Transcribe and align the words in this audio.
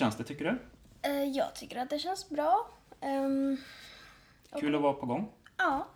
känns 0.00 0.16
det 0.16 0.24
tycker 0.24 0.44
du? 0.44 0.58
Eh, 1.08 1.24
jag 1.24 1.54
tycker 1.54 1.78
att 1.78 1.90
det 1.90 1.98
känns 1.98 2.28
bra. 2.28 2.70
Ehm, 3.00 3.56
Kul 4.60 4.74
att 4.74 4.82
vara 4.82 4.92
på 4.92 5.06
gång. 5.06 5.32
ja, 5.56 5.86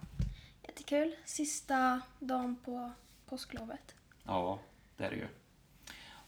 jättekul. 0.62 1.16
Sista 1.24 2.00
dagen 2.18 2.56
på 2.64 2.90
påsklovet. 3.26 3.94
Ja, 4.24 4.58
det 4.96 5.04
är 5.04 5.10
det 5.10 5.16
ju. 5.16 5.28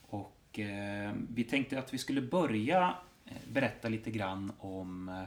Och 0.09 0.59
eh, 0.59 1.12
vi 1.30 1.45
tänkte 1.45 1.78
att 1.78 1.95
vi 1.95 1.98
skulle 1.98 2.20
börja 2.20 2.95
eh, 3.24 3.32
berätta 3.52 3.88
lite 3.88 4.10
grann 4.10 4.52
om 4.59 5.09
eh, 5.09 5.23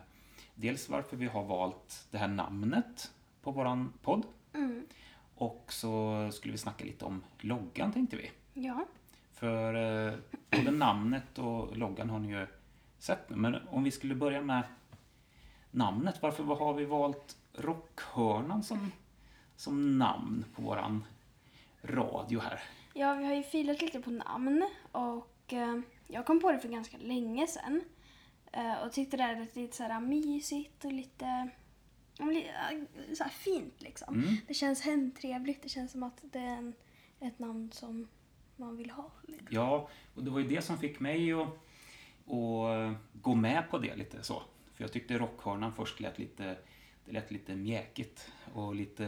dels 0.56 0.90
varför 0.90 1.18
vi 1.18 1.28
har 1.28 1.44
valt 1.44 2.08
det 2.12 2.18
här 2.18 2.28
namnet 2.28 3.12
på 3.42 3.52
våran 3.52 3.94
podd. 4.02 4.26
Mm. 4.54 4.88
Och 5.36 5.74
så 5.74 6.30
skulle 6.32 6.52
vi 6.52 6.58
snacka 6.58 6.86
lite 6.86 7.06
om 7.06 7.24
loggan 7.40 7.94
tänkte 7.94 8.16
vi. 8.16 8.32
Ja. 8.54 8.86
För 9.40 9.74
eh, 9.74 10.14
både 10.52 10.72
namnet 10.72 11.40
och 11.40 11.78
loggan 11.78 12.10
har 12.10 12.20
ni 12.20 12.28
ju 12.28 12.48
sett 12.98 13.30
nu. 13.30 13.36
Men 13.36 13.68
om 13.68 13.84
vi 13.84 13.92
skulle 13.92 14.16
börja 14.16 14.42
med 14.42 14.64
namnet. 15.72 16.22
Varför 16.22 16.44
har 16.44 16.74
vi 16.74 16.86
valt 16.86 17.38
Rockhörnan 17.54 18.64
som, 18.64 18.92
som 19.56 19.98
namn 19.98 20.46
på 20.56 20.62
våran 20.62 21.06
radio 21.82 22.40
här? 22.40 22.60
ja, 23.00 23.14
vi 23.14 23.26
har 23.26 23.34
ju 23.34 23.44
filat 23.44 23.82
lite 23.82 24.02
på 24.02 24.12
namn 24.12 24.70
och 24.92 25.54
eh, 25.54 25.80
jag 26.08 26.26
kom 26.26 26.40
på 26.40 26.52
det 26.52 26.60
för 26.60 26.70
ganska 26.70 26.98
länge 26.98 27.48
sedan. 27.48 27.82
Eh, 28.52 28.74
och 28.74 28.92
tyckte 28.92 29.18
det 29.18 29.24
är 29.24 29.48
lite 29.54 29.78
så 29.78 29.84
här 29.84 30.00
mysigt 30.00 30.86
och 30.86 30.94
lite 30.94 31.50
ja, 32.18 32.26
så 33.18 33.24
här 33.24 33.32
fint 33.32 33.82
liksom. 33.82 34.16
Mm. 34.16 34.36
Det 34.48 34.54
känns 34.54 34.82
hemtrevligt. 34.82 35.64
Det 35.64 35.70
känns 35.70 35.92
som 35.92 36.04
att 36.04 36.20
det 36.22 36.40
är 36.40 36.58
en, 36.58 36.74
ett 37.20 37.40
namn 37.40 37.72
som 37.72 38.08
man 38.60 38.78
vill 38.78 38.90
ha. 38.90 39.12
Liksom. 39.28 39.48
Ja, 39.50 39.90
och 40.16 40.24
det 40.24 40.32
var 40.32 40.40
ju 40.40 40.48
det 40.48 40.62
som 40.62 40.78
fick 40.78 41.00
mig 41.00 41.34
att, 41.34 41.48
att 42.28 42.98
gå 43.14 43.36
med 43.36 43.70
på 43.70 43.78
det 43.78 43.96
lite 43.96 44.24
så. 44.24 44.44
För 44.74 44.84
jag 44.84 44.94
tyckte 44.94 45.18
Rockhörnan 45.18 45.74
först 45.74 46.00
lät 46.00 46.20
lite, 46.20 46.58
det 47.06 47.12
lät 47.12 47.32
lite 47.32 47.56
mjäkigt 47.56 48.32
och 48.54 48.76
lite... 48.76 49.06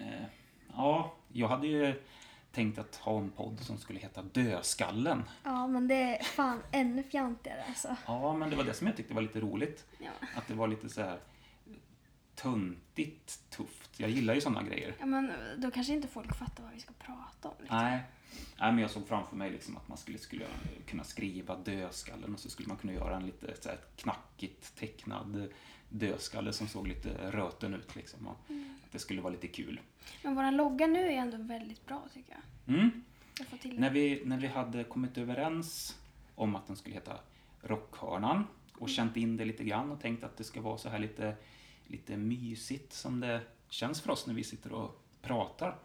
Eh, 0.00 0.24
ja, 0.72 1.14
jag 1.32 1.48
hade 1.48 1.66
ju 1.66 2.02
tänkt 2.52 2.78
att 2.78 2.96
ha 2.96 3.18
en 3.18 3.30
podd 3.30 3.60
som 3.60 3.78
skulle 3.78 3.98
heta 3.98 4.22
Dödskallen. 4.22 5.22
Ja, 5.44 5.66
men 5.66 5.88
det 5.88 5.94
är 5.94 6.22
fan 6.22 6.62
ännu 6.72 7.02
fjantigare 7.02 7.64
alltså. 7.68 7.96
Ja, 8.06 8.34
men 8.34 8.50
det 8.50 8.56
var 8.56 8.64
det 8.64 8.74
som 8.74 8.86
jag 8.86 8.96
tyckte 8.96 9.14
var 9.14 9.22
lite 9.22 9.40
roligt. 9.40 9.86
Ja. 9.98 10.10
Att 10.36 10.48
det 10.48 10.54
var 10.54 10.68
lite 10.68 10.88
så 10.88 11.00
här 11.02 11.18
töntigt 12.42 13.50
tufft. 13.50 14.00
Jag 14.00 14.10
gillar 14.10 14.34
ju 14.34 14.40
sådana 14.40 14.62
grejer. 14.62 14.94
Ja, 14.98 15.06
men 15.06 15.32
då 15.56 15.70
kanske 15.70 15.92
inte 15.92 16.08
folk 16.08 16.34
fattar 16.34 16.62
vad 16.62 16.72
vi 16.72 16.80
ska 16.80 16.92
prata 16.98 17.48
om. 17.48 17.54
Liksom. 17.60 17.78
Nej. 17.78 18.02
Nej, 18.60 18.72
men 18.72 18.78
jag 18.78 18.90
såg 18.90 19.08
framför 19.08 19.36
mig 19.36 19.50
liksom 19.50 19.76
att 19.76 19.88
man 19.88 19.98
skulle, 19.98 20.18
skulle 20.18 20.44
kunna 20.86 21.04
skriva 21.04 21.56
dödskallen 21.56 22.34
och 22.34 22.40
så 22.40 22.50
skulle 22.50 22.68
man 22.68 22.76
kunna 22.76 22.92
göra 22.92 23.16
en 23.16 23.26
lite 23.26 23.54
så 23.60 23.68
här 23.68 23.78
knackigt 23.96 24.76
tecknad 24.76 25.48
dödskalle 25.88 26.52
som 26.52 26.68
såg 26.68 26.88
lite 26.88 27.30
röten 27.30 27.74
ut. 27.74 27.96
Liksom, 27.96 28.26
och 28.26 28.36
Att 28.84 28.92
det 28.92 28.98
skulle 28.98 29.20
vara 29.20 29.32
lite 29.32 29.48
kul. 29.48 29.80
Men 30.22 30.34
våra 30.34 30.50
logga 30.50 30.86
nu 30.86 31.06
är 31.06 31.16
ändå 31.16 31.36
väldigt 31.36 31.86
bra 31.86 32.08
tycker 32.14 32.32
jag. 32.32 32.74
Mm. 32.76 33.04
Jag 33.62 33.78
När, 33.78 33.90
vi, 33.90 34.22
när 34.24 34.38
vi 34.38 34.46
hade 34.46 34.84
kommit 34.84 35.18
överens 35.18 35.98
om 36.34 36.56
att 36.56 36.66
den 36.66 36.76
skulle 36.76 36.94
heta 36.94 37.18
Rockhörnan 37.62 38.46
och 38.78 38.88
känt 38.88 39.16
in 39.16 39.36
det 39.36 39.44
lite 39.44 39.64
grann 39.64 39.90
och 39.90 40.00
tänkt 40.00 40.24
att 40.24 40.36
det 40.36 40.44
ska 40.44 40.60
vara 40.60 40.78
så 40.78 40.88
här 40.88 40.98
lite, 40.98 41.36
lite 41.88 42.16
mysigt 42.16 42.92
som 42.92 43.20
det 43.20 43.40
känns 43.68 44.00
för 44.00 44.10
oss 44.10 44.26
när 44.26 44.34
vi 44.34 44.44
sitter 44.44 44.72
och 44.72 45.02
pratar. 45.22 45.78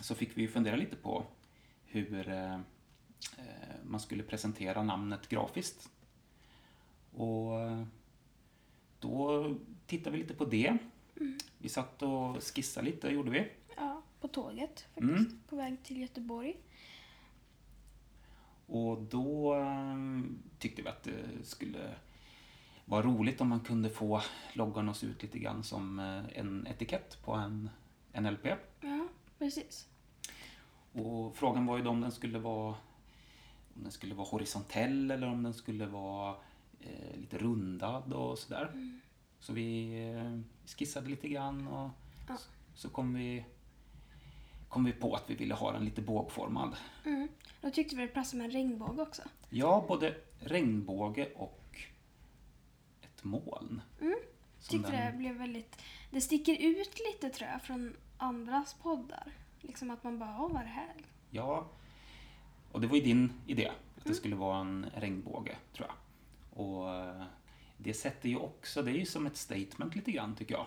Så 0.00 0.14
fick 0.14 0.36
vi 0.36 0.48
fundera 0.48 0.76
lite 0.76 0.96
på 0.96 1.26
hur 1.84 2.28
eh, 2.28 2.58
man 3.84 4.00
skulle 4.00 4.22
presentera 4.22 4.82
namnet 4.82 5.28
grafiskt. 5.28 5.90
Och 7.12 7.52
då 8.98 9.54
tittade 9.86 10.16
vi 10.16 10.22
lite 10.22 10.34
på 10.34 10.44
det. 10.44 10.78
Vi 11.58 11.68
satt 11.68 12.02
och 12.02 12.42
skissade 12.42 12.86
lite, 12.86 13.08
gjorde 13.08 13.30
vi. 13.30 13.48
Ja, 13.76 14.02
på 14.20 14.28
tåget 14.28 14.86
faktiskt. 14.94 15.18
Mm. 15.18 15.40
På 15.48 15.56
väg 15.56 15.82
till 15.82 16.00
Göteborg. 16.00 16.56
Och 18.66 19.02
då 19.02 19.54
eh, 19.54 19.96
tyckte 20.58 20.82
vi 20.82 20.88
att 20.88 21.02
det 21.02 21.18
skulle 21.42 21.94
vara 22.84 23.02
roligt 23.02 23.40
om 23.40 23.48
man 23.48 23.60
kunde 23.60 23.90
få 23.90 24.20
loggan 24.52 24.88
att 24.88 24.96
se 24.96 25.06
ut 25.06 25.22
lite 25.22 25.38
grann 25.38 25.62
som 25.64 25.98
eh, 25.98 26.38
en 26.38 26.66
etikett 26.66 27.22
på 27.24 27.32
en, 27.32 27.70
en 28.12 28.26
LP. 28.32 28.46
Ja, 28.80 29.06
precis. 29.38 29.88
Och 30.92 31.36
frågan 31.36 31.66
var 31.66 31.76
ju 31.76 31.82
då 31.84 31.90
om 31.90 32.00
den 32.00 32.12
skulle 32.12 32.38
vara 32.38 32.74
om 33.76 33.82
den 33.82 33.92
skulle 33.92 34.14
vara 34.14 34.26
horisontell 34.28 35.10
eller 35.10 35.26
om 35.28 35.42
den 35.42 35.54
skulle 35.54 35.86
vara 35.86 36.36
eh, 36.80 37.16
lite 37.20 37.38
rundad 37.38 38.12
och 38.12 38.38
sådär. 38.38 38.70
Så 39.40 39.52
vi 39.52 39.98
eh, 40.14 40.40
skissade 40.66 41.08
lite 41.08 41.28
grann 41.28 41.68
och 41.68 41.90
Ja. 42.28 42.36
så, 42.36 42.48
så 42.74 42.88
kom 42.88 43.14
vi 43.14 43.44
kom 44.68 44.84
vi 44.84 44.92
på 44.92 45.14
att 45.14 45.30
vi 45.30 45.34
ville 45.34 45.54
ha 45.54 45.72
den 45.72 45.84
lite 45.84 46.02
bågformad. 46.02 46.76
Mm. 47.04 47.28
Då 47.60 47.70
tyckte 47.70 47.96
vi 47.96 48.02
det 48.02 48.08
passade 48.08 48.38
med 48.38 48.44
en 48.44 48.50
regnbåge 48.52 49.02
också. 49.02 49.22
Ja, 49.50 49.84
både 49.88 50.14
regnbåge 50.38 51.32
och 51.36 51.60
ett 53.24 53.30
moln. 53.30 53.80
Mm. 54.00 54.18
Tyckte 54.68 54.90
den- 54.92 55.12
det 55.12 55.18
blev 55.18 55.34
väldigt... 55.36 55.82
Det 56.10 56.20
sticker 56.20 56.52
ut 56.62 56.98
lite 57.12 57.28
tror 57.36 57.50
jag 57.50 57.62
från 57.62 57.96
andras 58.16 58.74
poddar. 58.74 59.32
Liksom 59.60 59.90
att 59.90 60.04
man 60.04 60.18
bara, 60.18 60.40
åh 60.42 60.52
vad 60.52 60.60
är 60.60 60.64
det 60.64 60.70
här? 60.70 60.94
Ja, 61.30 61.66
och 62.72 62.80
det 62.80 62.86
var 62.86 62.96
ju 62.96 63.02
din 63.02 63.32
idé 63.46 63.72
att 63.96 64.04
det 64.04 64.14
skulle 64.14 64.36
vara 64.36 64.58
en 64.58 64.86
regnbåge, 64.94 65.56
tror 65.72 65.88
jag. 65.88 65.96
Och 66.64 66.90
eh, 66.94 67.22
det 67.76 67.94
sätter 67.94 68.28
ju 68.28 68.36
också, 68.36 68.82
det 68.82 68.90
är 68.90 68.94
ju 68.98 69.06
som 69.06 69.26
ett 69.26 69.36
statement 69.36 69.94
lite 69.94 70.12
grann 70.12 70.34
tycker 70.36 70.54
jag. 70.54 70.66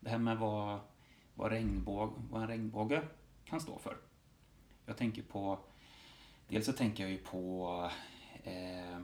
Det 0.00 0.10
här 0.10 0.18
med 0.18 0.38
vad, 0.38 0.80
vad, 1.34 1.50
regnbåg, 1.50 2.12
vad 2.30 2.42
en 2.42 2.48
regnbåge 2.48 3.02
kan 3.44 3.60
stå 3.60 3.78
för. 3.78 3.96
Jag 4.86 4.96
tänker 4.96 5.22
på, 5.22 5.58
dels 6.48 6.66
så 6.66 6.72
tänker 6.72 7.02
jag 7.02 7.12
ju 7.12 7.18
på 7.18 7.90
eh, 8.44 8.98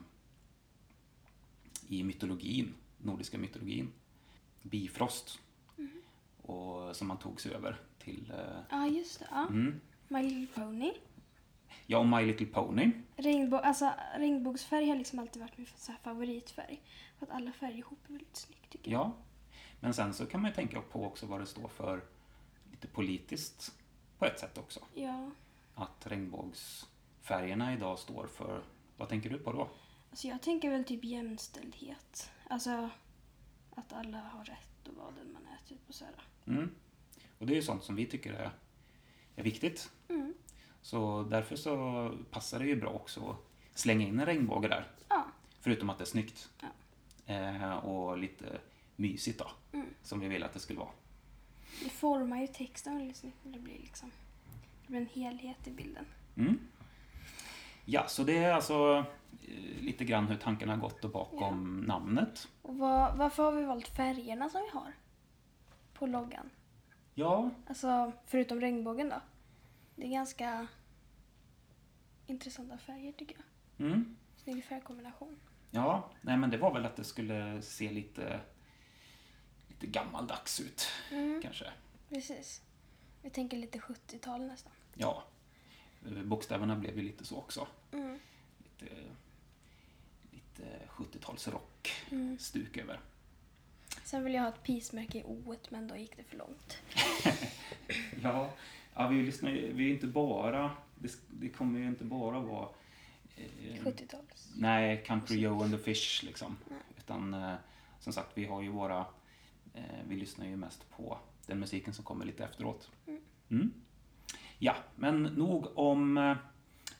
i 1.92 2.02
mytologin, 2.04 2.74
nordiska 2.98 3.38
mytologin, 3.38 3.92
Bifrost. 4.62 5.38
Och 6.42 6.96
som 6.96 7.08
man 7.08 7.18
tog 7.18 7.40
sig 7.40 7.54
över 7.54 7.80
till 7.98 8.30
eh, 8.30 8.60
Ja, 8.70 8.86
just 8.86 9.18
det. 9.18 9.26
Ja. 9.30 9.46
mm, 9.46 9.80
My 10.08 10.22
Little 10.22 10.46
Pony. 10.64 10.92
Ja, 11.86 11.98
och 11.98 12.06
My 12.06 12.22
Little 12.26 12.46
Pony. 12.46 12.92
Regnbå 13.16 13.56
alltså, 13.56 13.92
regnbågsfärg 14.16 14.88
har 14.88 14.96
liksom 14.96 15.18
alltid 15.18 15.42
varit 15.42 15.58
min 15.58 15.66
favoritfärg. 16.04 16.82
För 17.18 17.26
att 17.26 17.32
alla 17.32 17.52
färger 17.52 17.78
ihop 17.78 17.98
är 18.08 18.12
väldigt 18.12 18.36
snyggt 18.36 18.70
tycker 18.70 18.90
jag. 18.92 19.00
Ja. 19.00 19.12
Men 19.80 19.94
sen 19.94 20.14
så 20.14 20.26
kan 20.26 20.42
man 20.42 20.50
ju 20.50 20.54
tänka 20.54 20.80
på 20.80 21.06
också 21.06 21.26
vad 21.26 21.40
det 21.40 21.46
står 21.46 21.68
för 21.68 22.04
lite 22.70 22.86
politiskt 22.88 23.74
på 24.18 24.24
ett 24.24 24.40
sätt 24.40 24.58
också. 24.58 24.80
Ja. 24.94 25.30
Att 25.74 26.06
regnbågsfärgerna 26.06 27.74
idag 27.74 27.98
står 27.98 28.26
för, 28.26 28.62
vad 28.96 29.08
tänker 29.08 29.30
du 29.30 29.38
på 29.38 29.52
då? 29.52 29.68
Alltså 30.12 30.28
jag 30.28 30.42
tänker 30.42 30.70
väl 30.70 30.84
typ 30.84 31.04
jämställdhet. 31.04 32.30
Alltså 32.48 32.90
att 33.70 33.92
alla 33.92 34.18
har 34.18 34.44
rätt 34.44 34.88
att 34.88 34.96
vara 34.96 35.10
den 35.10 35.32
man 35.32 35.42
är. 35.46 35.68
Typ 35.68 35.78
och 35.88 35.94
så 35.94 36.04
här. 36.04 36.14
Mm. 36.46 36.70
Och 37.38 37.46
det 37.46 37.52
är 37.52 37.54
ju 37.54 37.62
sånt 37.62 37.84
som 37.84 37.96
vi 37.96 38.06
tycker 38.06 38.32
är, 38.32 38.50
är 39.36 39.42
viktigt. 39.42 39.90
Mm. 40.08 40.34
Så 40.82 41.22
därför 41.22 41.56
så 41.56 42.18
passar 42.30 42.58
det 42.58 42.66
ju 42.66 42.76
bra 42.76 42.90
också 42.90 43.30
att 43.30 43.78
slänga 43.78 44.06
in 44.06 44.20
en 44.20 44.26
regnbåge 44.26 44.68
där. 44.68 44.90
Ja. 45.08 45.26
Förutom 45.60 45.90
att 45.90 45.98
det 45.98 46.04
är 46.04 46.06
snyggt. 46.06 46.50
Ja. 46.60 46.68
Eh, 47.34 47.72
och 47.72 48.18
lite 48.18 48.60
mysigt 48.96 49.38
då. 49.38 49.50
Mm. 49.72 49.86
Som 50.02 50.20
vi 50.20 50.28
vill 50.28 50.42
att 50.42 50.52
det 50.52 50.60
skulle 50.60 50.78
vara. 50.78 50.92
Det 51.84 51.90
formar 51.90 52.40
ju 52.40 52.46
texten 52.46 52.98
väldigt 52.98 53.16
snyggt. 53.16 53.38
Det 53.42 53.58
blir 53.58 53.78
liksom 53.78 54.10
det 54.82 54.88
blir 54.88 55.00
en 55.00 55.06
helhet 55.06 55.66
i 55.66 55.70
bilden. 55.70 56.06
Mm. 56.36 56.58
Ja, 57.84 58.08
så 58.08 58.24
det 58.24 58.38
är 58.38 58.52
alltså 58.52 59.04
lite 59.80 60.04
grann 60.04 60.26
hur 60.26 60.36
tankarna 60.36 60.72
har 60.72 60.80
gått 60.80 61.04
och 61.04 61.10
bakom 61.10 61.80
namnet. 61.80 62.48
Och 62.62 62.76
vad, 62.76 63.16
varför 63.16 63.42
har 63.42 63.52
vi 63.52 63.64
valt 63.64 63.88
färgerna 63.88 64.48
som 64.48 64.60
vi 64.62 64.68
har 64.78 64.92
på 65.94 66.06
loggan? 66.06 66.50
Ja, 67.14 67.50
Alltså 67.66 68.12
förutom 68.26 68.60
regnbågen 68.60 69.08
då. 69.08 69.20
Det 69.96 70.06
är 70.06 70.10
ganska 70.10 70.66
intressanta 72.26 72.78
färger 72.78 73.12
tycker 73.12 73.36
jag. 73.76 73.86
mm. 73.86 74.16
Snygg 74.36 74.64
färgkombination. 74.64 75.36
ja, 75.70 76.10
nej 76.20 76.36
men 76.36 76.50
det 76.50 76.56
var 76.58 76.74
väl 76.74 76.84
att 76.86 76.96
det 76.96 77.04
skulle 77.04 77.62
se 77.62 77.90
lite, 77.90 78.40
lite 79.68 79.86
gammaldags 79.86 80.60
ut 80.60 80.86
Mm. 81.12 81.42
kanske. 81.42 81.64
Precis. 82.08 82.62
Vi 83.22 83.30
tänker 83.30 83.56
lite 83.56 83.78
70-tal 83.78 84.46
nästan. 84.46 84.72
Ja, 84.94 85.22
eh, 86.06 86.22
bokstäverna 86.22 86.76
blev 86.76 86.96
ju 86.96 87.02
lite 87.02 87.24
så 87.24 87.38
också. 87.38 87.66
Mm. 87.92 88.18
Lite, 88.82 88.94
lite 90.30 90.78
70-talsrock 90.88 91.90
Mm. 92.10 92.38
stuk 92.38 92.76
över. 92.76 93.00
Sen 94.04 94.24
vill 94.24 94.34
jag 94.34 94.42
ha 94.42 94.48
ett 94.48 94.62
pismärke 94.62 95.18
i 95.18 95.22
O 95.24 95.56
men 95.68 95.88
då 95.88 95.96
gick 95.96 96.16
det 96.16 96.22
för 96.24 96.36
långt. 96.36 96.78
Ja, 98.22 98.50
ja 98.94 99.08
vi 99.08 99.22
lyssnar 99.22 99.50
vi 99.50 99.90
är 99.90 99.94
inte 99.94 100.06
bara, 100.06 100.70
det, 100.98 101.12
det 101.30 101.48
kommer 101.48 101.80
ju 101.80 101.86
inte 101.86 102.04
bara 102.04 102.40
vara 102.40 102.68
eh, 103.36 103.82
70-tals. 103.82 104.50
Nej, 104.56 105.04
Country 105.06 105.38
Joe 105.40 105.62
and 105.62 105.72
the 105.72 105.78
Fish 105.78 106.22
liksom. 106.22 106.56
Nej. 106.70 106.78
Utan 106.98 107.34
eh, 107.34 107.54
som 108.00 108.12
sagt, 108.12 108.30
vi 108.34 108.44
har 108.44 108.62
ju 108.62 108.68
våra, 108.68 109.06
eh, 109.74 109.82
vi 110.08 110.16
lyssnar 110.16 110.46
ju 110.46 110.56
mest 110.56 110.90
på 110.90 111.18
den 111.46 111.58
musiken 111.60 111.94
som 111.94 112.04
kommer 112.04 112.24
lite 112.24 112.44
efteråt. 112.44 112.90
Mm. 113.50 113.72
Ja, 114.58 114.76
men 114.96 115.22
nog 115.22 115.78
om 115.78 116.18
eh, 116.18 116.36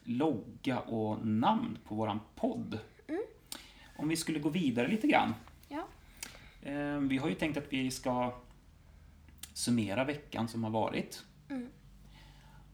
logga 0.05 0.81
och 0.81 1.27
namn 1.27 1.79
på 1.85 1.95
våran 1.95 2.21
podd. 2.35 2.79
Om 3.97 4.09
vi 4.09 4.17
skulle 4.17 4.39
gå 4.39 4.49
vidare 4.49 4.89
lite 4.89 5.07
grann. 5.07 5.35
Ja. 5.69 5.87
Eh, 6.63 6.99
vi 6.99 7.19
har 7.19 7.29
ju 7.29 7.35
tänkt 7.35 7.57
att 7.57 7.73
vi 7.73 7.91
ska 7.91 8.35
summera 9.55 10.05
veckan 10.05 10.49
som 10.49 10.65
har 10.65 10.71
varit. 10.71 11.25
Mm. 11.49 11.69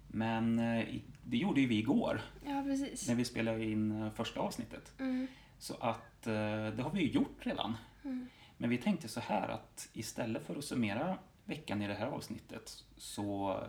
Men 0.08 0.58
eh, 0.58 0.86
det 1.24 1.36
gjorde 1.36 1.60
ju 1.60 1.66
vi 1.66 1.78
igår 1.78 2.20
ja, 2.44 2.62
precis. 2.62 3.08
när 3.08 3.14
vi 3.14 3.24
spelade 3.24 3.64
in 3.64 4.02
eh, 4.02 4.10
första 4.10 4.40
avsnittet. 4.40 4.92
Mm. 4.98 5.26
Så 5.58 5.74
att 5.74 6.26
eh, 6.26 6.32
det 6.76 6.82
har 6.82 6.90
vi 6.90 7.00
ju 7.00 7.10
gjort 7.10 7.46
redan. 7.46 7.76
Mm. 8.04 8.26
Men 8.56 8.70
vi 8.70 8.78
tänkte 8.78 9.08
så 9.08 9.20
här 9.20 9.48
att 9.48 9.88
istället 9.92 10.46
för 10.46 10.56
att 10.56 10.64
summera 10.64 11.18
veckan 11.44 11.82
i 11.82 11.88
det 11.88 11.94
här 11.94 12.06
avsnittet 12.06 12.84
så 12.96 13.60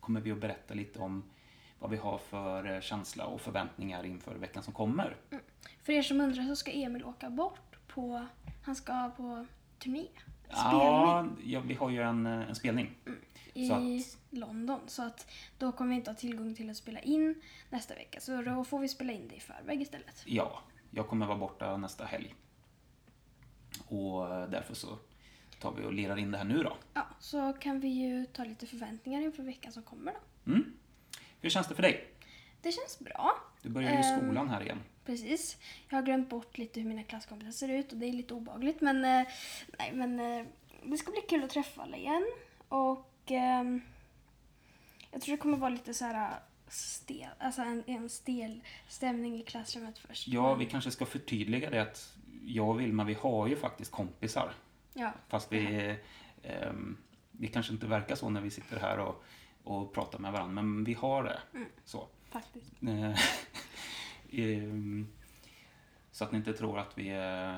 kommer 0.00 0.20
vi 0.20 0.32
att 0.32 0.40
berätta 0.40 0.74
lite 0.74 0.98
om 0.98 1.22
vad 1.84 1.90
vi 1.90 1.96
har 1.96 2.18
för 2.18 2.74
eh, 2.74 2.80
känsla 2.80 3.26
och 3.26 3.40
förväntningar 3.40 4.04
inför 4.06 4.34
veckan 4.34 4.62
som 4.62 4.72
kommer. 4.72 5.16
För 5.82 5.92
er 5.92 6.02
som 6.02 6.20
undrar 6.20 6.42
så 6.44 6.56
ska 6.56 6.70
Emil 6.70 7.04
åka 7.04 7.30
bort 7.30 7.78
på, 7.86 8.26
han 8.62 8.74
ska 8.76 9.10
på 9.16 9.46
turné. 9.78 10.06
Ja, 10.50 11.26
ja, 11.44 11.60
vi 11.60 11.74
har 11.74 11.90
ju 11.90 12.02
en, 12.02 12.26
eh, 12.26 12.48
en 12.48 12.54
spelning. 12.54 12.90
i 13.54 13.68
Så 13.68 13.74
att- 13.74 14.18
London. 14.30 14.80
Så 14.86 15.02
att 15.02 15.30
då 15.58 15.72
kommer 15.72 15.90
vi 15.90 15.96
inte 15.96 16.10
ha 16.10 16.16
tillgång 16.16 16.54
till 16.54 16.70
att 16.70 16.76
spela 16.76 17.00
in 17.00 17.34
nästa 17.70 17.94
vecka. 17.94 18.20
Så 18.20 18.42
då 18.42 18.64
får 18.64 18.78
vi 18.78 18.88
spela 18.88 19.12
in 19.12 19.28
det 19.28 19.34
i 19.36 19.40
förväg 19.40 19.82
istället. 19.82 20.22
Ja, 20.26 20.60
jag 20.90 21.08
kommer 21.08 21.26
vara 21.26 21.38
borta 21.38 21.76
nästa 21.76 22.04
helg. 22.04 22.34
Och 23.86 24.34
eh, 24.34 24.48
därför 24.50 24.74
så 24.74 24.98
tar 25.60 25.72
vi 25.72 25.84
och 25.84 25.92
lirar 25.92 26.16
in 26.16 26.30
det 26.30 26.38
här 26.38 26.44
nu 26.44 26.62
då. 26.62 26.76
Ja, 26.94 27.06
så 27.20 27.52
kan 27.52 27.80
vi 27.80 27.88
ju 27.88 28.26
ta 28.26 28.44
lite 28.44 28.66
förväntningar 28.66 29.20
inför 29.20 29.42
veckan 29.42 29.72
som 29.72 29.82
kommer 29.82 30.12
då. 30.12 30.52
Mm. 30.52 30.72
Hur 31.44 31.50
känns 31.50 31.66
det 31.68 31.74
för 31.74 31.82
dig? 31.82 32.08
Det 32.60 32.72
känns 32.72 32.98
bra. 32.98 33.36
Du 33.62 33.68
börjar 33.68 33.90
ju 33.90 33.96
Ehm. 33.96 34.18
skolan 34.20 34.48
här 34.48 34.60
igen. 34.62 34.78
Precis. 35.04 35.56
Jag 35.88 35.96
har 35.96 36.02
glömt 36.02 36.28
bort 36.30 36.58
lite 36.58 36.80
hur 36.80 36.88
mina 36.88 37.02
klasskompisar 37.02 37.50
ser 37.52 37.68
ut 37.68 37.92
och 37.92 37.98
det 37.98 38.06
är 38.06 38.12
lite 38.12 38.34
obagligt. 38.34 38.80
Men, 38.80 38.96
eh, 39.04 39.26
nej, 39.78 39.92
men 39.92 40.20
eh, 40.20 40.46
det 40.82 40.96
ska 40.96 41.10
bli 41.10 41.20
kul 41.20 41.44
att 41.44 41.50
träffa 41.50 41.82
alla 41.82 41.96
igen. 41.96 42.26
Och 42.68 43.10
ehm, 43.26 43.80
jag 45.10 45.20
tror 45.22 45.36
det 45.36 45.40
kommer 45.42 45.56
vara 45.58 45.70
lite 45.70 45.94
så 45.94 46.04
här 46.04 46.34
stel, 46.68 47.28
alltså 47.38 47.62
en, 47.62 47.84
en 47.86 48.08
stel 48.08 48.60
stämning 48.88 49.40
i 49.40 49.42
klassrummet 49.42 49.98
först. 49.98 50.28
Ja, 50.28 50.54
vi 50.54 50.66
kanske 50.66 50.90
ska 50.90 51.06
förtydliga 51.06 51.70
det 51.70 51.82
att 51.82 52.16
jag 52.44 52.68
och 52.68 52.80
Vilma, 52.80 53.04
vi 53.04 53.14
har 53.14 53.46
ju 53.48 53.56
faktiskt 53.56 53.90
kompisar. 53.90 54.52
Ja, 54.94 55.12
Fast 55.28 55.52
vi, 55.52 55.96
ehm, 56.42 56.96
vi 57.30 57.48
kanske 57.48 57.72
inte 57.72 57.86
verkar 57.86 58.14
så 58.14 58.30
när 58.30 58.40
vi 58.40 58.50
sitter 58.50 58.80
här 58.80 58.98
och, 58.98 59.24
och 59.64 59.92
pratar 59.92 60.18
med 60.18 60.32
varandra, 60.32 60.62
men 60.62 60.84
vi 60.84 60.94
har 60.94 61.24
det. 61.24 61.40
Mm. 61.54 61.68
Så. 61.84 62.08
faktiskt. 62.30 62.72
Eh, 62.82 63.20
ehm, 64.32 65.06
så 66.12 66.24
att 66.24 66.32
ni 66.32 66.38
inte 66.38 66.52
tror 66.52 66.78
att 66.78 66.98
vi 66.98 67.08
eh, 67.08 67.56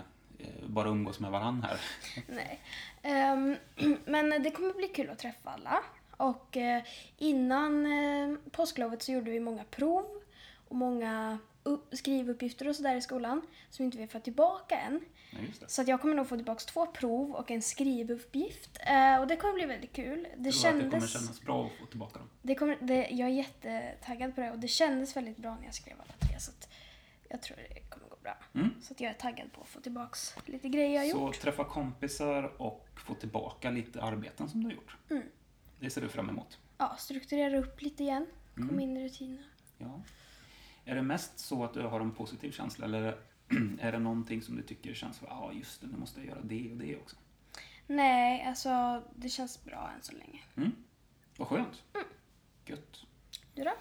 bara 0.67 0.89
umgås 0.89 1.21
med 1.21 1.31
varandra 1.31 1.69
här. 1.69 1.81
Nej. 2.29 2.61
Ehm, 3.03 3.57
men 4.05 4.43
det 4.43 4.51
kommer 4.51 4.75
bli 4.75 4.89
kul 4.89 5.11
att 5.11 5.19
träffa 5.19 5.51
alla. 5.51 5.83
Och 6.17 6.57
eh, 6.57 6.83
innan 7.19 7.87
eh, 7.87 8.39
påsklovet 8.51 9.03
så 9.03 9.13
gjorde 9.13 9.31
vi 9.31 9.41
många 9.41 9.65
prov 9.65 10.07
och 10.69 10.77
många 10.77 11.39
upp- 11.63 11.95
skrivuppgifter 11.97 12.69
och 12.69 12.77
sådär 12.77 12.97
i 12.97 13.01
skolan 13.03 13.43
som 13.71 13.85
inte 13.85 13.97
vi 13.99 14.03
har 14.03 14.09
fått 14.09 14.25
tillbaka 14.25 14.79
än. 14.79 15.01
Ja. 15.61 15.67
Så 15.69 15.83
jag 15.87 16.01
kommer 16.01 16.15
nog 16.15 16.29
få 16.29 16.37
tillbaka 16.37 16.61
två 16.61 16.87
prov 16.87 17.31
och 17.33 17.51
en 17.51 17.63
skrivuppgift. 17.63 18.79
Eh, 18.87 19.21
och 19.21 19.27
det 19.27 19.37
kommer 19.37 19.55
bli 19.55 19.65
väldigt 19.67 19.93
kul. 19.93 20.23
Det 20.23 20.49
att 20.49 20.55
det 20.55 20.61
kommer 20.63 20.81
kändes... 20.91 21.13
kännas 21.13 21.41
bra 21.43 21.67
att 21.67 21.73
få 21.73 21.87
tillbaka 21.87 22.19
dem? 22.19 22.29
Det 22.43 22.55
kommer, 22.55 22.79
det, 22.81 23.09
jag 23.11 23.29
är 23.29 23.33
jättetaggad 23.33 24.35
på 24.35 24.41
det 24.41 24.51
och 24.51 24.59
det 24.59 24.69
kändes 24.69 25.17
väldigt 25.17 25.37
bra 25.37 25.55
när 25.57 25.65
jag 25.65 25.75
skrev 25.75 25.97
alla 26.01 26.13
tre. 26.29 26.41
Så 26.41 26.53
jag 27.29 27.43
tror 27.43 27.57
det 27.57 27.81
kommer 27.81 28.09
gå 28.09 28.17
bra. 28.23 28.39
Mm. 28.55 28.71
Så 28.83 28.95
jag 28.99 29.11
är 29.11 29.15
taggad 29.15 29.53
på 29.53 29.61
att 29.61 29.69
få 29.69 29.81
tillbaka 29.81 30.17
lite 30.47 30.69
grejer 30.69 30.91
jag 31.05 31.15
har 31.15 31.21
Så 31.21 31.27
gjort. 31.27 31.41
träffa 31.41 31.65
kompisar 31.65 32.63
och 32.63 32.89
få 33.07 33.15
tillbaka 33.15 33.71
lite 33.71 34.03
arbeten 34.03 34.49
som 34.49 34.61
du 34.61 34.67
har 34.67 34.75
gjort. 34.75 34.97
Mm. 35.11 35.23
Det 35.81 35.91
ser 35.91 36.01
du 36.01 36.09
fram 36.09 36.29
emot. 36.31 36.59
Ja, 36.79 36.97
strukturera 36.99 37.59
upp 37.59 37.83
lite 37.83 38.03
igen. 38.03 38.27
Komma 38.55 38.69
Mm. 38.69 38.81
in 38.81 38.97
i 38.97 39.05
rutiner. 39.05 39.43
Ja. 39.79 40.01
Är 40.85 40.95
det 40.95 41.03
mest 41.03 41.39
så 41.39 41.65
att 41.65 41.75
du 41.75 41.83
har 41.83 42.01
en 42.01 42.11
positiv 42.15 42.53
känsla 42.53 42.85
eller 42.87 43.19
är 43.81 43.93
det 43.93 43.99
någonting 43.99 44.43
som 44.43 44.57
du 44.57 44.63
tycker 44.63 44.95
känns, 44.95 45.23
ja 45.23 45.29
ah, 45.29 45.53
just 45.53 45.81
det, 45.81 45.87
nu 45.87 45.97
måste 45.97 46.21
jag 46.21 46.29
göra 46.29 46.43
det 46.43 46.71
och 46.71 46.77
det 46.77 46.97
också? 46.97 47.17
Nej, 47.87 48.45
alltså 48.45 49.03
det 49.15 49.29
känns 49.29 49.65
bra 49.65 49.91
än 49.97 50.03
så 50.03 50.13
länge. 50.13 50.41
Mm. 50.57 50.73
Vad 51.37 51.49
skönt. 51.49 51.83
Gött. 52.67 53.07
Du 53.55 53.65
då? 53.65 53.73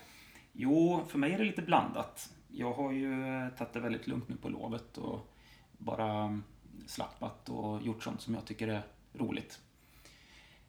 Jo, 0.53 1.05
för 1.07 1.17
mig 1.17 1.33
är 1.33 1.37
det 1.37 1.43
lite 1.43 1.61
blandat. 1.61 2.33
Jag 2.47 2.73
har 2.73 2.91
ju 2.91 3.11
tagit 3.57 3.73
det 3.73 3.79
väldigt 3.79 4.07
lugnt 4.07 4.29
nu 4.29 4.35
på 4.35 4.49
lovet 4.49 4.97
och 4.97 5.33
bara 5.77 6.23
mm, 6.23 6.43
slappat 6.87 7.49
och 7.49 7.81
gjort 7.81 8.03
sånt 8.03 8.21
som 8.21 8.33
jag 8.33 8.45
tycker 8.45 8.67
är 8.67 8.83
roligt. 9.13 9.59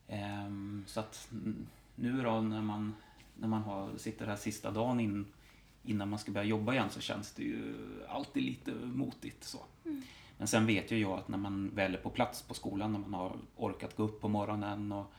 Ehm, 0.08 0.84
så 0.86 1.00
att 1.00 1.28
mm, 1.32 1.66
nu 1.94 2.22
då 2.22 2.40
när 2.40 2.62
man, 2.62 2.94
när 3.34 3.48
man 3.48 3.62
har, 3.62 3.96
sitter 3.96 4.26
här 4.26 4.36
sista 4.36 4.70
dagen 4.70 5.00
in, 5.00 5.26
innan 5.86 6.08
man 6.08 6.18
ska 6.18 6.32
börja 6.32 6.46
jobba 6.46 6.72
igen 6.72 6.90
så 6.90 7.00
känns 7.00 7.32
det 7.32 7.42
ju 7.42 7.74
alltid 8.08 8.42
lite 8.42 8.74
motigt 8.74 9.44
så. 9.44 9.58
Men 10.38 10.48
sen 10.48 10.66
vet 10.66 10.90
ju 10.90 10.98
jag 10.98 11.18
att 11.18 11.28
när 11.28 11.38
man 11.38 11.70
väl 11.74 11.94
är 11.94 11.98
på 11.98 12.10
plats 12.10 12.42
på 12.42 12.54
skolan, 12.54 12.92
när 12.92 12.98
man 12.98 13.14
har 13.14 13.36
orkat 13.56 13.96
gå 13.96 14.02
upp 14.02 14.20
på 14.20 14.28
morgonen 14.28 14.92
och 14.92 15.12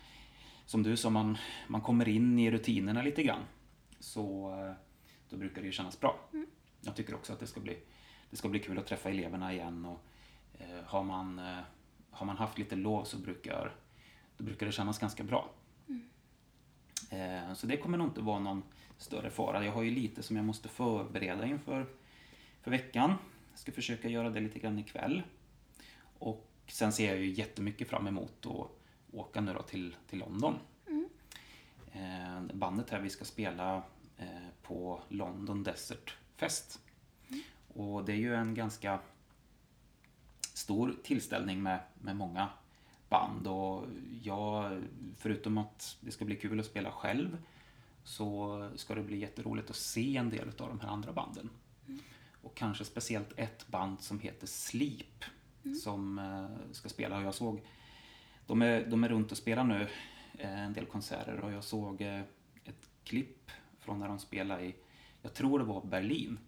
som 0.66 0.84
du 0.84 0.98
sa, 0.98 1.10
man, 1.10 1.38
man 1.68 1.82
kommer 1.82 2.08
in 2.08 2.40
i 2.40 2.52
rutinerna 2.52 3.02
lite 3.02 3.24
grann. 3.24 3.42
Så 4.00 4.52
eh, 4.52 4.74
då 5.30 5.38
brukar 5.38 5.62
det 5.62 5.66
ju 5.66 5.72
kännas 5.72 6.00
bra. 6.00 6.20
Jag 6.82 6.96
tycker 6.96 7.16
också 7.16 7.34
att 7.34 7.40
det 7.40 7.48
ska 7.48 7.60
bli, 7.60 7.78
det 8.30 8.38
ska 8.38 8.50
bli 8.50 8.60
kul 8.60 8.78
att 8.78 8.88
träffa 8.88 9.10
eleverna 9.10 9.54
igen 9.54 9.86
och 9.86 10.06
eh, 10.60 10.84
har, 10.86 11.04
man, 11.04 11.40
eh, 11.40 11.60
har 12.12 12.26
man 12.26 12.38
haft 12.38 12.58
lite 12.58 12.76
lov 12.76 13.04
så 13.04 13.18
brukar, 13.18 13.76
då 14.38 14.44
brukar 14.44 14.66
det 14.66 14.72
kännas 14.72 15.00
ganska 15.00 15.24
bra. 15.24 15.50
Eh, 17.10 17.54
så 17.54 17.68
det 17.68 17.78
kommer 17.78 17.98
nog 17.98 18.08
inte 18.08 18.22
vara 18.22 18.40
någon 18.40 18.64
större 18.98 19.30
fara. 19.30 19.66
Jag 19.66 19.72
har 19.72 19.82
ju 19.82 19.92
lite 19.92 20.24
som 20.24 20.36
jag 20.36 20.46
måste 20.46 20.70
förbereda 20.70 21.46
inför 21.46 21.86
för 22.62 22.72
veckan. 22.72 23.14
Jag 23.52 23.60
ska 23.60 23.72
försöka 23.72 24.10
göra 24.10 24.30
det 24.30 24.40
lite 24.40 24.60
grann 24.60 24.80
ikväll. 24.80 25.24
Och 26.20 26.52
sen 26.68 26.94
ser 26.94 27.08
jag 27.08 27.18
ju 27.18 27.32
jättemycket 27.32 27.90
fram 27.90 28.08
emot 28.08 28.46
att 28.46 28.68
åka 29.12 29.42
nu 29.42 29.54
då 29.54 29.62
till, 29.62 29.96
till 30.10 30.20
London. 30.20 30.60
Eh, 31.94 32.42
bandet 32.54 32.90
här 32.90 33.00
vi 33.00 33.10
ska 33.10 33.26
spela 33.26 33.84
eh, 34.18 34.48
på 34.62 35.02
London 35.10 35.64
Desert 35.64 36.18
Fest. 36.36 36.80
Och 37.74 38.06
det 38.06 38.12
är 38.12 38.18
ju 38.18 38.36
en 38.36 38.54
ganska 38.54 39.00
stor 40.54 40.96
tillställning 41.04 41.64
med, 41.64 41.80
med 42.02 42.16
många 42.16 42.50
band 43.10 43.48
och 43.48 43.86
jag, 44.24 44.82
förutom 45.18 45.58
att 45.58 45.98
det 46.02 46.12
ska 46.12 46.26
bli 46.26 46.36
kul 46.36 46.60
att 46.60 46.66
spela 46.66 46.92
själv 46.92 47.38
så 48.04 48.70
ska 48.76 48.96
det 48.96 49.04
bli 49.04 49.18
jätteroligt 49.18 49.70
att 49.70 49.76
se 49.76 50.18
en 50.18 50.30
del 50.30 50.48
av 50.48 50.68
de 50.70 50.80
här 50.80 50.90
andra 50.90 51.14
banden. 51.14 51.50
Och 52.42 52.56
kanske 52.56 52.86
speciellt 52.86 53.34
ett 53.36 53.68
band 53.68 54.02
som 54.02 54.20
heter 54.20 54.48
Sleep 54.48 55.24
som 55.84 56.20
eh, 56.20 56.72
ska 56.72 56.90
spela 56.90 57.18
och 57.18 57.24
jag 57.24 57.36
såg 57.36 57.62
de 58.48 58.62
är, 58.62 58.86
de 58.86 59.04
är 59.04 59.10
runt 59.10 59.32
och 59.32 59.38
spelar 59.38 59.64
nu 59.64 59.88
eh, 60.38 60.64
en 60.64 60.74
del 60.74 60.86
konserter 60.86 61.40
och 61.40 61.52
jag 61.52 61.64
såg 61.64 62.02
eh, 62.02 62.22
ett 62.64 62.90
klipp 63.04 63.52
från 63.80 64.00
när 64.00 64.08
de 64.08 64.20
spelade 64.20 64.66
i, 64.66 64.76
jag 65.22 65.34
tror 65.34 65.60
det 65.60 65.66
var 65.66 65.86
Berlin. 65.86 66.40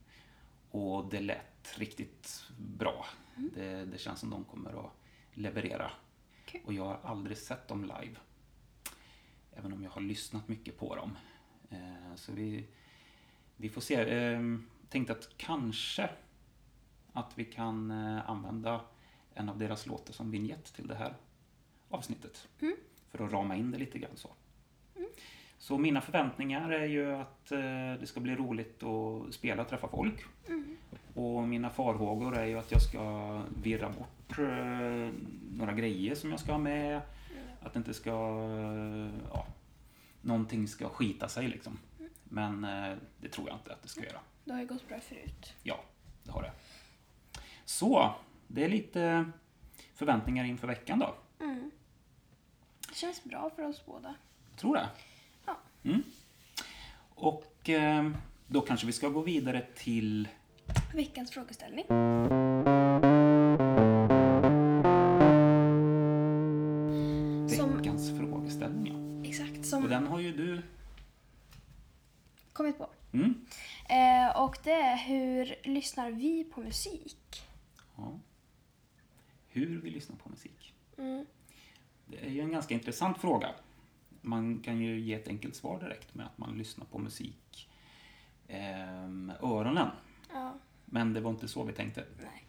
Och 0.71 1.09
det 1.09 1.19
lät 1.19 1.77
riktigt 1.77 2.43
bra. 2.57 3.05
Det, 3.35 3.85
det 3.85 3.97
känns 3.97 4.19
som 4.19 4.29
de 4.29 4.43
kommer 4.43 4.85
att 4.85 4.91
leverera. 5.33 5.91
Kul. 6.50 6.62
Och 6.65 6.74
jag 6.74 6.86
har 6.86 7.00
aldrig 7.03 7.38
sett 7.38 7.68
dem 7.68 7.82
live. 7.82 8.15
Även 9.53 9.74
om 9.74 9.84
jag 9.84 9.91
har 9.91 10.01
lyssnat 10.01 10.48
mycket 10.48 10.77
på 10.77 10.96
dem. 10.96 11.18
Eh, 11.70 12.15
så 12.15 12.32
vi, 12.32 12.65
vi 13.56 13.70
får 13.70 13.82
se. 13.82 13.96
Eh, 13.96 14.39
tänkte 14.89 15.13
att 15.13 15.38
kanske 15.38 16.10
att 17.13 17.32
vi 17.36 17.46
kan 17.46 17.91
eh, 17.91 18.29
använda 18.29 18.82
en 19.34 19.50
av 19.50 19.58
deras 19.58 19.86
låtar 19.86 20.13
som 20.13 20.32
vignett 20.32 20.74
till 20.74 20.88
det 20.88 20.96
här 20.96 21.13
avsnittet. 21.89 22.48
För 23.10 23.25
att 23.25 23.32
rama 23.32 23.56
in 23.56 23.72
det 23.72 23.77
lite 23.77 24.00
grann 24.00 24.15
så. 24.15 24.29
Så 25.58 25.77
mina 25.77 26.01
förväntningar 26.01 26.70
är 26.70 26.86
ju 26.86 27.12
att 27.12 27.46
det 28.00 28.06
ska 28.08 28.20
bli 28.20 28.36
roligt 28.36 28.84
att 28.84 29.34
spela 29.34 29.62
och 29.62 29.70
träffa 29.70 29.88
folk. 29.88 30.25
Och 31.13 31.48
mina 31.48 31.70
farhågor 31.70 32.38
är 32.38 32.46
ju 32.46 32.60
att 32.60 32.72
jag 32.72 32.82
ska 32.82 33.41
virra 33.63 33.89
bort 33.89 34.18
eh, 34.38 35.13
några 35.51 35.74
grejer 35.74 36.15
som 36.15 36.31
jag 36.31 36.39
ska 36.39 36.51
ha 36.51 36.59
med. 36.59 37.01
Att 37.62 37.74
det 37.74 37.77
inte 37.79 37.93
ska... 37.93 38.09
eh, 38.12 39.19
Ja, 39.33 39.48
någonting 40.21 40.67
ska 40.67 40.89
skita 40.89 41.27
sig 41.27 41.48
liksom. 41.48 41.79
Men 42.24 42.63
eh, 42.63 42.98
det 43.21 43.29
tror 43.29 43.48
jag 43.50 43.57
inte 43.57 43.74
att 43.74 43.81
det 43.81 43.88
ska 43.88 44.03
göra. 44.03 44.19
Det 44.45 44.53
har 44.53 44.59
ju 44.59 44.67
gått 44.67 44.88
bra 44.88 45.00
förut. 45.00 45.53
Ja, 45.63 45.79
det 46.24 46.31
har 46.31 46.41
det. 46.41 46.51
Så, 47.65 48.13
det 48.48 48.65
är 48.65 48.69
lite 48.69 49.31
förväntningar 49.93 50.43
inför 50.45 50.67
veckan 50.67 51.00
då. 51.00 51.15
Mm. 51.45 51.71
Det 52.89 52.95
känns 52.95 53.24
bra 53.24 53.50
för 53.55 53.63
oss 53.63 53.86
båda. 53.86 54.15
Tror 54.55 54.75
det. 54.75 54.88
Ja. 55.45 55.57
Mm. 55.83 56.03
Och 57.09 57.69
eh, 57.69 58.12
då 58.48 58.62
kanske 58.62 58.88
vi 58.88 58.93
ska 58.93 59.09
gå 59.09 59.21
vidare 59.21 59.65
till 59.75 60.27
Veckans 60.93 61.31
frågeställning. 61.31 61.86
Ja. 68.85 69.29
Exakt, 69.29 69.57
Och 69.59 69.65
som 69.65 69.89
den 69.89 70.07
har 70.07 70.19
ju 70.19 70.31
du... 70.33 70.61
kommit 72.53 72.77
på. 72.77 72.89
Mm. 73.13 73.45
Eh, 73.89 74.41
och 74.41 74.57
det 74.63 74.71
är 74.71 74.97
hur 74.97 75.55
lyssnar 75.63 76.11
vi 76.11 76.43
på 76.43 76.61
musik? 76.61 77.43
Ja. 77.97 78.19
Hur 79.47 79.81
vi 79.81 79.89
lyssnar 79.89 80.15
på 80.15 80.29
musik. 80.29 80.73
Mm. 80.97 81.25
Det 82.07 82.25
är 82.25 82.29
ju 82.29 82.41
en 82.41 82.51
ganska 82.51 82.73
intressant 82.73 83.17
fråga. 83.17 83.49
Man 84.21 84.59
kan 84.59 84.81
ju 84.81 84.99
ge 84.99 85.13
ett 85.13 85.27
enkelt 85.27 85.55
svar 85.55 85.79
direkt 85.79 86.15
med 86.15 86.25
att 86.25 86.38
man 86.38 86.57
lyssnar 86.57 86.85
på 86.85 86.97
musik 86.99 87.69
eh, 88.47 89.07
med 89.07 89.35
öronen. 89.43 89.88
Ja, 90.33 90.57
Men 90.85 91.13
det 91.13 91.21
var 91.21 91.31
inte 91.31 91.47
så 91.47 91.63
vi 91.63 91.73
tänkte. 91.73 92.05
nej. 92.17 92.45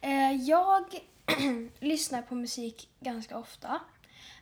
Eh, 0.00 0.32
jag 0.42 0.84
lyssnar 1.80 2.22
på 2.22 2.34
musik 2.34 2.88
ganska 3.00 3.38
ofta. 3.38 3.80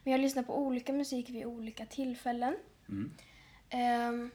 Men 0.04 0.12
jag 0.12 0.20
lyssnar 0.20 0.42
på 0.42 0.58
olika 0.58 0.92
musik 0.92 1.30
vid 1.30 1.46
olika 1.46 1.86
tillfällen. 1.86 2.56
Mm. 2.88 3.12
Ehm, 3.70 4.30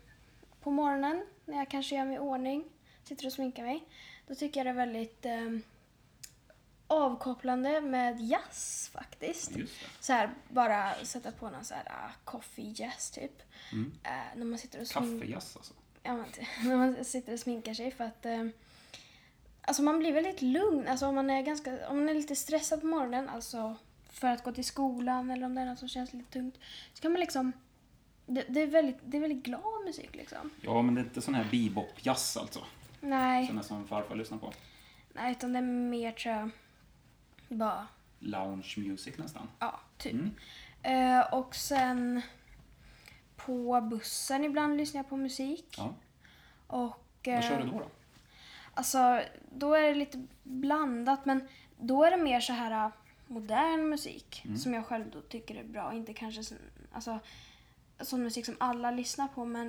på 0.61 0.71
morgonen 0.71 1.25
när 1.45 1.57
jag 1.57 1.69
kanske 1.69 1.95
gör 1.95 2.05
mig 2.05 2.15
i 2.15 2.19
ordning, 2.19 2.63
sitter 3.03 3.25
och 3.25 3.33
sminkar 3.33 3.63
mig, 3.63 3.83
då 4.27 4.35
tycker 4.35 4.59
jag 4.59 4.65
det 4.65 4.81
är 4.81 4.85
väldigt 4.85 5.25
ehm, 5.25 5.63
avkopplande 6.87 7.81
med 7.81 8.21
jazz 8.21 8.89
faktiskt. 8.93 9.51
Så 9.99 10.13
här, 10.13 10.33
bara 10.49 10.93
sätta 11.05 11.31
på 11.31 11.49
någon 11.49 11.65
så 11.65 11.73
här 11.73 11.85
uh, 11.85 12.11
coffee 12.23 12.73
jazz 12.75 13.11
typ. 13.11 13.41
Mm. 13.71 13.91
Eh, 14.03 14.37
när 14.37 14.45
man 14.45 14.59
sitter 14.59 14.81
och 14.81 14.87
sminkar 14.87 15.19
Kaffejazz 15.19 15.57
alltså. 15.57 15.73
ja, 16.03 16.13
men, 16.13 16.27
när 16.69 16.77
man 16.77 17.05
sitter 17.05 17.33
och 17.33 17.39
sminkar 17.39 17.73
sig 17.73 17.91
för 17.91 18.03
att 18.03 18.25
eh, 18.25 18.47
alltså 19.61 19.83
man 19.83 19.99
blir 19.99 20.13
väldigt 20.13 20.41
lugn. 20.41 20.87
Alltså 20.87 21.07
om 21.07 21.15
man 21.15 21.29
är 21.29 21.41
ganska, 21.41 21.89
om 21.89 21.97
man 21.97 22.09
är 22.09 22.13
lite 22.13 22.35
stressad 22.35 22.81
på 22.81 22.87
morgonen, 22.87 23.29
alltså 23.29 23.75
för 24.13 24.27
att 24.27 24.43
gå 24.43 24.51
till 24.51 24.65
skolan 24.65 25.31
eller 25.31 25.45
om 25.45 25.55
det 25.55 25.61
är 25.61 25.65
något 25.65 25.79
som 25.79 25.87
känns 25.87 26.13
lite 26.13 26.31
tungt, 26.31 26.59
så 26.93 27.01
kan 27.01 27.11
man 27.11 27.19
liksom 27.19 27.51
det, 28.25 28.45
det, 28.49 28.61
är 28.61 28.67
väldigt, 28.67 28.97
det 29.05 29.17
är 29.17 29.21
väldigt 29.21 29.43
glad 29.43 29.83
musik 29.85 30.15
liksom. 30.15 30.49
Ja, 30.61 30.81
men 30.81 30.95
det 30.95 31.01
är 31.01 31.05
inte 31.05 31.21
sån 31.21 31.35
här 31.35 31.43
bebop-jazz 31.51 32.37
alltså. 32.37 32.59
Nej, 33.01 33.47
Sån 33.47 33.55
här 33.55 33.63
som 33.63 33.87
farfar 33.87 34.15
lyssnar 34.15 34.37
på. 34.37 34.53
nej, 35.13 35.31
utan 35.31 35.53
det 35.53 35.59
är 35.59 35.63
mer 35.63 36.11
tror 36.11 36.35
jag, 36.35 36.49
bara, 37.57 37.87
Lounge 38.19 38.73
music 38.77 39.17
nästan. 39.17 39.47
ja, 39.59 39.79
typ. 39.97 40.13
Mm. 40.13 40.33
Eh, 40.83 41.33
och 41.33 41.55
sen 41.55 42.21
på 43.35 43.81
bussen 43.81 44.43
ibland 44.43 44.77
lyssnar 44.77 44.99
jag 44.99 45.09
på 45.09 45.17
musik. 45.17 45.75
Ja. 45.77 45.93
Och, 46.67 46.99
Vad 47.25 47.43
kör 47.43 47.59
eh, 47.59 47.65
du 47.65 47.71
då? 47.71 47.79
då? 47.79 47.85
Alltså, 48.73 49.21
då 49.51 49.73
är 49.73 49.81
det 49.81 49.93
lite 49.95 50.25
blandat 50.43 51.25
men 51.25 51.47
då 51.79 52.03
är 52.03 52.11
det 52.11 52.17
mer 52.23 52.39
så 52.39 52.53
här 52.53 52.91
modern 53.27 53.89
musik 53.89 54.41
Mm. 54.45 54.57
som 54.57 54.73
jag 54.73 54.85
själv 54.85 55.11
då 55.11 55.21
tycker 55.21 55.55
är 55.55 55.63
bra. 55.63 55.93
Inte 55.93 56.13
kanske 56.13 56.43
sån, 56.43 56.57
alltså, 56.91 57.19
sån 57.99 58.23
musik 58.23 58.45
som 58.45 58.55
alla 58.59 58.91
lyssnar 58.91 59.27
på 59.27 59.45
men 59.45 59.67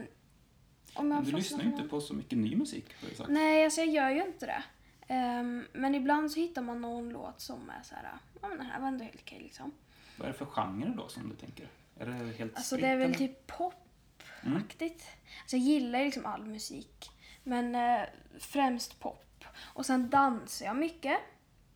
om 0.95 1.11
jag 1.11 1.17
Men 1.23 1.25
du 1.25 1.33
lyssnar 1.37 1.61
ju 1.65 1.71
inte 1.71 1.83
på 1.89 2.01
så 2.01 2.15
mycket 2.15 2.39
ny 2.39 2.57
musik 2.57 2.85
har 3.03 3.09
du 3.09 3.15
sagt. 3.15 3.31
Nej, 3.31 3.65
alltså 3.65 3.81
jag 3.81 3.93
gör 3.93 4.11
ju 4.11 4.27
inte 4.27 4.47
det. 4.47 4.63
Ehm, 5.09 5.65
men 5.73 5.95
ibland 5.95 6.31
så 6.33 6.41
hittar 6.41 6.63
man 6.63 6.81
någon 6.81 7.09
låt 7.11 7.41
som 7.41 7.71
är 7.71 7.83
så 7.83 7.95
här, 7.95 8.09
ja 8.43 8.49
men 8.49 8.57
den 8.59 8.67
här 8.67 8.81
var 8.81 8.89
ändå 8.89 9.05
helt 9.05 9.21
okej 9.21 9.41
liksom. 9.43 9.73
Vad 10.19 10.29
är 10.29 10.33
det 10.33 10.39
för 10.39 10.47
genre 10.47 10.93
då 10.97 11.09
som 11.09 11.29
du 11.29 11.35
tänker? 11.37 11.69
Är 11.99 12.07
det 12.07 12.13
helt 12.39 12.57
Alltså 12.57 12.77
spritt, 12.77 12.81
det 12.83 12.89
är 12.89 12.97
väl 12.97 13.07
eller? 13.07 13.19
typ 13.19 13.51
Mm. 13.51 14.55
popaktigt. 14.55 15.05
Alltså 15.41 15.57
jag 15.57 15.65
gillar 15.67 15.99
ju 15.99 16.05
liksom 16.05 16.27
all 16.27 16.45
musik. 16.47 17.11
Men 17.43 17.75
eh, 17.75 18.01
främst 18.39 19.01
pop. 19.01 19.45
Och 19.59 19.87
sen 19.87 20.11
dansar 20.11 20.67
jag 20.67 20.77
mycket. 20.77 21.19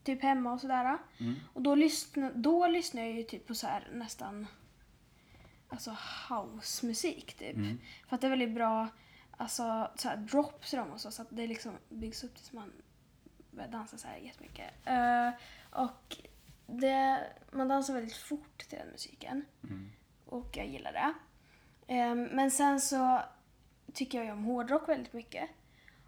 Typ 0.09 0.23
hemma 0.23 0.53
och 0.53 0.61
sådär. 0.61 0.99
Mm. 1.21 1.35
Och 1.53 1.63
då 1.63 1.75
lyssnar, 1.75 2.33
då 2.35 2.67
lyssnar 2.67 3.03
jag 3.03 3.13
ju 3.13 3.23
typ 3.23 3.47
på 3.47 3.55
så 3.55 3.67
här 3.67 3.89
nästan 3.93 4.47
alltså 5.69 5.97
housemusik 6.29 7.35
typ. 7.35 7.57
Mm. 7.57 7.79
För 8.09 8.15
att 8.15 8.21
det 8.21 8.27
är 8.27 8.31
väldigt 8.31 8.55
bra 8.55 8.89
alltså 9.37 9.91
så 9.97 10.09
här 10.09 10.17
drops 10.17 10.75
i 10.75 10.77
dem 10.77 10.91
och 10.91 11.01
så. 11.01 11.11
Så 11.11 11.23
att 11.23 11.29
det 11.31 11.47
liksom 11.47 11.73
byggs 11.89 12.25
upp 12.25 12.35
tills 12.35 12.53
man 12.53 12.73
börjar 13.51 13.69
dansa 13.69 13.99
så 13.99 14.09
här 14.09 14.17
jättemycket. 14.17 14.71
Eh, 14.85 15.31
och 15.71 16.17
det, 16.67 17.21
man 17.51 17.69
dansar 17.69 17.95
väldigt 17.95 18.17
fort 18.17 18.59
till 18.59 18.79
den 18.79 18.89
musiken. 18.89 19.45
Mm. 19.63 19.91
Och 20.27 20.57
jag 20.57 20.67
gillar 20.67 20.93
det. 20.93 21.15
Ehm, 21.95 22.25
men 22.25 22.51
sen 22.51 22.81
så 22.81 23.23
tycker 23.93 24.19
jag 24.19 24.25
ju 24.25 24.33
om 24.33 24.45
hårdrock 24.45 24.89
väldigt 24.89 25.13
mycket. 25.13 25.51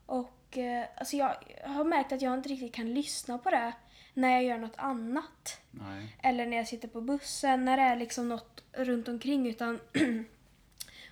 Och 0.07 0.59
eh, 0.59 0.87
alltså 0.97 1.17
jag 1.17 1.37
har 1.65 1.85
märkt 1.85 2.13
att 2.13 2.23
jag 2.23 2.35
inte 2.35 2.49
riktigt 2.49 2.75
kan 2.75 2.95
lyssna 2.95 3.39
på 3.39 3.51
det 3.51 3.73
när 4.15 4.31
jag 4.31 4.45
gör 4.45 4.59
något 4.59 4.77
annat. 4.77 5.61
Nej. 5.71 6.17
Eller 6.23 6.47
när 6.47 6.57
jag 6.57 6.69
sitter 6.69 6.89
på 6.89 7.01
bussen, 7.01 7.65
när 7.65 7.77
det 7.77 7.83
är 7.83 7.97
liksom 7.97 8.29
något 8.29 8.63
runt 8.73 9.09
omkring. 9.09 9.47
Utan 9.49 9.81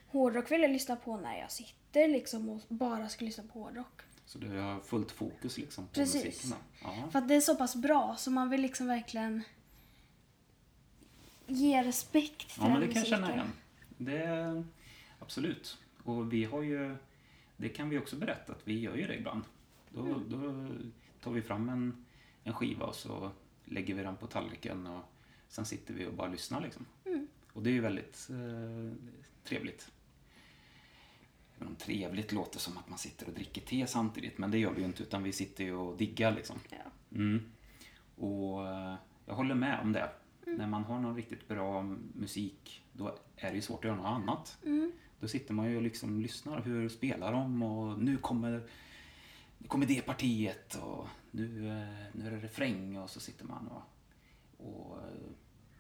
hårdrock 0.06 0.50
vill 0.50 0.62
jag 0.62 0.70
lyssna 0.70 0.96
på 0.96 1.16
när 1.16 1.38
jag 1.40 1.50
sitter 1.52 2.08
liksom 2.08 2.48
och 2.48 2.60
bara 2.68 3.08
ska 3.08 3.24
lyssna 3.24 3.44
på 3.52 3.58
hårdrock. 3.60 4.00
Så 4.26 4.38
du 4.38 4.58
har 4.58 4.80
fullt 4.80 5.10
fokus 5.10 5.58
liksom 5.58 5.86
på 5.86 5.94
Precis. 5.94 6.24
musiken? 6.24 6.58
Ja. 6.82 7.08
För 7.12 7.18
att 7.18 7.28
det 7.28 7.34
är 7.34 7.40
så 7.40 7.56
pass 7.56 7.76
bra 7.76 8.14
så 8.18 8.30
man 8.30 8.50
vill 8.50 8.60
liksom 8.62 8.86
verkligen 8.86 9.42
ge 11.46 11.82
respekt 11.82 12.38
till 12.38 12.62
ja, 12.62 12.68
men 12.68 12.80
den 12.80 12.88
det 12.88 12.94
kan 12.94 13.00
jag 13.02 13.08
känna 13.08 13.26
musiken. 13.26 13.40
igen. 13.40 13.52
Det 13.98 14.18
är, 14.18 14.64
absolut. 15.18 15.78
Och 16.04 16.32
vi 16.32 16.44
har 16.44 16.62
ju, 16.62 16.96
det 17.56 17.68
kan 17.68 17.88
vi 17.88 17.98
också 17.98 18.16
berätta 18.16 18.52
att 18.52 18.60
vi 18.68 18.80
gör 18.80 18.94
ju 18.96 19.06
det 19.06 19.14
ibland. 19.14 19.42
Då, 19.90 20.00
Mm. 20.00 20.24
då 20.28 20.68
tar 21.24 21.30
vi 21.30 21.42
fram 21.42 21.68
en, 21.68 22.04
en 22.44 22.54
skiva 22.54 22.86
och 22.86 22.94
så 22.94 23.30
lägger 23.64 23.94
vi 23.94 24.02
den 24.02 24.16
på 24.16 24.26
tallriken 24.26 24.86
och 24.86 25.02
sen 25.48 25.64
sitter 25.64 25.94
vi 25.94 26.06
och 26.06 26.14
bara 26.14 26.28
lyssnar 26.28 26.60
liksom. 26.60 26.86
Mm. 27.04 27.28
Och 27.52 27.62
det 27.62 27.70
är 27.70 27.74
ju 27.74 27.80
väldigt 27.80 28.28
eh, 28.30 28.92
trevligt. 29.44 29.92
Även 31.56 31.68
om 31.68 31.76
trevligt 31.76 32.32
låter 32.32 32.58
som 32.58 32.78
att 32.78 32.88
man 32.88 32.98
sitter 32.98 33.26
och 33.26 33.34
dricker 33.34 33.60
te 33.60 33.86
samtidigt, 33.86 34.38
men 34.38 34.50
det 34.50 34.58
gör 34.58 34.72
vi 34.72 34.80
ju 34.80 34.86
inte 34.86 35.02
utan 35.02 35.22
vi 35.22 35.32
sitter 35.32 35.64
ju 35.64 35.74
och 35.74 35.96
diggar 35.96 36.32
liksom. 36.32 36.56
Ja. 36.70 37.16
Mm. 37.16 37.52
Och 38.16 38.68
eh, 38.68 38.94
jag 39.26 39.34
håller 39.34 39.54
med 39.54 39.80
om 39.80 39.92
det. 39.92 40.10
När 40.46 40.66
man 40.66 40.84
har 40.84 41.00
någon 41.00 41.16
riktigt 41.16 41.48
bra 41.48 41.82
musik, 42.14 42.82
då 42.92 43.18
är 43.36 43.50
det 43.50 43.54
ju 43.54 43.62
svårt 43.62 43.78
att 43.78 43.84
göra 43.84 43.96
något 43.96 44.06
annat. 44.06 44.58
Mm. 44.64 44.92
Då 45.20 45.28
sitter 45.28 45.54
man 45.54 45.70
ju 45.70 45.76
och 45.76 45.82
liksom 45.82 46.20
lyssnar. 46.20 46.60
Hur 46.60 46.88
spelar 46.88 47.32
de? 47.32 47.62
Och 47.62 47.98
nu 48.02 48.16
kommer, 48.16 48.68
nu 49.58 49.68
kommer 49.68 49.86
det 49.86 50.00
partiet 50.06 50.74
och 50.74 51.06
nu, 51.30 51.68
eh, 51.68 52.06
nu 52.12 52.26
är 52.26 52.30
det 52.30 52.36
refräng 52.40 52.98
och 52.98 53.10
så 53.10 53.20
sitter 53.20 53.44
man 53.44 53.68
och, 53.68 53.82
och 54.66 54.98
eh, 54.98 55.04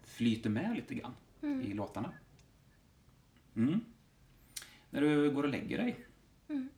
flyter 0.04 0.50
med 0.50 0.76
lite 0.76 0.94
grann 0.94 1.14
i 1.62 1.72
låtarna. 1.72 2.12
Mm. 3.56 3.80
När 4.90 5.00
du 5.00 5.30
går 5.30 5.42
och 5.42 5.48
lägger 5.48 5.78
dig, 5.78 6.04
Mm. 6.48 6.68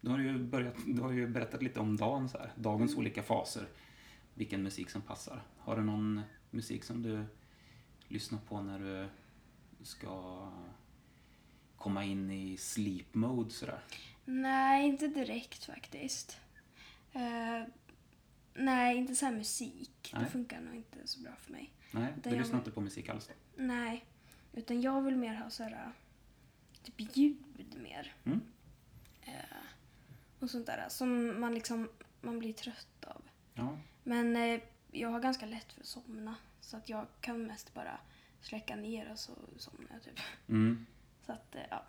då 0.00 0.10
har 0.10 0.18
du 0.18 0.24
ju, 0.24 0.38
börjat, 0.38 0.74
du 0.86 1.00
har 1.02 1.12
ju 1.12 1.26
berättat 1.28 1.62
lite 1.62 1.80
om 1.80 1.96
dagen, 1.96 2.28
så 2.28 2.38
här, 2.38 2.52
dagens 2.56 2.96
olika 2.96 3.22
faser. 3.22 3.68
Vilken 4.34 4.62
musik 4.62 4.90
som 4.90 5.02
passar. 5.02 5.42
Har 5.58 5.76
du 5.76 5.82
någon 5.82 6.20
musik 6.50 6.84
som 6.84 7.02
du 7.02 7.24
lyssnar 8.08 8.38
på 8.38 8.60
när 8.62 8.78
du 8.78 9.08
ska 9.84 10.48
komma 11.76 12.04
in 12.04 12.30
i 12.30 12.56
sleep 12.56 13.14
mode 13.14 13.50
sådär? 13.50 13.80
Nej, 14.24 14.88
inte 14.88 15.08
direkt 15.08 15.64
faktiskt. 15.64 16.40
Eh, 17.12 17.64
nej, 18.54 18.96
inte 18.96 19.14
så 19.14 19.26
här 19.26 19.32
musik. 19.32 20.10
Nej. 20.14 20.24
Det 20.24 20.30
funkar 20.30 20.60
nog 20.60 20.74
inte 20.74 21.06
så 21.06 21.20
bra 21.20 21.36
för 21.36 21.52
mig. 21.52 21.72
Nej, 21.90 22.14
Det 22.22 22.30
du 22.30 22.36
lyssnar 22.36 22.52
man. 22.52 22.60
inte 22.60 22.70
på 22.70 22.80
musik 22.80 23.08
alls 23.08 23.26
då? 23.28 23.34
Nej, 23.62 24.04
utan 24.52 24.80
jag 24.80 25.02
vill 25.02 25.16
mer 25.16 25.34
ha 25.34 25.50
så 25.50 25.62
här, 25.62 25.92
typ 26.82 27.16
ljud 27.16 27.76
mer. 27.82 28.14
Mm. 28.24 28.40
Eh, 29.22 29.34
och 30.38 30.50
sånt 30.50 30.66
där 30.66 30.86
som 30.88 31.40
man 31.40 31.54
liksom 31.54 31.88
man 32.20 32.38
blir 32.38 32.52
trött 32.52 33.04
av. 33.04 33.22
Ja, 33.54 33.78
Men 34.02 34.36
eh, 34.36 34.60
jag 34.90 35.08
har 35.08 35.20
ganska 35.20 35.46
lätt 35.46 35.72
för 35.72 35.80
att 35.80 35.86
somna. 35.86 36.34
Så 36.60 36.76
att 36.76 36.88
jag 36.88 37.06
kan 37.20 37.46
mest 37.46 37.74
bara 37.74 38.00
släcka 38.40 38.76
ner 38.76 39.12
och 39.12 39.18
så 39.18 39.32
somnar 39.56 39.90
jag 39.92 40.02
typ. 40.02 40.20
mm. 40.48 40.86
Så 41.26 41.32
att, 41.32 41.54
eh, 41.54 41.60
ja. 41.70 41.84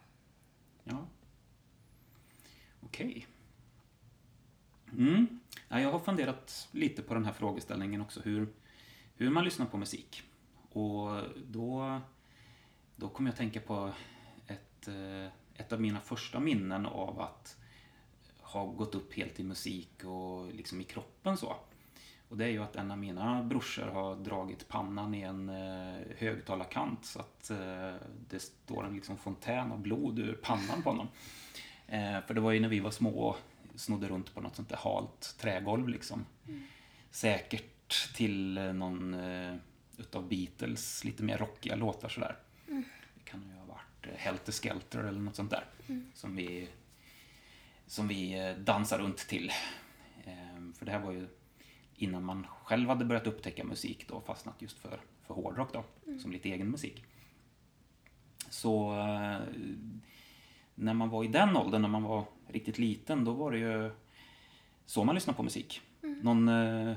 ja. 0.83 1.07
Okej. 2.81 3.27
Mm. 5.01 5.39
Ja, 5.70 5.79
jag 5.79 5.91
har 5.91 6.00
funderat 6.00 6.67
lite 6.72 7.01
på 7.01 7.13
den 7.13 7.25
här 7.25 7.34
frågeställningen 7.34 8.01
också, 8.01 8.22
hur, 8.22 8.48
hur 9.15 9.29
man 9.29 9.43
lyssnar 9.43 9.65
på 9.65 9.77
musik. 9.77 10.24
Och 10.72 11.10
då, 11.48 12.00
då 12.96 13.10
kom 13.10 13.25
jag 13.25 13.34
att 13.34 13.38
tänka 13.38 13.60
på 13.60 13.91
ett, 14.48 14.88
eh, 14.88 15.25
ett 15.55 15.74
av 15.74 15.81
mina 15.81 16.00
första 16.00 16.39
minnen 16.39 16.86
av 16.86 17.22
att 17.22 17.58
ha 18.39 18.65
gått 18.65 18.96
upp 18.96 19.13
helt 19.13 19.39
i 19.39 19.43
musik 19.43 20.03
och 20.03 20.53
liksom 20.53 20.81
i 20.81 20.84
kroppen 20.84 21.38
så. 21.38 21.55
Och 22.29 22.38
det 22.38 22.46
är 22.46 22.50
ju 22.50 22.63
att 22.63 22.75
en 22.75 22.91
av 22.91 22.98
mina 22.98 23.43
brorsor 23.43 23.88
har 23.88 24.15
dragit 24.15 24.67
pannan 24.67 25.15
i 25.15 25.22
en 25.22 25.50
eh, 25.50 26.01
högtalarkant 26.17 27.05
så 27.05 27.20
att 27.20 27.50
eh, 27.50 27.96
det 28.29 28.39
står 28.39 28.86
en 28.86 28.96
liksom 28.96 29.17
fontän 29.17 29.72
av 29.72 29.79
blod 29.79 30.20
ur 30.20 30.34
pannan 30.34 30.84
på 30.84 30.89
honom. 30.89 31.08
Eh, 31.88 32.22
för 32.27 32.34
det 32.34 32.41
var 32.41 32.51
ju 32.51 32.60
när 32.60 32.70
vi 32.70 32.79
var 32.79 32.91
små 32.91 33.36
snodde 33.75 34.07
runt 34.07 34.33
på 34.33 34.41
något 34.41 34.55
sånt 34.55 34.69
där 34.69 34.77
halt 34.77 35.35
trägolv 35.39 35.87
liksom. 35.87 36.25
Säkert 37.11 38.13
till 38.15 38.57
eh, 38.57 38.73
någon 38.73 39.13
eh, 39.13 39.55
utav 39.97 40.29
Beatles 40.29 41.03
lite 41.03 41.23
mer 41.23 41.37
rockiga 41.37 41.75
låtar 41.75 42.09
sådär. 42.09 42.35
Det 43.15 43.23
kan 43.23 43.43
ju 43.43 43.53
ha 43.53 43.65
varit 43.65 44.07
eh, 44.07 44.17
Helter 44.17 44.51
Skelter 44.51 44.99
eller 44.99 45.19
något 45.19 45.35
sånt 45.35 45.51
där. 45.51 45.65
Som 46.13 46.35
vi, 46.35 46.69
som 47.87 48.07
vi 48.07 48.55
dansar 48.59 48.99
runt 48.99 49.17
till. 49.17 49.51
Ehm, 50.25 50.73
För 50.73 50.85
det 50.85 50.91
här 50.91 50.99
var 50.99 51.11
ju 51.11 51.27
innan 51.95 52.23
man 52.23 52.47
själv 52.63 52.89
hade 52.89 53.05
börjat 53.05 53.27
upptäcka 53.27 53.63
musik 53.63 54.07
då, 54.07 54.21
fastnat 54.21 54.61
just 54.61 54.79
för, 54.79 54.99
för 55.27 55.33
hårdrock 55.33 55.73
då, 55.73 55.83
som 56.19 56.31
lite 56.31 56.49
egen 56.49 56.69
musik. 56.69 57.03
Så 58.49 58.93
när 60.75 60.93
man 60.93 61.09
var 61.09 61.23
i 61.23 61.27
den 61.27 61.57
åldern, 61.57 61.81
när 61.81 61.89
man 61.89 62.03
var 62.03 62.25
riktigt 62.53 62.77
liten, 62.77 63.25
då 63.25 63.34
var 63.34 63.51
det 63.51 63.58
ju 63.58 63.91
så 64.86 65.03
man 65.03 65.15
lyssnade 65.15 65.38
på 65.38 65.43
musik. 65.43 65.81
Någon 66.01 66.48
eh, 66.48 66.96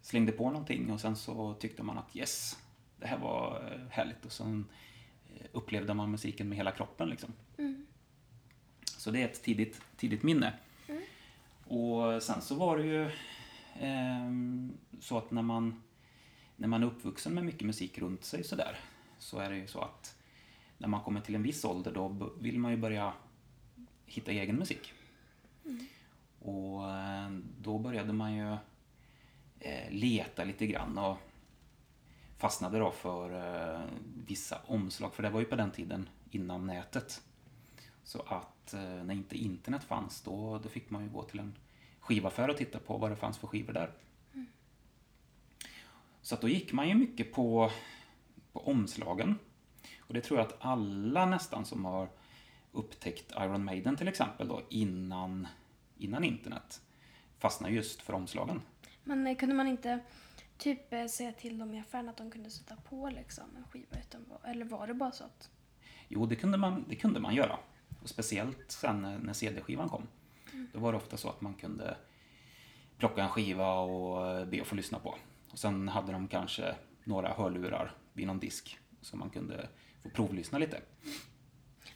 slängde 0.00 0.32
på 0.32 0.50
någonting 0.50 0.90
och 0.90 1.00
sen 1.00 1.16
så 1.16 1.54
tyckte 1.54 1.82
man 1.82 1.98
att 1.98 2.16
yes, 2.16 2.58
det 2.96 3.06
här 3.06 3.18
var 3.18 3.72
eh, 3.72 3.90
härligt 3.90 4.24
och 4.24 4.32
sen 4.32 4.66
eh, 5.26 5.46
upplevde 5.52 5.94
man 5.94 6.10
musiken 6.10 6.48
med 6.48 6.58
hela 6.58 6.70
kroppen 6.70 7.08
liksom. 7.08 7.32
Så 8.84 9.10
det 9.10 9.22
är 9.22 9.24
ett 9.24 9.42
tidigt, 9.42 9.80
tidigt 9.96 10.22
minne. 10.22 10.52
Och 11.64 12.22
sen 12.22 12.40
så 12.40 12.54
var 12.54 12.78
det 12.78 12.84
ju 12.84 13.10
ehm, 13.80 14.72
så 15.00 15.18
att 15.18 15.30
när 15.30 15.42
man, 15.42 15.82
när 16.56 16.68
man 16.68 16.82
är 16.82 16.86
uppvuxen 16.86 17.34
med 17.34 17.44
mycket 17.44 17.66
musik 17.66 17.98
runt 17.98 18.24
sig 18.24 18.44
sådär, 18.44 18.78
så 19.18 19.38
är 19.38 19.50
det 19.50 19.56
ju 19.56 19.66
så 19.66 19.80
att 19.80 20.16
när 20.78 20.88
man 20.88 21.00
kommer 21.00 21.20
till 21.20 21.34
en 21.34 21.42
viss 21.42 21.64
ålder 21.64 21.92
då 21.92 22.30
vill 22.40 22.58
man 22.58 22.70
ju 22.70 22.76
börja 22.76 23.12
hitta 24.12 24.30
egen 24.30 24.56
musik. 24.56 24.92
Och 26.38 26.90
eh, 26.90 27.30
då 27.60 27.78
började 27.78 28.12
man 28.12 28.36
ju 28.36 28.56
eh, 29.60 29.90
leta 29.90 30.44
lite 30.44 30.66
grann 30.66 30.98
och 30.98 31.18
fastnade 32.38 32.78
då 32.78 32.90
för 32.90 33.30
eh, 33.74 33.80
vissa 34.26 34.60
omslag, 34.66 35.14
för 35.14 35.22
det 35.22 35.30
var 35.30 35.40
ju 35.40 35.46
på 35.46 35.56
den 35.56 35.70
tiden 35.70 36.08
innan 36.30 36.66
nätet. 36.66 37.22
Så 38.04 38.22
att 38.22 38.74
när 39.04 39.14
inte 39.14 39.38
internet 39.38 39.84
fanns 39.84 40.22
då, 40.22 40.58
då 40.58 40.68
fick 40.68 40.90
man 40.90 41.02
ju 41.02 41.08
gå 41.08 41.22
till 41.22 41.40
en 41.40 41.54
skivaffär 42.00 42.50
och 42.50 42.56
titta 42.56 42.78
på 42.78 42.98
vad 42.98 43.10
det 43.10 43.16
fanns 43.16 43.38
för 43.38 43.46
skivor 43.46 43.72
där. 43.72 43.92
Så 46.22 46.34
att 46.34 46.40
då 46.40 46.48
gick 46.48 46.72
man 46.72 46.88
ju 46.88 46.94
mycket 46.94 47.32
på, 47.32 47.70
på 48.52 48.66
omslagen. 48.66 49.38
Och 49.98 50.14
det 50.14 50.20
tror 50.20 50.38
jag 50.38 50.46
att 50.46 50.56
alla 50.60 51.26
nästan 51.26 51.64
som 51.64 51.84
har 51.84 52.08
upptäckt 52.72 53.32
Iron 53.32 53.64
Maiden 53.64 53.96
till 53.96 54.08
exempel 54.08 54.48
då 54.48 54.62
innan, 54.68 55.48
innan 55.98 56.24
internet 56.24 56.82
fastnar 57.38 57.68
just 57.68 58.02
för 58.02 58.12
omslagen. 58.12 58.62
Men 59.04 59.26
eh, 59.26 59.36
kunde 59.36 59.54
man 59.54 59.68
inte 59.68 60.00
typ 60.58 60.92
eh, 60.92 61.06
säga 61.06 61.32
till 61.32 61.58
dem 61.58 61.74
i 61.74 61.80
affären 61.80 62.08
att 62.08 62.16
de 62.16 62.30
kunde 62.30 62.50
sätta 62.50 62.76
på 62.76 63.10
liksom 63.10 63.44
en 63.56 63.64
skiva 63.64 63.96
utan 64.00 64.24
Eller 64.44 64.64
var 64.64 64.86
det 64.86 64.94
bara 64.94 65.12
så 65.12 65.24
att... 65.24 65.50
Jo, 66.08 66.26
det 66.26 66.36
kunde 66.36 66.58
man, 66.58 66.84
det 66.88 66.96
kunde 66.96 67.20
man 67.20 67.34
göra. 67.34 67.58
Och 68.02 68.08
speciellt 68.08 68.70
sen 68.70 69.02
när, 69.22 69.32
CD-skivan 69.32 69.88
kom. 69.88 70.06
Då 70.72 70.78
var 70.78 70.92
det 70.92 70.98
ofta 70.98 71.16
så 71.16 71.28
att 71.28 71.40
man 71.40 71.54
kunde 71.54 71.96
plocka 72.98 73.22
en 73.22 73.28
skiva 73.28 73.78
och 73.78 74.46
be 74.46 74.60
att 74.60 74.66
få 74.66 74.74
lyssna 74.74 74.98
på. 74.98 75.16
Och 75.50 75.58
sen 75.58 75.88
hade 75.88 76.12
de 76.12 76.28
kanske 76.28 76.74
några 77.04 77.32
hörlurar 77.32 77.94
vid 78.12 78.26
någon 78.26 78.38
disk 78.38 78.78
så 79.00 79.16
man 79.16 79.30
kunde 79.30 79.68
få 80.02 80.10
provlyssna 80.10 80.58
lite. 80.58 80.80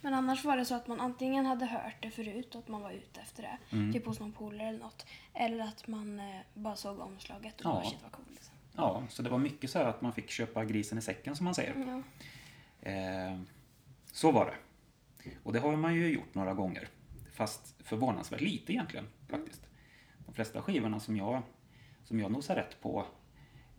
Men 0.05 0.15
annars 0.15 0.45
var 0.45 0.57
det 0.57 0.65
så 0.65 0.75
att 0.75 0.87
man 0.87 1.01
antingen 1.01 1.47
hade 1.47 1.67
hört 1.67 1.97
det 2.01 2.11
förut 2.11 2.55
att 2.55 2.69
man 2.69 2.83
var 2.83 2.91
ute 2.91 3.21
efter 3.21 3.43
det. 3.43 3.77
Mm. 3.77 3.93
Typ 3.93 4.07
hos 4.07 4.21
någon 4.21 4.33
polare 4.33 4.69
eller 4.69 4.79
något. 4.79 5.07
Eller 5.35 5.65
att 5.65 5.87
man 5.87 6.21
eh, 6.21 6.41
bara 6.55 6.77
såg 6.77 7.01
omslaget 7.01 7.61
och 7.61 7.67
Ja. 7.67 7.75
bara 7.75 7.85
shit 7.85 7.99
vad 8.03 8.13
cool. 8.13 8.25
Liksom. 8.31 8.55
Ja, 8.77 9.03
så 9.09 9.23
det 9.23 9.31
var 9.31 9.39
mycket 9.39 9.71
så 9.71 9.79
här 9.79 9.87
att 9.87 10.03
man 10.03 10.13
fick 10.13 10.31
köpa 10.31 10.65
grisen 10.65 10.99
i 10.99 11.03
säcken 11.03 11.37
som 11.37 11.45
man 11.45 11.55
säger. 11.55 12.03
Ja. 12.83 12.91
Eh, 12.91 13.41
så 14.13 14.33
var 14.33 14.47
det. 14.47 14.55
Och 15.43 15.53
det 15.53 15.59
har 15.61 15.77
man 15.77 15.95
ju 15.95 16.09
gjort 16.09 16.35
några 16.35 16.55
gånger. 16.55 16.89
Fast 17.33 17.75
förvånansvärt 17.83 18.41
lite 18.41 18.73
egentligen 18.73 19.07
faktiskt. 19.29 19.67
De 20.27 20.35
flesta 20.35 20.63
skivorna 20.63 21.01
som 21.01 21.17
jag, 21.17 21.43
som 22.05 22.21
jag 22.21 22.31
nosar 22.33 22.55
rätt 22.57 22.81
på 22.83 23.07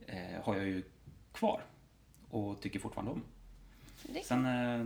eh, 0.08 0.44
har 0.44 0.56
jag 0.56 0.66
ju 0.66 0.84
kvar. 1.34 1.62
Och 2.30 2.62
tycker 2.62 2.80
fortfarande 2.80 3.12
om. 3.12 3.24
Sen 4.24 4.46
eh, 4.46 4.86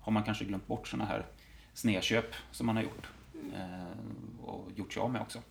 har 0.00 0.12
man 0.12 0.22
kanske 0.22 0.44
glömt 0.44 0.66
bort 0.66 0.88
sådana 0.88 1.04
här 1.04 1.26
snedköp 1.74 2.34
som 2.50 2.66
man 2.66 2.76
har 2.76 2.82
gjort. 2.82 3.08
Eh, 3.54 4.44
och 4.44 4.72
gjort 4.76 4.92
sig 4.92 5.02
av 5.02 5.10
med 5.10 5.22
också. 5.22 5.42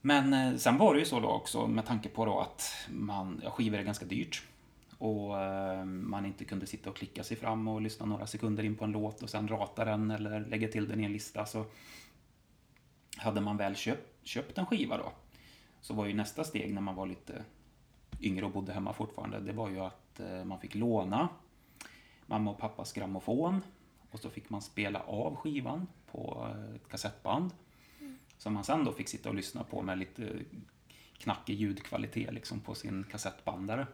Men 0.00 0.34
eh, 0.34 0.56
sen 0.56 0.78
var 0.78 0.94
det 0.94 1.00
ju 1.00 1.06
så 1.06 1.20
då 1.20 1.28
också 1.28 1.66
med 1.66 1.86
tanke 1.86 2.08
på 2.08 2.24
då 2.24 2.40
att 2.40 2.72
man, 2.88 3.40
ja, 3.44 3.50
skivor 3.50 3.78
är 3.78 3.82
ganska 3.82 4.04
dyrt. 4.04 4.42
Och 4.98 5.42
eh, 5.42 5.84
man 5.84 6.26
inte 6.26 6.44
kunde 6.44 6.66
sitta 6.66 6.90
och 6.90 6.96
klicka 6.96 7.24
sig 7.24 7.36
fram 7.36 7.68
och 7.68 7.80
lyssna 7.80 8.06
några 8.06 8.26
sekunder 8.26 8.64
in 8.64 8.76
på 8.76 8.84
en 8.84 8.92
låt 8.92 9.22
och 9.22 9.30
sen 9.30 9.48
rata 9.48 9.84
den 9.84 10.10
eller 10.10 10.40
lägga 10.40 10.68
till 10.68 10.88
den 10.88 11.00
i 11.00 11.04
en 11.04 11.12
lista. 11.12 11.46
Så 11.46 11.64
hade 13.16 13.40
man 13.40 13.56
väl 13.56 13.76
köpt, 13.76 14.26
köpt 14.26 14.58
en 14.58 14.66
skiva 14.66 14.96
då 14.96 15.12
så 15.80 15.94
var 15.94 16.06
ju 16.06 16.14
nästa 16.14 16.44
steg 16.44 16.74
när 16.74 16.80
man 16.80 16.94
var 16.94 17.06
lite 17.06 17.44
yngre 18.20 18.44
och 18.44 18.50
bodde 18.50 18.72
hemma 18.72 18.92
fortfarande, 18.92 19.40
det 19.40 19.52
var 19.52 19.70
ju 19.70 19.80
att 19.80 20.20
eh, 20.20 20.44
man 20.44 20.60
fick 20.60 20.74
låna 20.74 21.28
mamma 22.26 22.50
och 22.50 22.58
pappas 22.58 22.92
grammofon 22.92 23.62
och 24.10 24.20
så 24.20 24.30
fick 24.30 24.50
man 24.50 24.62
spela 24.62 25.00
av 25.00 25.36
skivan 25.36 25.86
på 26.10 26.48
eh, 26.54 26.74
ett 26.74 26.88
kassettband 26.88 27.50
som 28.38 28.54
man 28.54 28.64
sen 28.64 28.84
då 28.84 28.92
fick 28.92 29.08
sitta 29.08 29.28
och 29.28 29.34
lyssna 29.34 29.64
på 29.64 29.82
med 29.82 29.98
lite 29.98 30.32
knackig 31.18 31.54
ljudkvalitet 31.54 32.34
liksom 32.34 32.60
på 32.60 32.74
sin 32.74 33.04
kassettbandare. 33.04 33.86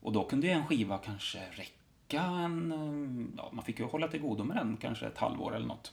Och 0.00 0.12
då 0.12 0.24
kunde 0.24 0.46
ju 0.46 0.52
en 0.52 0.66
skiva 0.66 0.98
kanske 0.98 1.38
räcka 1.50 2.22
en... 2.22 2.72
eh, 2.72 3.26
Ja, 3.36 3.50
man 3.52 3.64
fick 3.64 3.78
ju 3.78 3.84
hålla 3.84 4.08
till 4.08 4.20
godo 4.20 4.44
med 4.44 4.56
den 4.56 4.76
kanske 4.76 5.06
ett 5.06 5.18
halvår 5.18 5.56
eller 5.56 5.66
något. 5.66 5.92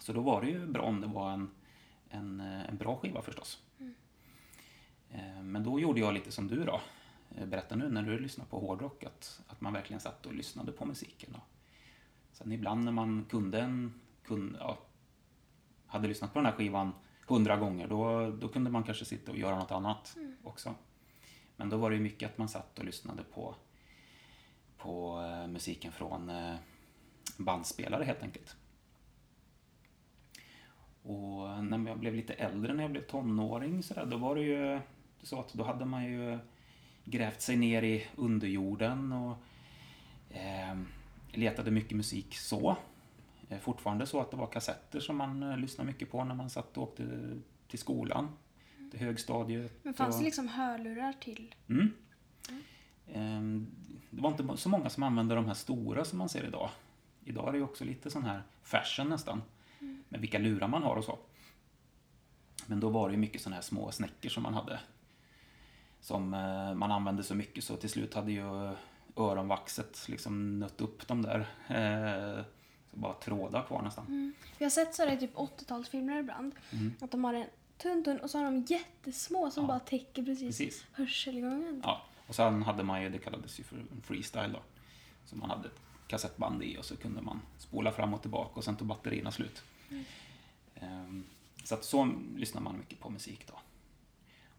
Så 0.00 0.12
då 0.12 0.20
var 0.20 0.40
det 0.42 0.48
ju 0.48 0.66
bra 0.66 0.82
om 0.82 1.00
det 1.00 1.06
var 1.06 1.30
en, 1.30 1.50
en, 2.10 2.40
eh, 2.40 2.68
en 2.68 2.76
bra 2.76 2.96
skiva 2.96 3.22
förstås. 3.22 3.62
Eh, 5.10 5.42
Men 5.42 5.64
då 5.64 5.80
gjorde 5.80 6.00
jag 6.00 6.14
lite 6.14 6.32
som 6.32 6.48
du 6.48 6.64
då. 6.64 6.80
Eh, 7.36 7.46
Berätta 7.46 7.76
nu 7.76 7.88
när 7.88 8.02
du 8.02 8.18
lyssnar 8.18 8.44
på 8.44 8.58
hårdrock 8.58 9.04
att, 9.04 9.42
att 9.46 9.60
man 9.60 9.72
verkligen 9.72 10.00
satt 10.00 10.26
och 10.26 10.34
lyssnade 10.34 10.72
på 10.72 10.84
musiken. 10.84 11.34
Och 11.34 11.48
sen 12.32 12.52
ibland 12.52 12.84
när 12.84 12.92
man 12.92 13.26
kunde 13.30 13.60
en, 13.60 14.00
kunde, 14.24 14.58
ja, 14.58 14.78
hade 15.86 16.08
lyssnat 16.08 16.32
på 16.32 16.38
den 16.38 16.46
här 16.46 16.52
skivan 16.52 16.92
hundra 17.28 17.56
gånger 17.56 17.88
då, 17.88 18.30
då 18.30 18.48
kunde 18.48 18.70
man 18.70 18.82
kanske 18.82 19.04
sitta 19.04 19.32
och 19.32 19.38
göra 19.38 19.58
något 19.58 19.70
annat 19.70 20.16
också. 20.42 20.74
Men 21.56 21.70
då 21.70 21.76
var 21.76 21.90
det 21.90 21.96
ju 21.96 22.02
mycket 22.02 22.30
att 22.30 22.38
man 22.38 22.48
satt 22.48 22.78
och 22.78 22.84
lyssnade 22.84 23.22
på, 23.22 23.54
på 24.76 25.22
eh, 25.22 25.46
musiken 25.46 25.92
från 25.92 26.30
eh, 26.30 26.54
bandspelare 27.36 28.04
helt 28.04 28.22
enkelt. 28.22 28.56
Och 31.02 31.64
när 31.64 31.88
jag 31.88 31.98
blev 31.98 32.14
lite 32.14 32.32
äldre, 32.32 32.74
när 32.74 32.82
jag 32.82 32.90
blev 32.90 33.06
tonåring, 33.06 33.82
så 33.82 33.94
där, 33.94 34.06
då 34.06 34.16
var 34.16 34.34
det 34.34 34.42
ju 34.42 34.80
så 35.22 35.40
att 35.40 35.52
då 35.52 35.64
hade 35.64 35.84
man 35.84 36.04
ju 36.04 36.38
grävt 37.06 37.40
sig 37.40 37.56
ner 37.56 37.82
i 37.82 38.06
underjorden 38.16 39.12
och 39.12 39.36
eh, 40.30 40.78
letade 41.32 41.70
mycket 41.70 41.96
musik 41.96 42.36
så. 42.36 42.76
Eh, 43.48 43.58
fortfarande 43.58 44.06
så 44.06 44.20
att 44.20 44.30
det 44.30 44.36
var 44.36 44.46
kassetter 44.46 45.00
som 45.00 45.16
man 45.16 45.42
eh, 45.42 45.58
lyssnade 45.58 45.90
mycket 45.90 46.10
på 46.10 46.24
när 46.24 46.34
man 46.34 46.50
satt 46.50 46.76
och 46.76 46.82
åkte 46.82 47.04
till 47.68 47.78
skolan, 47.78 48.28
till 48.90 49.00
högstadiet. 49.00 49.72
men 49.82 49.94
fanns 49.94 50.14
och... 50.14 50.20
det 50.20 50.24
liksom 50.24 50.48
hörlurar 50.48 51.12
till? 51.12 51.54
Mm. 51.68 51.92
Ehm, 53.12 53.66
Det 54.10 54.22
var 54.22 54.30
inte 54.30 54.56
så 54.56 54.68
många 54.68 54.88
som 54.88 55.02
använde 55.02 55.34
de 55.34 55.46
här 55.46 55.54
stora 55.54 56.04
som 56.04 56.18
man 56.18 56.28
ser 56.28 56.44
idag. 56.44 56.70
Idag 57.24 57.48
är 57.48 57.52
det 57.52 57.58
ju 57.58 57.64
också 57.64 57.84
lite 57.84 58.10
sån 58.10 58.24
här 58.24 58.42
fashion 58.62 59.08
nästan. 59.08 59.42
Med 60.08 60.20
vilka 60.20 60.38
lurar 60.38 60.68
man 60.68 60.82
har 60.82 60.96
och 60.96 61.04
så. 61.04 61.18
Men 62.66 62.80
då 62.80 62.88
var 62.88 63.08
det 63.08 63.12
ju 63.12 63.18
mycket 63.20 63.40
såna 63.40 63.54
här 63.54 63.62
små 63.62 63.92
snäckor 63.92 64.28
som 64.28 64.42
man 64.42 64.54
hade. 64.54 64.80
Som 66.06 66.34
eh, 66.34 66.74
man 66.74 66.92
använde 66.92 67.22
så 67.22 67.34
mycket 67.34 67.64
så 67.64 67.76
till 67.76 67.90
slut 67.90 68.14
hade 68.14 68.32
ju 68.32 68.74
öronvaxet 69.16 70.08
liksom 70.08 70.58
nött 70.58 70.80
upp 70.80 71.06
de 71.08 71.22
där. 71.22 71.38
eh, 71.68 72.44
Så 72.90 72.96
bara 72.96 73.12
trådar 73.12 73.62
kvar 73.62 73.82
nästan. 73.82 74.32
Vi 74.58 74.64
har 74.64 74.70
sett 74.70 74.94
så 74.94 75.02
här 75.04 75.12
i 75.12 75.18
typ 75.18 75.34
80-talsfilmer 75.34 76.18
ibland. 76.20 76.54
Att 77.00 77.10
de 77.10 77.24
har 77.24 77.34
en 77.34 77.46
tunn 77.78 78.04
tunn 78.04 78.20
och 78.20 78.30
så 78.30 78.38
har 78.38 78.44
de 78.44 78.58
jättesmå 78.68 79.50
som 79.50 79.62
Ja. 79.64 79.68
bara 79.68 79.78
täcker 79.80 80.22
precis, 80.24 80.46
Precis. 80.58 80.84
hörselgången. 80.92 81.80
Ja, 81.84 82.02
Och 82.26 82.34
sen 82.34 82.62
hade 82.62 82.82
man 82.82 83.02
ju, 83.02 83.08
det 83.08 83.18
kallades 83.18 83.60
ju 83.60 83.64
för 83.64 83.84
freestyle 84.02 84.52
då. 84.52 84.60
Så 85.24 85.36
man 85.36 85.50
hade 85.50 85.68
ett 85.68 85.80
kassettband 86.06 86.62
i 86.62 86.78
och 86.78 86.84
så 86.84 86.96
kunde 86.96 87.22
man 87.22 87.40
spola 87.58 87.92
fram 87.92 88.14
och 88.14 88.20
tillbaka 88.22 88.50
och 88.54 88.64
sen 88.64 88.76
tog 88.76 88.86
batterierna 88.88 89.30
slut. 89.32 89.62
Ehm, 90.74 91.24
Så 91.64 91.74
att 91.74 91.84
så 91.84 92.08
lyssnar 92.36 92.60
man 92.62 92.78
mycket 92.78 93.00
på 93.00 93.10
musik 93.10 93.46
då. 93.46 93.54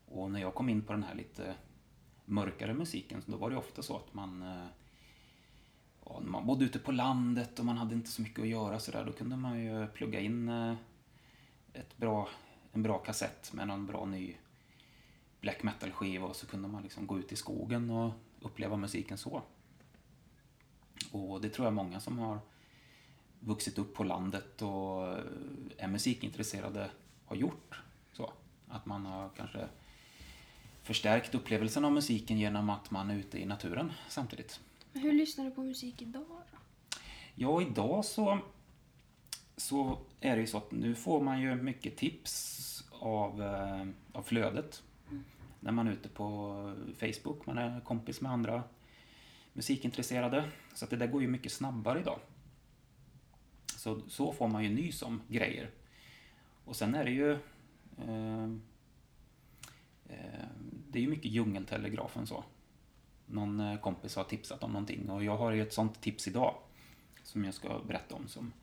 Och 0.07 0.31
när 0.31 0.41
jag 0.41 0.55
kom 0.55 0.69
in 0.69 0.81
på 0.81 0.93
den 0.93 1.03
här 1.03 1.15
lite 1.15 1.55
mörkare 2.25 2.73
musiken, 2.73 3.21
då 3.25 3.37
var 3.37 3.49
det 3.49 3.57
ofta 3.57 3.81
så 3.81 3.97
att 3.97 4.13
man 4.13 4.41
eh, 4.41 4.67
ja, 6.05 6.19
när 6.23 6.29
man 6.29 6.45
bodde 6.45 6.65
ute 6.65 6.79
på 6.79 6.91
landet 6.91 7.59
och 7.59 7.65
man 7.65 7.77
hade 7.77 7.95
inte 7.95 8.09
så 8.09 8.21
mycket 8.21 8.39
att 8.39 8.47
göra 8.47 8.79
så 8.79 8.91
där, 8.91 9.05
då 9.05 9.11
kunde 9.11 9.35
man 9.37 9.63
ju 9.63 9.87
plugga 9.87 10.19
in 10.19 10.49
eh, 10.49 10.75
ett 11.73 11.97
bra, 11.97 12.29
en 12.71 12.83
bra 12.83 12.97
kassett 12.97 13.53
med 13.53 13.67
någon 13.67 13.85
bra 13.85 14.05
ny 14.05 14.35
black 15.41 15.63
metal-skiva 15.63 16.27
och 16.27 16.35
så 16.35 16.47
kunde 16.47 16.67
man 16.67 16.83
liksom 16.83 17.07
gå 17.07 17.19
ut 17.19 17.31
i 17.31 17.35
skogen 17.35 17.89
och 17.89 18.13
uppleva 18.41 18.77
musiken 18.77 19.17
så. 19.17 19.41
Och 21.11 21.41
det 21.41 21.49
tror 21.49 21.67
jag 21.67 21.73
många 21.73 21.99
som 21.99 22.19
har 22.19 22.39
vuxit 23.39 23.77
upp 23.77 23.93
på 23.93 24.03
landet 24.03 24.61
och 24.61 25.07
eh, 25.07 25.23
är 25.77 25.87
musikintresserade 25.87 26.89
har 27.25 27.35
gjort. 27.35 27.81
Så. 28.13 28.33
Att 28.67 28.85
man 28.85 29.05
har 29.05 29.29
kanske 29.37 29.67
förstärkt 30.87 31.35
upplevelsen 31.35 31.85
av 31.85 31.91
musiken 31.91 32.39
genom 32.39 32.69
att 32.69 32.91
man 32.91 33.09
är 33.09 33.15
ute 33.15 33.39
i 33.39 33.45
naturen 33.45 33.91
samtidigt. 34.09 34.59
Hur 34.93 35.13
lyssnar 35.13 35.45
du 35.45 35.51
på 35.51 35.61
musik 35.61 36.01
idag 36.01 36.25
då? 36.27 36.57
Ja, 37.35 37.61
idag 37.61 38.05
så, 38.05 38.39
så 39.57 39.99
är 40.19 40.35
det 40.35 40.41
ju 40.41 40.47
så 40.47 40.57
att 40.57 40.71
nu 40.71 40.95
får 40.95 41.21
man 41.21 41.41
ju 41.41 41.55
mycket 41.55 41.97
tips 41.97 42.83
av, 42.91 43.43
eh, 43.43 43.87
av 44.11 44.23
flödet. 44.23 44.83
När 45.59 45.71
man 45.71 45.87
är 45.87 45.91
ute 45.91 46.09
på 46.09 46.75
Facebook, 46.99 47.45
man 47.45 47.57
är 47.57 47.81
kompis 47.81 48.21
med 48.21 48.31
andra 48.31 48.63
musikintresserade. 49.53 50.51
Så 50.73 50.85
att 50.85 50.91
det 50.91 50.97
där 50.97 51.07
går 51.07 51.21
ju 51.21 51.27
mycket 51.27 51.51
snabbare 51.51 51.99
idag. 51.99 52.19
Så, 53.75 54.01
så 54.07 54.33
får 54.33 54.47
man 54.47 54.63
ju 54.63 54.69
nys 54.69 55.01
om 55.01 55.21
grejer. 55.27 55.69
Och 56.65 56.75
sen 56.75 56.95
är 56.95 57.05
det 57.05 57.11
ju 57.11 57.31
eh, 57.97 58.43
eh, 60.05 60.47
det 60.91 60.99
är 60.99 61.03
ju 61.03 61.09
mycket 61.09 61.31
djungeltelegrafen 61.31 62.27
så. 62.27 62.43
Någon 63.25 63.59
eh, 63.59 63.79
kompis 63.79 64.15
har 64.15 64.23
tipsat 64.23 64.63
om 64.63 64.71
någonting 64.71 65.09
och 65.09 65.23
jag 65.23 65.37
har 65.37 65.51
ju 65.51 65.61
ett 65.61 65.73
sånt 65.73 66.01
tips 66.01 66.27
idag 66.27 66.55
som 67.23 67.45
jag 67.45 67.53
ska 67.53 67.79
berätta 67.87 68.15
om 68.15 68.27
som, 68.27 68.53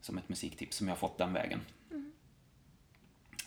som 0.00 0.18
ett 0.18 0.28
musiktips 0.28 0.76
som 0.76 0.88
jag 0.88 0.94
har 0.94 0.98
fått 0.98 1.18
den 1.18 1.32
vägen. 1.32 1.60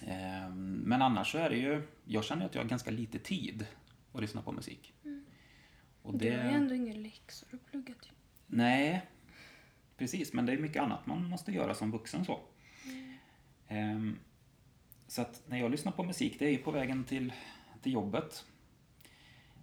Eh, 0.01 0.49
Men 0.55 1.01
annars 1.01 1.31
så 1.31 1.37
är 1.37 1.49
det 1.49 1.57
ju, 1.57 1.81
jag 2.05 2.23
känner 2.23 2.45
att 2.45 2.55
jag 2.55 2.61
har 2.61 2.69
ganska 2.69 2.91
lite 2.91 3.19
tid 3.19 3.65
att 4.13 4.21
lyssna 4.21 4.41
på 4.41 4.51
musik. 4.51 4.93
Och 6.01 6.17
Du 6.17 6.31
har 6.31 6.37
ju 6.37 6.49
ändå 6.49 6.75
inga 6.75 6.93
läxor 6.93 7.47
att 7.53 7.65
plugga 7.65 7.93
till. 7.93 8.11
Nej, 8.47 9.05
precis. 9.97 10.33
Men 10.33 10.45
det 10.45 10.53
är 10.53 10.57
mycket 10.57 10.81
annat 10.83 11.05
man 11.05 11.29
måste 11.29 11.51
göra 11.51 11.73
som 11.73 11.91
vuxen 11.91 12.25
så. 12.25 12.39
Ehm, 13.67 14.19
så 15.07 15.21
att 15.21 15.43
när 15.47 15.57
jag 15.59 15.71
lyssnar 15.71 15.91
på 15.91 16.03
musik, 16.03 16.39
det 16.39 16.45
är 16.45 16.51
ju 16.51 16.57
på 16.57 16.71
vägen 16.71 17.03
till, 17.03 17.33
till 17.85 17.93
jobbet. 17.93 18.45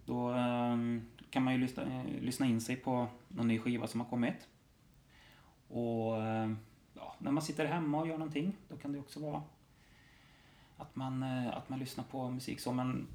Då 0.07 0.29
ehm, 0.29 1.07
kan 1.31 1.43
man 1.43 1.55
ju 1.55 1.61
lyssna, 1.61 1.83
eh, 1.83 2.21
lyssna 2.21 2.47
in 2.47 2.61
sig 2.61 2.77
på 2.77 3.07
någon 3.29 3.49
ny 3.49 3.59
skiva 3.59 3.87
som 3.87 4.01
har 4.01 4.09
kommit. 4.09 4.49
Och 5.69 6.23
ehm, 6.23 6.59
ja, 6.95 7.15
när 7.19 7.31
man 7.31 7.43
sitter 7.43 7.67
hemma 7.67 8.01
och 8.01 8.09
gör 8.09 8.19
någonting, 8.19 8.57
då 8.69 8.77
kan 8.77 8.93
det 8.93 8.99
också 8.99 9.21
vara 9.21 9.43
att 10.77 10.97
man, 10.97 11.23
eh, 11.23 11.57
att 11.57 11.69
man 11.69 11.79
lyssnar 11.79 12.05
på 12.05 12.31
musik 12.31 12.61
så. 12.61 12.73
Men 12.73 13.07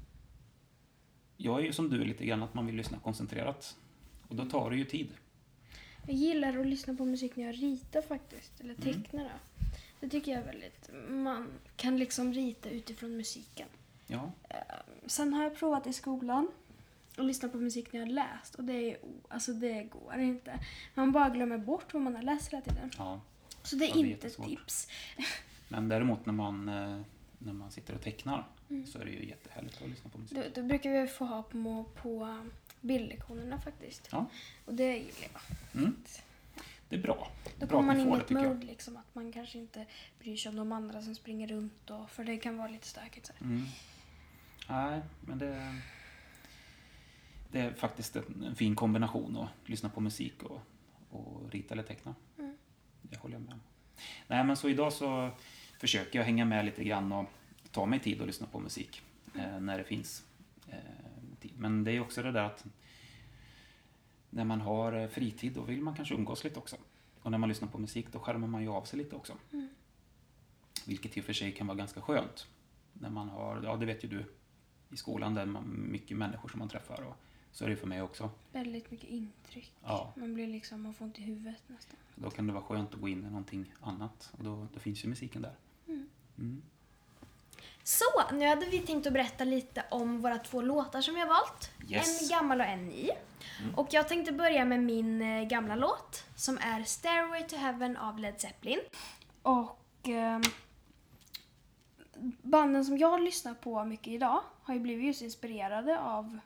jag 1.36 1.60
är 1.60 1.64
ju 1.64 1.72
som 1.72 1.90
du 1.90 2.04
lite 2.04 2.26
grann, 2.26 2.42
att 2.42 2.54
man 2.54 2.66
vill 2.66 2.76
lyssna 2.76 2.98
koncentrerat. 2.98 3.76
Och 4.28 4.34
då 4.36 4.44
tar 4.44 4.70
det 4.70 4.76
ju 4.76 4.84
tid. 4.84 5.08
Jag 6.06 6.16
gillar 6.16 6.58
att 6.58 6.66
lyssna 6.66 6.94
på 6.94 7.04
musik 7.04 7.36
när 7.36 7.44
jag 7.44 7.62
ritar 7.62 8.02
faktiskt, 8.02 8.60
eller 8.60 8.74
Mm. 8.74 9.02
tecknar. 9.02 9.24
då. 9.24 9.30
Det 10.00 10.08
tycker 10.08 10.32
jag 10.32 10.40
är 10.40 10.46
väldigt... 10.46 10.90
Man 11.10 11.48
kan 11.76 11.96
liksom 11.98 12.32
rita 12.32 12.68
utifrån 12.68 13.16
musiken. 13.16 13.68
Ja, 14.08 14.30
Sen 15.06 15.32
har 15.32 15.42
jag 15.44 15.56
provat 15.56 15.86
i 15.86 15.92
skolan 15.92 16.48
att 17.16 17.24
lyssna 17.24 17.48
på 17.48 17.56
musik 17.56 17.92
när 17.92 18.00
jag 18.00 18.08
läst 18.08 18.54
och 18.54 18.64
det 18.64 18.72
är 18.92 18.98
alltså 19.28 19.52
det 19.52 19.82
går 19.82 20.18
inte. 20.18 20.58
Man 20.94 21.12
bara 21.12 21.28
glömmer 21.28 21.58
bort 21.58 21.94
vad 21.94 22.02
man 22.02 22.14
har 22.16 22.22
läst 22.22 22.52
hela 22.52 22.62
tiden. 22.62 22.90
ja. 22.98 23.20
Så 23.62 23.76
det 23.76 23.84
är 23.84 23.88
Ja, 23.88 24.06
inte 24.06 24.26
ett 24.26 24.36
tips. 24.44 24.88
Men 25.68 25.88
däremot 25.88 26.26
när 26.26 26.32
man, 26.32 26.68
eh, 26.68 27.00
när 27.38 27.52
man 27.52 27.70
sitter 27.70 27.94
och 27.94 28.00
tecknar 28.02 28.46
så 28.86 28.98
är 28.98 29.04
det 29.04 29.10
ju 29.10 29.28
jättehärligt 29.28 29.82
att 29.82 29.88
lyssna 29.88 30.10
på 30.10 30.18
musik. 30.18 30.38
Då, 30.38 30.60
då 30.60 30.62
brukar 30.62 30.90
vi 31.02 31.06
få 31.06 31.24
ha 31.24 31.42
på, 31.42 31.84
på 32.02 32.38
bildlektionerna 32.80 33.60
faktiskt. 33.60 34.08
Ja. 34.12 34.26
Och 34.64 34.74
det 34.74 34.96
gillar 34.96 35.28
jag. 35.32 35.80
Mm. 35.80 35.96
Det 36.88 36.96
är 36.96 37.00
bra. 37.00 37.30
Då 37.58 37.66
bra 37.66 37.76
kommer 37.76 37.94
man 37.94 38.00
in 38.00 38.14
i 38.14 38.16
ett 38.16 38.30
mode 38.30 38.66
liksom 38.66 38.96
att 38.96 39.14
man 39.14 39.32
kanske 39.32 39.58
inte 39.58 39.86
bryr 40.18 40.36
sig 40.36 40.50
om 40.50 40.56
de 40.56 40.72
andra 40.72 41.02
som 41.02 41.14
springer 41.14 41.48
runt 41.48 41.90
och, 41.90 42.10
för 42.10 42.24
det 42.24 42.36
kan 42.36 42.56
vara 42.56 42.68
lite 42.68 42.86
stökigt. 42.86 43.26
Så. 43.26 43.32
Mm. 43.44 43.64
Nej, 44.68 45.00
men 45.20 45.38
det, 45.38 45.74
det 47.50 47.60
är 47.60 47.72
faktiskt 47.72 48.16
en, 48.16 48.44
en 48.46 48.54
fin 48.54 48.76
kombination 48.76 49.36
att 49.36 49.68
lyssna 49.68 49.88
på 49.88 50.00
musik 50.00 50.42
och, 50.42 50.60
och 51.10 51.50
rita 51.52 51.74
eller 51.74 51.82
teckna. 51.82 52.14
Mm. 52.38 52.56
Det 53.02 53.16
håller 53.16 53.34
jag 53.34 53.42
med 53.42 53.52
om. 53.52 53.60
Nej, 54.26 54.44
men 54.44 54.56
så 54.56 54.68
idag 54.68 54.92
så 54.92 55.30
försöker 55.80 56.18
jag 56.18 56.26
hänga 56.26 56.44
med 56.44 56.64
lite 56.64 56.84
grann 56.84 57.12
och 57.12 57.26
ta 57.70 57.86
mig 57.86 58.00
tid 58.00 58.20
att 58.20 58.26
lyssna 58.26 58.46
på 58.46 58.60
musik 58.60 59.02
eh, 59.34 59.60
när 59.60 59.78
det 59.78 59.84
finns 59.84 60.24
eh, 60.68 60.76
tid. 61.40 61.52
Men 61.56 61.84
det 61.84 61.92
är 61.92 62.00
också 62.00 62.22
det 62.22 62.32
där 62.32 62.44
att 62.44 62.64
när 64.30 64.44
man 64.44 64.60
har 64.60 64.92
eh, 64.92 65.08
fritid 65.08 65.52
då 65.52 65.62
vill 65.62 65.82
man 65.82 65.94
kanske 65.94 66.14
umgås 66.14 66.44
lite 66.44 66.58
också. 66.58 66.76
Och 67.22 67.30
när 67.30 67.38
man 67.38 67.48
lyssnar 67.48 67.68
på 67.68 67.78
musik 67.78 68.06
då 68.12 68.18
skärmar 68.18 68.48
man 68.48 68.62
ju 68.62 68.68
av 68.68 68.84
sig 68.84 68.98
lite 68.98 69.16
också. 69.16 69.32
Mm. 69.52 69.68
Vilket 70.86 71.16
i 71.16 71.20
och 71.20 71.24
för 71.24 71.32
sig 71.32 71.52
kan 71.52 71.66
vara 71.66 71.78
ganska 71.78 72.00
skönt. 72.00 72.46
När 72.92 73.10
man 73.10 73.28
har, 73.28 73.62
ja 73.64 73.76
det 73.76 73.86
vet 73.86 74.04
ju 74.04 74.08
du, 74.08 74.24
i 74.90 74.96
skolan 74.96 75.34
där 75.34 75.46
man 75.46 75.90
mycket 75.90 76.16
människor 76.16 76.48
som 76.48 76.58
man 76.58 76.68
träffar 76.68 77.02
och 77.02 77.16
så 77.52 77.64
är 77.64 77.68
det 77.68 77.74
ju 77.74 77.80
för 77.80 77.86
mig 77.86 78.02
också. 78.02 78.30
Väldigt 78.52 78.90
mycket 78.90 79.10
intryck. 79.10 79.72
Ja. 79.84 80.12
Man 80.16 80.34
blir 80.34 80.46
liksom, 80.46 80.82
man 80.82 80.94
får 80.94 81.04
ont 81.04 81.18
i 81.18 81.22
huvudet 81.22 81.62
nästan. 81.66 81.96
Så 82.14 82.20
då 82.20 82.30
kan 82.30 82.46
det 82.46 82.52
vara 82.52 82.64
skönt 82.64 82.94
att 82.94 83.00
gå 83.00 83.08
in 83.08 83.18
i 83.18 83.30
någonting 83.30 83.72
annat 83.80 84.32
och 84.38 84.44
då, 84.44 84.66
då 84.74 84.80
finns 84.80 85.04
ju 85.04 85.08
musiken 85.08 85.42
där. 85.42 85.54
Mm. 86.38 86.62
Så, 87.82 88.04
nu 88.32 88.46
hade 88.46 88.66
vi 88.66 88.78
tänkt 88.78 89.06
att 89.06 89.12
berätta 89.12 89.44
lite 89.44 89.84
om 89.90 90.20
våra 90.20 90.38
två 90.38 90.62
låtar 90.62 91.00
som 91.00 91.14
vi 91.14 91.20
har 91.20 91.28
valt. 91.28 91.70
Yes. 91.88 92.22
En 92.22 92.28
gammal 92.28 92.60
och 92.60 92.66
en 92.66 92.86
ny. 92.86 93.10
Och 93.76 93.88
jag 93.90 94.08
tänkte 94.08 94.32
börja 94.32 94.64
med 94.64 94.82
min 94.82 95.22
eh, 95.22 95.48
gamla 95.48 95.74
låt 95.74 96.24
som 96.34 96.58
är 96.58 96.84
Stairway 96.84 97.42
to 97.42 97.56
Heaven 97.56 97.96
av 97.96 98.18
Led 98.18 98.40
Zeppelin. 98.40 98.80
Och 99.42 100.08
ehm, 100.08 100.42
banden 102.42 102.84
som 102.84 102.98
jag 102.98 103.22
lyssnar 103.22 103.54
på 103.54 103.84
mycket 103.84 104.08
idag 104.08 104.40
har 104.62 104.74
ju 104.74 104.80
blivit 104.80 105.06
just 105.06 105.22
inspirerade 105.22 106.00
av 106.00 106.38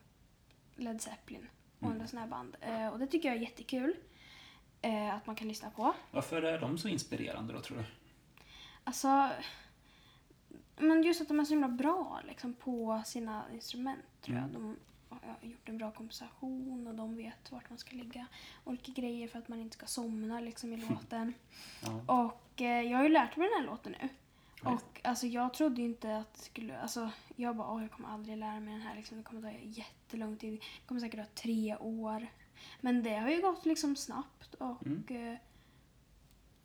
Led 0.77 1.01
Zeppelin 1.01 1.49
och 1.79 1.91
andra 1.91 2.07
såna 2.07 2.23
här 2.23 2.29
band. 2.29 2.57
Eh, 2.61 2.89
och 2.89 2.99
det 2.99 3.07
tycker 3.07 3.29
jag 3.29 3.37
är 3.37 3.41
jättekul 3.41 3.97
eh, 4.83 5.15
att 5.15 5.27
man 5.27 5.37
kan 5.37 5.49
lyssna 5.49 5.71
på. 5.71 5.95
Varför 6.11 6.43
är 6.43 6.61
de 6.61 6.79
så 6.79 6.89
inspirerande 6.89 7.53
då 7.53 7.61
tror 7.61 7.79
du? 7.79 7.85
Alltså, 8.85 9.31
men 10.77 11.03
just 11.03 11.21
att 11.21 11.29
de 11.29 11.41
är 11.41 11.45
så 11.45 11.53
himla 11.53 11.69
bra 11.69 12.21
liksom, 12.29 12.55
på 12.55 13.03
sina 13.07 13.45
instrument 13.53 14.05
tror 14.21 14.37
jag. 14.39 14.49
De 14.49 14.77
har 15.09 15.37
gjort 15.41 15.69
en 15.69 15.79
bra 15.79 15.91
kompensation 15.91 16.87
och 16.87 16.95
de 16.95 17.17
vet 17.17 17.53
vart 17.53 17.71
man 17.71 17.79
ska 17.79 17.97
lägga 17.97 18.27
olika 18.65 18.93
grejer 18.93 19.29
för 19.29 19.39
att 19.39 19.49
man 19.49 19.61
inte 19.61 19.77
ska 19.77 19.87
somna 19.87 20.41
liksom, 20.41 20.73
i 20.73 20.77
låten. 20.91 21.35
Ja. 21.83 22.25
Och 22.27 22.63
eh, 22.63 22.83
jag 22.83 22.99
har 22.99 23.05
ju 23.05 23.11
lärt 23.11 23.37
mig 23.37 23.49
den 23.49 23.61
här 23.61 23.67
låten 23.67 23.95
nu. 24.03 24.09
Och 24.63 25.01
alltså 25.05 25.27
jag 25.27 25.55
trodde 25.55 25.83
inte 25.83 26.17
att 26.17 26.35
det 26.35 26.41
skulle, 26.43 26.81
alltså 26.81 27.11
jag 27.37 27.57
bara 27.57 27.71
åh 27.73 27.83
jag 27.83 27.91
kommer 27.91 28.09
aldrig 28.09 28.37
lära 28.39 28.61
mig 28.61 28.73
den 28.73 28.83
här 28.83 28.97
liksom. 28.97 29.17
Det 29.17 29.23
kommer 29.23 29.43
ta 29.43 29.59
jättelång 29.63 30.37
tid. 30.37 30.53
Det 30.53 30.87
kommer 30.87 31.01
säkert 31.01 31.21
ta 31.21 31.43
tre 31.43 31.77
år. 31.77 32.27
Men 32.81 33.03
det 33.03 33.15
har 33.19 33.31
ju 33.31 33.41
gått 33.43 33.67
liksom 33.67 33.97
snabbt 33.97 34.55
och 34.55 34.87
Mm. 34.87 35.05
eh, 35.33 35.39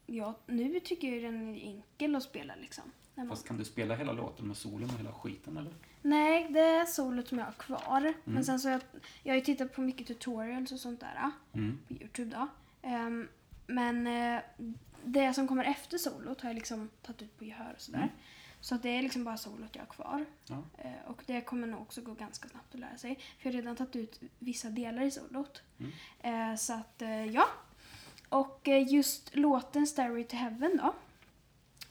ja, 0.06 0.34
nu 0.48 0.80
tycker 0.80 1.14
jag 1.14 1.24
den 1.34 1.56
är 1.56 1.62
enkel 1.62 2.16
att 2.16 2.24
spela 2.24 2.56
liksom. 2.56 2.84
Man, 3.16 3.30
Fast 3.30 3.48
kan 3.48 3.58
du 3.58 3.66
spela 3.66 3.96
hela 3.96 4.14
låten 4.14 4.48
med 4.48 4.58
solen 4.58 4.90
och 4.90 4.98
hela 4.98 5.12
skiten 5.14 5.58
eller? 5.58 5.74
Nej, 6.02 6.48
det 6.50 6.60
är 6.60 6.86
solot 6.86 7.28
som 7.28 7.38
jag 7.38 7.46
har 7.46 7.52
kvar. 7.52 7.98
Mm. 8.02 8.14
Men 8.24 8.46
sen 8.46 8.60
så 8.60 8.68
har 8.68 8.72
jag, 8.74 8.82
jag 9.24 9.32
har 9.34 9.36
ju 9.38 9.44
tittat 9.46 9.74
på 9.74 9.82
mycket 9.82 10.08
tutorials 10.08 10.72
och 10.72 10.80
sånt 10.80 11.00
där 11.00 11.32
Mm. 11.54 11.78
på 11.88 11.94
Youtube 11.94 12.36
då. 12.36 12.48
Ehm, 12.82 13.28
men 13.68 14.08
eh, 14.08 14.42
det 15.04 15.34
som 15.34 15.48
kommer 15.48 15.64
efter 15.64 15.98
solot 15.98 16.42
har 16.42 16.50
jag 16.50 16.56
liksom 16.56 16.90
tagit 17.02 17.22
ut 17.22 17.38
på 17.38 17.46
gehör 17.46 17.74
och 17.76 17.82
sådär. 17.82 18.00
Mm. 18.00 18.10
Så 18.62 18.76
att 18.76 18.84
det 18.84 18.90
är 18.90 19.02
liksom 19.02 19.24
bara 19.24 19.38
solot 19.38 19.76
jag 19.76 19.82
har 19.82 19.88
kvar. 19.88 20.26
Ja. 20.46 20.64
Eh, 20.78 21.10
och 21.10 21.24
det 21.26 21.42
kommer 21.42 21.68
nog 21.68 21.82
också 21.82 22.02
gå 22.02 22.14
ganska 22.14 22.50
snabbt 22.50 22.74
att 22.74 22.80
lära 22.80 22.98
sig. 22.98 23.16
För 23.16 23.50
jag 23.50 23.54
har 23.54 23.62
redan 23.62 23.76
tagit 23.76 23.96
ut 23.96 24.22
vissa 24.40 24.70
delar 24.70 25.02
i 25.02 25.12
solot. 25.12 25.62
Mm. 25.80 26.52
Eh, 26.52 26.58
så 26.58 26.74
att, 26.74 27.02
eh, 27.02 27.26
ja. 27.26 27.48
Och 28.30 28.68
eh, 28.68 28.94
just 28.94 29.36
låten 29.36 29.88
Stairway 29.88 30.24
to 30.24 30.36
Heaven 30.36 30.80
då. 30.84 30.96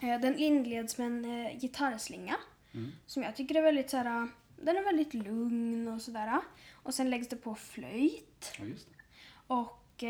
Eh, 0.07 0.21
den 0.21 0.39
inleds 0.39 0.99
med 0.99 1.07
en 1.07 1.59
gitarrslinga. 1.59 2.37
Mm. 2.75 2.93
Som 3.07 3.23
jag 3.23 3.37
tycker 3.37 3.55
är 3.55 3.63
väldigt 3.63 3.91
så 3.91 3.97
här, 3.97 4.29
den 4.57 4.77
är 4.77 4.85
väldigt 4.85 5.15
lugn 5.15 5.89
och 5.89 6.03
sådär. 6.03 6.41
Och 6.73 6.95
sen 6.95 7.11
läggs 7.11 7.29
det 7.29 7.37
på 7.37 7.55
flöjt. 7.55 8.53
Ja, 8.59 8.65
just 8.65 8.87
det. 8.89 8.95
Och 9.47 10.05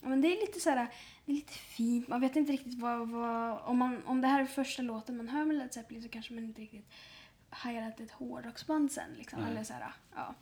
men 0.00 0.20
det 0.20 0.28
är 0.28 0.40
lite 0.40 0.60
så 0.60 0.70
här, 0.70 0.86
det 1.24 1.32
är 1.32 1.36
lite 1.36 1.52
fint. 1.52 2.08
Man 2.08 2.20
vet 2.20 2.36
inte 2.36 2.52
riktigt 2.52 2.78
vad, 2.78 3.08
vad 3.08 3.58
om, 3.58 3.78
man, 3.78 4.02
om 4.06 4.20
det 4.20 4.28
här 4.28 4.40
är 4.40 4.46
första 4.46 4.82
låten 4.82 5.16
man 5.16 5.28
hör 5.28 5.44
med 5.44 5.56
Led 5.56 5.74
Zeppelin 5.74 6.02
så 6.02 6.08
kanske 6.08 6.34
man 6.34 6.44
inte 6.44 6.60
riktigt 6.60 6.90
hajar 7.50 7.88
att 7.88 7.96
det 7.96 8.02
är 8.02 8.06
ett 8.06 8.12
hårdrocksband 8.12 8.92
sen. 8.92 9.14
Liksom. 9.18 9.44
Eller 9.44 9.64
så 9.64 9.72
här, 9.72 9.92
ja, 10.14 10.34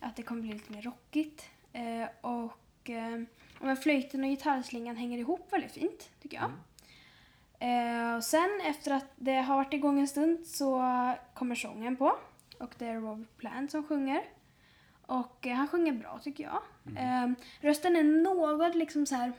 att 0.00 0.16
det 0.16 0.22
kommer 0.22 0.42
bli 0.42 0.52
lite 0.52 0.72
mer 0.72 0.82
rockigt. 0.82 1.50
Eh, 1.72 2.08
och 2.20 2.90
eh, 2.90 3.22
men 3.60 3.76
flöjten 3.76 4.24
och 4.24 4.30
gitarrslingan 4.30 4.96
hänger 4.96 5.18
ihop 5.18 5.52
väldigt 5.52 5.72
fint 5.72 6.10
tycker 6.22 6.36
jag. 6.36 6.50
Eh, 7.60 8.16
och 8.16 8.24
sen 8.24 8.60
efter 8.64 8.90
att 8.90 9.06
det 9.16 9.36
har 9.36 9.56
varit 9.56 9.72
igång 9.72 10.00
en 10.00 10.08
stund 10.08 10.46
så 10.46 10.82
kommer 11.34 11.54
sången 11.54 11.96
på. 11.96 12.18
Och 12.58 12.74
det 12.78 12.86
är 12.86 12.94
Robert 12.94 13.36
Plant 13.36 13.70
som 13.70 13.84
sjunger. 13.86 14.24
Och 15.06 15.46
eh, 15.46 15.54
han 15.54 15.68
sjunger 15.68 15.92
bra 15.92 16.20
tycker 16.22 16.44
jag. 16.44 16.62
Eh, 16.96 17.30
rösten 17.60 17.96
är 17.96 18.02
något 18.02 18.74
liksom 18.74 19.06
så 19.06 19.14
här 19.14 19.32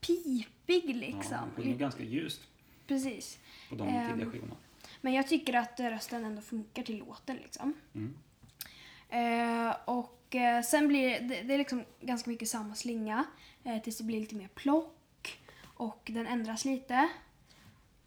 pipig 0.00 0.82
Ja, 0.86 0.94
liksom. 0.94 1.34
han 1.34 1.50
sjunger 1.56 1.76
ganska 1.76 2.02
ljust 2.02 2.40
Precis. 2.86 3.38
på 3.68 3.74
de 3.74 3.88
Ehm, 3.88 4.12
tidiga 4.12 4.30
skivorna. 4.30 4.56
Men 5.00 5.12
jag 5.12 5.28
tycker 5.28 5.54
att 5.54 5.80
rösten 5.80 6.24
ändå 6.24 6.42
funkar 6.42 6.82
till 6.82 6.98
låten 6.98 7.36
liksom. 7.36 7.74
Mm. 7.94 8.14
Eh, 9.08 9.76
och 9.84 10.34
eh, 10.34 10.62
sen 10.62 10.88
blir 10.88 11.20
det, 11.20 11.42
det, 11.42 11.54
är 11.54 11.58
liksom 11.58 11.84
ganska 12.00 12.30
mycket 12.30 12.48
samma 12.48 12.74
slinga 12.74 13.24
eh, 13.64 13.82
tills 13.82 13.98
det 13.98 14.04
blir 14.04 14.20
lite 14.20 14.34
mer 14.34 14.48
plock 14.48 15.38
och 15.62 16.10
den 16.12 16.26
ändras 16.26 16.64
lite. 16.64 17.08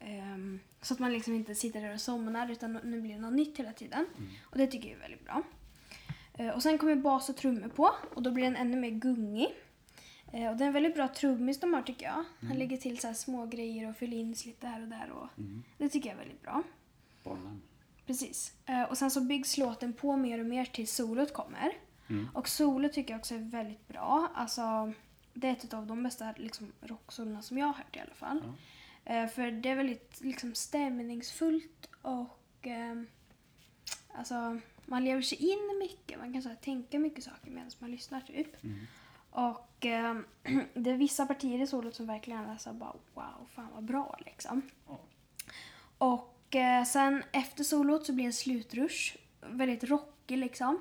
Ehm, 0.00 0.60
så 0.82 0.94
att 0.94 1.00
man 1.00 1.12
liksom 1.12 1.34
inte 1.34 1.54
sitter 1.54 1.80
där 1.80 1.94
och 1.94 2.00
somnar 2.00 2.50
utan 2.50 2.72
nu 2.72 3.00
blir 3.00 3.14
det 3.14 3.20
något 3.20 3.32
nytt 3.32 3.58
hela 3.58 3.72
tiden. 3.72 4.06
Och 4.42 4.58
det 4.58 4.66
tycker 4.66 4.88
jag 4.88 4.96
är 4.96 5.00
väldigt 5.00 5.24
bra. 5.24 5.42
Eh, 6.38 6.48
och 6.48 6.62
sen 6.62 6.78
kommer 6.78 6.96
bas 6.96 7.28
och 7.28 7.36
trummor 7.36 7.68
på 7.68 7.90
och 8.14 8.22
då 8.22 8.30
blir 8.30 8.44
den 8.44 8.56
ännu 8.56 8.76
mer 8.76 8.90
gungig. 8.90 9.48
Eh, 10.32 10.50
och 10.50 10.56
det 10.56 10.64
är 10.64 10.66
en 10.66 10.72
väldigt 10.72 10.94
bra 10.94 11.08
trummis 11.08 11.60
de 11.60 11.74
har 11.74 11.82
tycker 11.82 12.06
jag. 12.06 12.24
Han 12.48 12.58
lägger 12.58 12.76
till 12.76 12.98
så 12.98 13.06
här 13.06 13.14
små 13.14 13.46
grejer 13.46 13.88
och 13.88 13.96
fyller 13.96 14.16
in 14.16 14.34
lite 14.46 14.66
här 14.66 14.82
och 14.82 14.88
där 14.88 15.10
och 15.10 15.28
Mm. 15.38 15.62
det 15.78 15.88
tycker 15.88 16.08
jag 16.08 16.14
är 16.14 16.18
väldigt 16.20 16.42
bra. 16.42 16.62
Barnvagn. 17.24 17.60
Precis. 18.06 18.52
Eh, 18.66 18.82
och 18.82 18.98
sen 18.98 19.10
så 19.10 19.20
byggs 19.20 19.58
låten 19.58 19.92
på 19.92 20.16
mer 20.16 20.38
och 20.40 20.46
mer 20.46 20.64
tills 20.64 20.94
solot 20.94 21.32
kommer. 21.32 21.72
Mm. 22.10 22.28
Och 22.34 22.48
solot 22.48 22.92
tycker 22.92 23.12
jag 23.14 23.18
också 23.18 23.34
är 23.34 23.38
väldigt 23.38 23.88
bra. 23.88 24.28
Alltså, 24.34 24.92
det 25.34 25.48
är 25.48 25.52
ett 25.52 25.74
av 25.74 25.86
de 25.86 26.02
bästa 26.02 26.34
liksom, 26.36 26.72
rocksolorna 26.80 27.42
som 27.42 27.58
jag 27.58 27.66
har 27.66 27.74
hört 27.74 27.96
i 27.96 28.00
alla 28.00 28.14
fall. 28.14 28.42
Eh, 29.04 29.26
för 29.26 29.50
det 29.50 29.68
är 29.68 29.76
väldigt 29.76 30.20
liksom, 30.20 30.54
stämningsfullt 30.54 31.88
och 32.02 32.66
eh, 32.66 33.02
alltså, 34.14 34.60
man 34.88 35.04
lever 35.04 35.22
sig 35.22 35.38
in 35.38 35.78
mycket. 35.78 36.18
Man 36.18 36.32
kan 36.32 36.42
så 36.42 36.48
här, 36.48 36.56
tänka 36.56 36.98
mycket 36.98 37.24
saker 37.24 37.50
medan 37.50 37.70
man 37.78 37.90
lyssnar 37.90 38.20
typ. 38.20 38.64
Mm. 38.64 38.78
Och 39.30 39.86
eh, 39.86 40.16
det 40.74 40.90
är 40.90 40.96
vissa 40.96 41.26
partier 41.26 41.62
i 41.62 41.66
solot 41.66 41.94
som 41.94 42.06
verkligen 42.06 42.44
är 42.44 42.56
så 42.56 42.72
bara 42.72 42.92
wow, 43.14 43.46
fan 43.54 43.68
vad 43.74 43.84
bra 43.84 44.18
liksom. 44.26 44.62
Ja. 44.86 45.00
Och 45.98 46.56
eh, 46.56 46.84
sen 46.84 47.22
efter 47.32 47.64
solot 47.64 48.06
så 48.06 48.12
blir 48.12 48.24
det 48.24 48.28
en 48.28 48.32
slutrush. 48.32 49.16
Väldigt 49.40 49.84
rockig 49.84 50.38
liksom. 50.38 50.80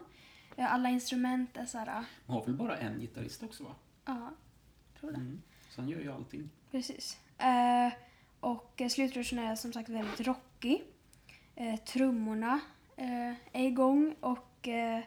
Alla 0.58 0.90
instrument 0.90 1.58
är 1.58 1.66
så 1.66 1.78
här, 1.78 1.88
Han 1.88 2.06
har 2.26 2.46
väl 2.46 2.56
bara 2.56 2.78
en 2.78 3.00
gitarrist 3.00 3.44
också 3.44 3.64
va? 3.64 3.76
ja, 4.06 4.32
tror 5.00 5.12
det. 5.12 5.18
Mm. 5.18 5.42
Så 5.70 5.82
han 5.82 5.90
gör 5.90 6.00
ju 6.00 6.12
allting. 6.12 6.50
Precis. 6.72 7.18
Eh, 7.38 7.94
och 8.40 8.82
eh, 8.82 8.88
slutrushen 8.88 9.40
är 9.40 9.56
som 9.56 9.74
sagt 9.74 9.90
väldigt 9.90 10.20
rockig. 10.20 10.84
Eh, 11.56 11.76
trummorna 11.76 12.60
eh, 12.98 13.30
är 13.54 13.68
igång 13.68 14.16
och 14.20 14.68
eh, 14.68 15.04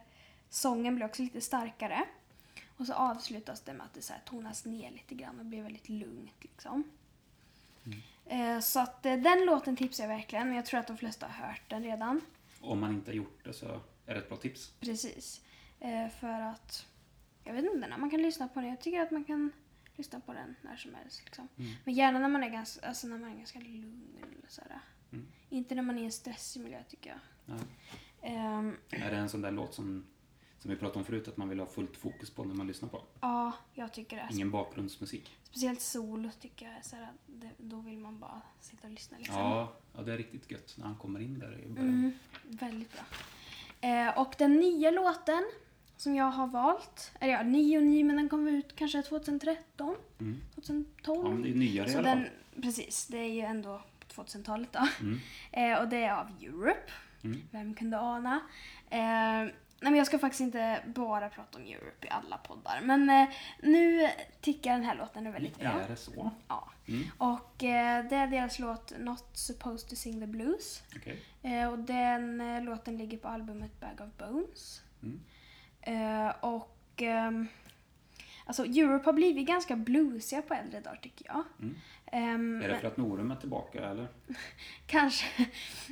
sången 0.49 0.97
blir 0.97 1.07
också 1.07 1.23
lite 1.23 1.41
starkare. 1.41 2.05
Och 2.77 2.87
så 2.87 2.93
avslutas 2.93 3.61
det 3.61 3.73
med 3.73 3.87
att 3.87 3.95
det 3.95 4.03
så 4.03 4.13
här 4.13 4.23
tonas 4.25 4.65
ner 4.65 4.91
lite 4.91 5.15
grann 5.15 5.39
och 5.39 5.47
blir 5.47 5.63
väldigt 5.63 5.89
lugnt 5.89 6.35
liksom. 6.41 6.85
Eh, 8.31 8.61
så 8.61 8.81
att 8.81 9.07
eh, 9.07 9.17
den 9.17 9.45
låten 9.47 9.77
tipsar 9.77 10.05
jag 10.05 10.09
verkligen, 10.09 10.47
men 10.47 10.57
jag 10.57 10.67
tror 10.67 10.81
att 10.81 10.87
de 10.87 10.97
flesta 10.97 11.27
har 11.27 11.47
hört 11.47 11.63
den 11.69 11.83
redan. 11.83 12.21
Om 12.61 12.81
man 12.81 12.95
inte 12.95 13.11
har 13.11 13.17
gjort 13.17 13.45
det 13.45 13.53
så 13.53 13.67
är 14.07 14.15
det 14.15 14.21
ett 14.21 14.29
bra 14.29 14.39
tips. 14.39 14.73
Precis. 14.81 15.41
Eh, 15.81 16.09
för 16.09 16.41
att, 16.41 16.87
jag 17.45 17.53
vet 17.53 17.65
inte 17.65 17.89
när 17.89 17.99
man 17.99 18.11
kan 18.11 18.23
lyssna 18.23 18.49
på 18.49 18.61
den. 18.61 18.69
Jag 18.69 18.81
tycker 18.81 19.01
att 19.01 19.11
man 19.11 19.25
kan 19.25 19.53
lyssna 20.01 20.21
på 20.21 20.33
den 20.33 20.55
när 20.63 20.77
som 20.77 20.95
helst. 20.95 21.23
Liksom. 21.25 21.49
Mm. 21.57 21.73
Men 21.85 21.95
gärna 21.95 22.19
när 22.19 22.29
man 22.29 22.43
är 22.43 22.51
ganska, 22.51 22.87
alltså 22.87 23.07
när 23.07 23.19
man 23.19 23.31
är 23.31 23.37
ganska 23.37 23.59
lugn. 23.59 24.17
Eller 24.23 24.49
sådär. 24.49 24.81
Mm. 25.13 25.27
Inte 25.49 25.75
när 25.75 25.83
man 25.83 25.99
är 25.99 26.03
i 26.03 26.05
en 26.05 26.13
stressig 26.13 26.61
miljö 26.63 26.83
tycker 26.89 27.11
jag. 27.11 27.19
Ja. 27.47 27.63
Ehm, 28.23 28.77
Är 28.91 29.11
det 29.11 29.17
en 29.17 29.29
sån 29.29 29.41
där 29.41 29.51
låt 29.51 29.75
som, 29.75 30.07
som 30.59 30.71
vi 30.71 30.77
pratade 30.77 30.99
om 30.99 31.05
förut, 31.05 31.29
att 31.29 31.37
man 31.37 31.49
vill 31.49 31.59
ha 31.59 31.67
fullt 31.67 31.97
fokus 31.97 32.31
på 32.31 32.45
när 32.45 32.55
man 32.55 32.67
lyssnar 32.67 32.89
på? 32.89 33.05
ja, 33.21 33.53
jag 33.75 33.93
tycker 33.93 34.17
det. 34.17 34.29
Ingen 34.33 34.51
bakgrundsmusik? 34.51 35.37
Speciellt 35.43 35.81
solo 35.81 36.31
tycker 36.41 36.67
jag 36.67 36.75
är 36.75 36.83
sådär, 36.83 37.03
att 37.03 37.21
det, 37.27 37.51
då 37.59 37.81
vill 37.81 37.99
man 37.99 38.19
bara 38.21 38.43
sitta 38.61 38.87
och 38.87 38.93
lyssna. 38.93 39.19
Liksom. 39.19 39.37
Ja, 39.37 39.73
ja, 39.97 40.03
det 40.03 40.13
är 40.13 40.17
riktigt 40.17 40.51
gött 40.51 40.75
när 40.79 40.87
han 40.87 40.97
kommer 40.97 41.21
in 41.21 41.39
där 41.39 41.61
i 41.65 41.69
början. 41.69 41.89
Mm, 41.89 42.13
väldigt 42.45 42.93
bra. 42.93 43.03
Eh, 43.81 44.19
och 44.19 44.35
den 44.39 44.53
nya 44.57 44.91
låten 44.91 45.51
som 46.01 46.15
jag 46.17 46.25
har 46.31 46.47
valt, 46.47 47.13
eller 47.21 47.33
ja, 47.33 47.43
ny 47.43 47.77
och 47.79 47.83
ny 47.85 48.05
men 48.05 48.17
den 48.17 48.29
kom 48.29 48.49
ut 48.49 48.77
kanske 48.77 49.03
2013, 49.03 49.97
Mm. 50.21 50.41
2012. 50.55 51.25
Ja, 51.25 51.31
men 51.33 51.43
det 51.43 51.51
är 51.51 51.55
nyare 51.55 51.87
i 51.89 51.93
Så 51.93 51.99
alla 51.99 52.09
den, 52.09 52.19
fall. 52.25 52.63
precis, 52.63 53.07
det 53.07 53.19
är 53.19 53.33
ju 53.33 53.41
ändå 53.41 53.83
på 54.15 54.23
2000-talet 54.23 54.73
då. 54.73 54.87
Mm. 55.01 55.21
Eh, 55.53 55.79
och 55.83 55.89
det 55.89 55.97
är 56.05 56.13
av 56.15 56.27
Europe. 56.43 56.93
Mm. 57.25 57.43
Vem 57.51 57.75
kunde 57.75 57.99
ana? 57.99 58.41
Eh, 58.91 59.01
nej 59.01 59.53
men 59.81 59.97
jag 59.97 60.07
ska 60.07 60.19
faktiskt 60.19 60.41
inte 60.41 60.83
bara 60.87 61.29
prata 61.29 61.59
om 61.59 61.65
Europe 61.65 62.07
i 62.07 62.11
alla 62.11 62.37
poddar. 62.39 62.81
Men 62.83 63.11
eh, 63.11 63.29
nu 63.63 64.09
jag 64.71 64.81
den 64.81 64.85
här 64.85 64.97
låten 64.97 65.27
är 65.27 65.31
väldigt 65.33 65.59
bra. 65.59 65.69
Är 65.81 65.89
det 65.89 65.97
så? 65.97 66.31
Ja. 66.49 66.71
Mm. 66.89 67.05
Och 67.19 67.65
eh, 67.65 68.05
det 68.09 68.17
är 68.17 68.27
deras 68.27 68.59
låt 68.59 68.93
Not 68.99 69.25
supposed 69.33 69.91
to 69.91 69.97
sing 69.97 70.21
the 70.21 70.27
blues. 70.27 70.83
Okej. 70.97 71.23
Eh, 71.43 71.71
och 71.73 71.79
den 71.79 72.41
eh, 72.41 72.63
låten 72.63 72.97
ligger 72.99 73.19
på 73.19 73.29
albumet 73.29 73.81
Bag 73.81 74.01
of 74.09 74.17
Bones. 74.29 74.83
Mm. 75.03 75.21
Eh, 75.83 76.29
och 76.41 76.77
ehm, 76.97 77.49
alltså 78.47 78.65
Europe 78.65 79.05
har 79.05 79.13
blivit 79.13 79.47
ganska 79.47 79.77
bluesiga 79.77 80.43
på 80.43 80.55
äldre 80.55 80.81
dagar 80.81 80.97
tycker 81.03 81.27
jag. 81.27 81.45
Mm. 81.59 81.77
Ehm, 82.07 82.63
Är 82.63 82.69
det 82.69 82.79
för 82.79 82.87
att 82.89 82.97
Norum 82.97 83.31
är 83.31 83.37
tillbaka 83.37 83.85
eller? 83.91 84.09
Kanske. 84.87 85.27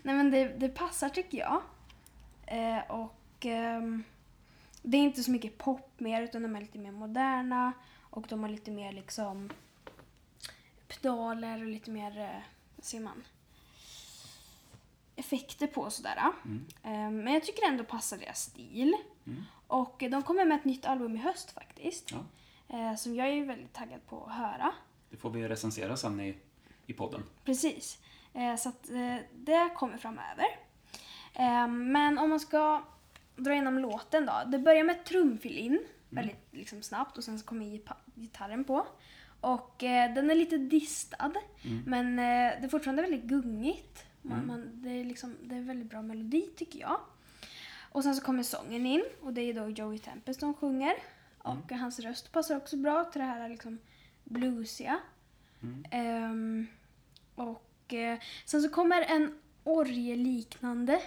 Nej 0.03 0.15
men 0.15 0.31
det, 0.31 0.49
det 0.49 0.69
passar 0.69 1.09
tycker 1.09 1.39
jag. 1.39 1.63
Eh, 2.47 2.91
och 2.91 3.47
ehm, 3.47 4.05
det 4.83 4.97
är 4.97 5.03
inte 5.03 5.23
så 5.23 5.31
mycket 5.31 5.59
pop 5.59 6.01
mer 6.01 6.23
utan 6.23 6.43
de 6.43 6.57
är 6.57 6.61
lite 6.61 6.79
mer 6.79 6.93
moderna 6.93 7.73
och 8.01 8.27
de 8.29 8.43
har 8.43 8.51
lite 8.51 8.71
mer 8.71 8.93
liksom 8.93 9.51
pedaler 10.89 11.61
och 11.61 11.69
lite 11.69 11.91
mer, 11.91 12.19
eh, 12.19 12.41
vad 12.77 12.85
säger 12.85 13.05
man, 13.05 13.25
effekter 15.29 15.67
på 15.67 15.81
och 15.81 15.93
sådär. 15.93 16.19
Mm. 16.45 16.65
Eh, 16.83 17.23
men 17.25 17.35
jag 17.35 17.43
tycker 17.45 17.67
ändå 17.67 17.85
passar 17.85 18.19
deras 18.19 18.41
stil. 18.41 18.95
Mm. 19.27 19.45
Och 19.67 20.05
de 20.11 20.23
kommer 20.23 20.45
med 20.45 20.59
ett 20.59 20.65
nytt 20.65 20.87
album 20.87 21.17
i 21.17 21.19
höst 21.19 21.51
faktiskt. 21.51 22.13
Ja. 22.13 22.19
Eh, 22.79 22.95
som 22.97 23.15
jag 23.15 23.29
är 23.29 23.45
väldigt 23.45 23.73
taggad 23.73 24.07
på 24.07 24.25
att 24.25 24.33
höra. 24.33 24.73
Det 25.11 25.17
får 25.17 25.31
vi 25.31 25.49
recensera 25.49 25.97
sen 25.97 26.21
i, 26.21 26.37
i 26.87 26.93
podden. 26.93 27.23
Precis. 27.45 27.99
Eh, 28.35 28.57
så 28.57 28.69
att 28.69 28.91
eh, 28.91 29.17
det 29.35 29.71
kommer 29.77 29.99
framöver. 29.99 30.47
Eh, 31.35 31.69
men 31.69 32.19
om 32.19 32.31
man 32.31 32.41
ska 32.41 32.83
dra 33.37 33.53
igenom 33.53 33.79
låten 33.79 34.27
då. 34.27 34.43
Det 34.47 34.59
börjar 34.59 34.85
med 34.85 34.97
ett 34.97 35.05
trumfill 35.07 35.59
in 35.59 35.79
väldigt 36.09 36.49
liksom, 36.51 36.83
snabbt 36.83 37.19
och 37.19 37.25
sen 37.25 37.39
så 37.39 37.47
kommer 37.47 37.81
gitarren 38.15 38.65
på. 38.65 38.87
Och 39.41 39.85
eh, 39.85 40.15
den 40.15 40.31
är 40.31 40.35
lite 40.35 40.59
distad 40.59 41.33
Mm. 41.65 41.83
men 41.87 42.19
eh, 42.19 42.61
det 42.61 42.65
är 42.65 42.69
fortfarande 42.69 43.03
väldigt 43.03 43.23
gungigt. 43.25 44.05
Man, 44.23 44.33
Mm. 44.39 44.47
man, 44.47 44.71
det, 44.83 44.91
är 44.91 45.05
liksom, 45.05 45.37
det 45.43 45.55
är 45.57 45.61
väldigt 45.61 45.91
bra 45.91 46.03
melodi 46.03 46.51
tycker 46.57 46.79
jag. 46.81 47.01
Och 47.93 48.03
sen 48.03 48.15
så 48.17 48.23
kommer 48.23 48.43
sången 48.43 48.87
in 48.87 49.05
och 49.23 49.33
det 49.33 49.41
är 49.43 49.55
då 49.55 49.69
Joey 49.69 49.99
Tempest 49.99 50.41
som 50.41 50.55
sjunger. 50.55 50.95
Och 51.39 51.73
hans 51.73 52.01
röst 52.01 52.33
passar 52.33 52.57
också 52.57 52.77
bra 52.77 53.05
till 53.05 53.21
det 53.21 53.27
här 53.27 53.49
liksom 53.49 53.79
bluesiga. 54.25 54.99
Mm. 55.63 55.85
Ehm, 55.91 56.67
och 57.35 57.95
eh, 57.95 58.19
sen 58.45 58.63
så 58.63 58.69
kommer 58.69 59.03
en 59.03 59.39
orgelliknande 59.65 61.03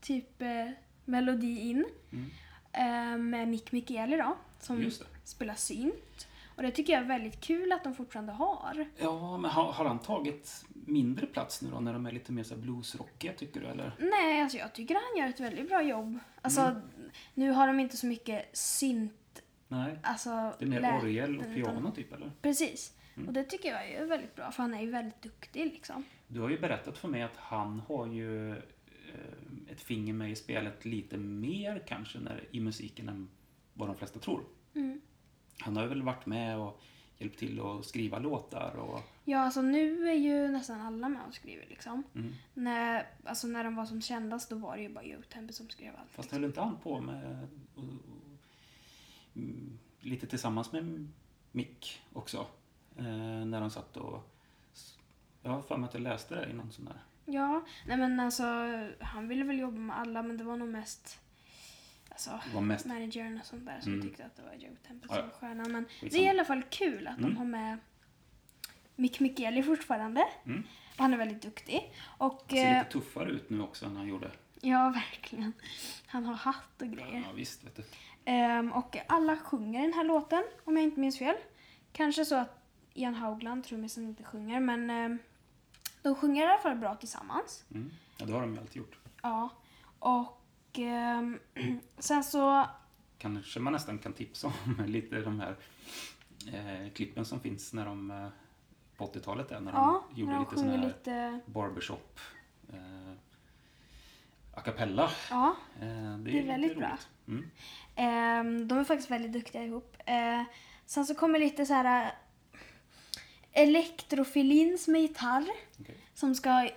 typ 0.00 0.42
eh, 0.42 0.68
melodi 1.04 1.58
in. 1.58 1.84
Mm. 2.12 2.30
eh, 2.72 3.18
med 3.18 3.48
Mick 3.48 3.72
Micheli 3.72 4.16
då, 4.16 4.36
som 4.60 4.90
spelar 5.24 5.54
synt. 5.54 6.26
Och 6.56 6.62
det 6.62 6.70
tycker 6.70 6.92
jag 6.92 7.02
är 7.02 7.06
väldigt 7.06 7.40
kul 7.40 7.72
att 7.72 7.84
de 7.84 7.94
fortfarande 7.94 8.32
har. 8.32 8.86
Ja, 8.98 9.38
men 9.38 9.50
har, 9.50 9.72
har 9.72 9.84
han 9.84 9.98
tagit 9.98 10.64
mindre 10.68 11.26
plats 11.26 11.62
nu 11.62 11.70
då 11.70 11.80
när 11.80 11.92
de 11.92 12.06
är 12.06 12.12
lite 12.12 12.32
mer 12.32 12.42
så 12.42 12.56
bluesrockiga 12.56 13.32
tycker 13.32 13.60
du 13.60 13.66
eller? 13.66 13.92
Nej, 13.98 14.42
alltså 14.42 14.58
jag 14.58 14.72
tycker 14.74 14.94
han 14.94 15.22
gör 15.22 15.28
ett 15.28 15.40
väldigt 15.40 15.68
bra 15.68 15.82
jobb. 15.82 16.18
Alltså, 16.42 16.60
Mm. 16.60 16.80
nu 17.34 17.50
har 17.50 17.66
de 17.66 17.80
inte 17.80 17.96
så 17.96 18.06
mycket 18.06 18.56
synt, 18.56 19.42
Nej, 19.68 19.98
alltså 20.02 20.54
det 20.58 20.64
är 20.64 20.68
mer 20.68 20.98
orgel 21.02 21.36
och 21.38 21.42
utan- 21.42 21.54
piano 21.54 21.90
typ 21.90 22.12
eller? 22.12 22.32
Precis. 22.42 22.96
Mm. 23.16 23.28
Och 23.28 23.34
det 23.34 23.44
tycker 23.44 23.68
jag 23.68 23.90
är 23.90 24.04
väldigt 24.06 24.34
bra, 24.36 24.50
för 24.52 24.62
han 24.62 24.74
är 24.74 24.80
ju 24.80 24.90
väldigt 24.90 25.22
duktig 25.22 25.64
liksom. 25.64 26.04
Du 26.28 26.40
har 26.40 26.48
ju 26.50 26.60
berättat 26.60 26.98
för 26.98 27.08
mig 27.08 27.22
att 27.22 27.36
han 27.36 27.80
har 27.88 28.06
ju 28.06 28.50
eh, 28.50 28.56
ett 29.72 29.80
finger 29.80 30.12
med 30.12 30.30
i 30.30 30.34
spelet 30.36 30.84
lite 30.84 31.16
mer 31.16 31.82
kanske 31.86 32.18
när, 32.18 32.44
i 32.50 32.60
musiken 32.60 33.08
än 33.08 33.28
vad 33.74 33.88
de 33.88 33.96
flesta 33.96 34.18
tror. 34.18 34.44
Mm. 34.74 35.00
Han 35.60 35.76
har 35.76 35.86
väl 35.86 36.02
varit 36.02 36.26
med 36.26 36.58
och 36.58 36.80
hjälpt 37.18 37.38
till 37.38 37.60
att 37.60 37.84
skriva 37.84 38.18
låtar 38.18 38.76
och 38.76 39.00
Ja, 39.24 39.38
alltså 39.38 39.62
nu 39.62 40.08
är 40.08 40.14
ju 40.14 40.48
nästan 40.48 40.80
alla 40.80 41.08
med 41.08 41.22
och 41.28 41.34
skriver 41.34 41.66
liksom. 41.66 42.02
mm. 42.14 42.34
När, 42.54 43.06
alltså 43.24 43.46
när 43.46 43.64
de 43.64 43.76
var 43.76 43.86
som 43.86 44.02
kändast 44.02 44.50
då 44.50 44.56
var 44.56 44.76
det 44.76 44.82
ju 44.82 44.88
bara 44.88 45.04
Joe 45.04 45.22
Tempe 45.32 45.52
som 45.52 45.68
skrev 45.68 45.92
allt. 45.96 46.10
Fast 46.10 46.30
höll 46.32 46.44
inte 46.44 46.60
han 46.60 46.76
på 46.76 47.00
med 47.00 47.48
och, 47.74 47.82
och, 47.82 47.84
mm, 49.36 49.78
lite 50.00 50.26
tillsammans 50.26 50.72
med 50.72 51.08
Mick 51.52 52.02
också? 52.12 52.46
Eh, 52.96 53.44
när 53.44 53.60
de 53.60 53.70
satt 53.70 53.96
och... 53.96 54.30
Jag 55.42 55.50
har 55.50 55.62
för 55.62 55.76
mig 55.76 55.88
att 55.88 55.94
jag 55.94 56.02
läste 56.02 56.34
det 56.34 56.50
i 56.50 56.52
någon 56.52 56.72
sån 56.72 56.84
där... 56.84 57.02
Ja, 57.24 57.64
nej 57.86 57.96
men 57.96 58.20
alltså 58.20 58.44
han 59.00 59.28
ville 59.28 59.44
väl 59.44 59.58
jobba 59.58 59.78
med 59.78 59.98
alla 59.98 60.22
men 60.22 60.36
det 60.36 60.44
var 60.44 60.56
nog 60.56 60.68
mest 60.68 61.20
alltså, 62.28 62.54
var 62.54 62.60
mest... 62.60 62.86
managern 62.86 63.38
och 63.40 63.46
sånt 63.46 63.66
där 63.66 63.80
som 63.80 63.92
Mm. 63.94 64.06
tyckte 64.08 64.24
att 64.24 64.36
det 64.36 64.42
var 64.42 64.54
Joe 64.54 64.76
Tempe 64.86 65.06
Ja, 65.10 65.28
stjärnan. 65.40 65.72
Men 65.72 65.86
det 66.00 66.14
är 66.16 66.22
i 66.22 66.28
alla 66.28 66.44
fall 66.44 66.62
kul 66.70 67.06
att 67.08 67.18
Mm. 67.18 67.30
de 67.30 67.36
har 67.36 67.44
med 67.44 67.78
Mick 68.96 69.20
Mikkeli 69.20 69.62
fortfarande. 69.62 70.24
Mm. 70.46 70.62
Och 70.96 70.98
han 71.02 71.12
är 71.14 71.18
väldigt 71.18 71.42
duktig. 71.42 71.94
Och 72.18 72.44
Ser 72.50 72.66
eh, 72.72 72.78
lite 72.78 72.90
tuffare 72.90 73.30
ut 73.30 73.50
nu 73.50 73.62
också 73.62 73.86
än 73.86 73.96
han 73.96 74.08
gjorde. 74.08 74.30
ja, 74.60 74.88
verkligen. 74.90 75.52
Han 76.06 76.24
har 76.24 76.34
hatt 76.34 76.82
och 76.82 76.88
grejer. 76.88 77.22
Ja, 77.26 77.32
visst, 77.34 77.64
vet 77.64 77.76
du. 77.76 77.84
Ehm, 78.24 78.72
och 78.72 78.96
alla 79.08 79.36
sjunger 79.36 79.82
den 79.82 79.92
här 79.92 80.04
låten, 80.04 80.42
om 80.64 80.76
jag 80.76 80.84
inte 80.84 81.00
minns 81.00 81.18
fel. 81.18 81.36
Kanske 81.92 82.24
så 82.24 82.34
att 82.34 82.56
Ian 82.94 83.14
Haugland, 83.14 83.64
trummisen, 83.64 84.04
inte 84.04 84.24
sjunger, 84.24 84.60
men 84.60 84.90
ehm, 84.90 85.18
de 86.02 86.14
sjunger 86.14 86.42
i 86.42 86.46
alla 86.46 86.58
fall 86.58 86.76
bra 86.76 86.94
tillsammans. 86.94 87.64
Mm. 87.74 87.90
Ja, 88.16 88.26
det 88.26 88.32
har 88.32 88.40
de 88.40 88.54
ju 88.54 88.60
alltid 88.60 88.76
gjort. 88.76 88.98
Ja. 89.22 89.48
Och 89.98 90.39
ehm, 90.78 91.38
sen 91.98 92.24
så... 92.24 92.66
Kanske 93.18 93.60
man 93.60 93.72
nästan 93.72 93.98
kan 93.98 94.12
tipsa 94.12 94.46
om 94.46 94.84
lite 94.86 95.20
de 95.20 95.40
här 95.40 95.56
eh, 96.52 96.92
klippen 96.92 97.24
som 97.24 97.40
finns 97.40 97.72
när 97.72 97.86
de 97.86 98.10
eh, 98.10 98.28
på 98.96 99.06
80-talet 99.06 99.48
där, 99.48 99.60
när 99.60 99.72
Ja, 99.72 100.04
de 100.14 100.20
gjorde 100.20 100.32
när 100.32 100.38
de 100.38 100.44
lite 100.44 100.56
sån 100.56 100.68
här 100.70 100.86
lite... 100.86 101.40
barbershop 101.46 102.20
eh, 102.72 103.12
a 104.54 104.60
cappella. 104.60 105.10
Ja, 105.30 105.56
Eh, 105.80 105.86
det, 105.88 105.90
är 105.90 106.18
Det 106.18 106.38
är 106.40 106.46
väldigt 106.46 106.68
lite 106.70 106.80
bra. 106.80 106.88
roligt. 106.88 107.08
Mm. 107.28 107.50
ehm, 107.96 108.68
de 108.68 108.78
är 108.78 108.84
faktiskt 108.84 109.10
väldigt 109.10 109.32
duktiga 109.32 109.64
ihop. 109.64 109.96
Eh, 110.06 110.42
sen 110.86 111.06
så 111.06 111.14
kommer 111.14 111.38
lite 111.38 111.66
så 111.66 111.74
här... 111.74 112.04
eh, 112.04 112.10
Elektrofilins 113.52 114.88
med 114.88 115.00
gitarr. 115.02 115.46
Okej. 115.80 115.96
som 116.14 116.34
ska 116.34 116.68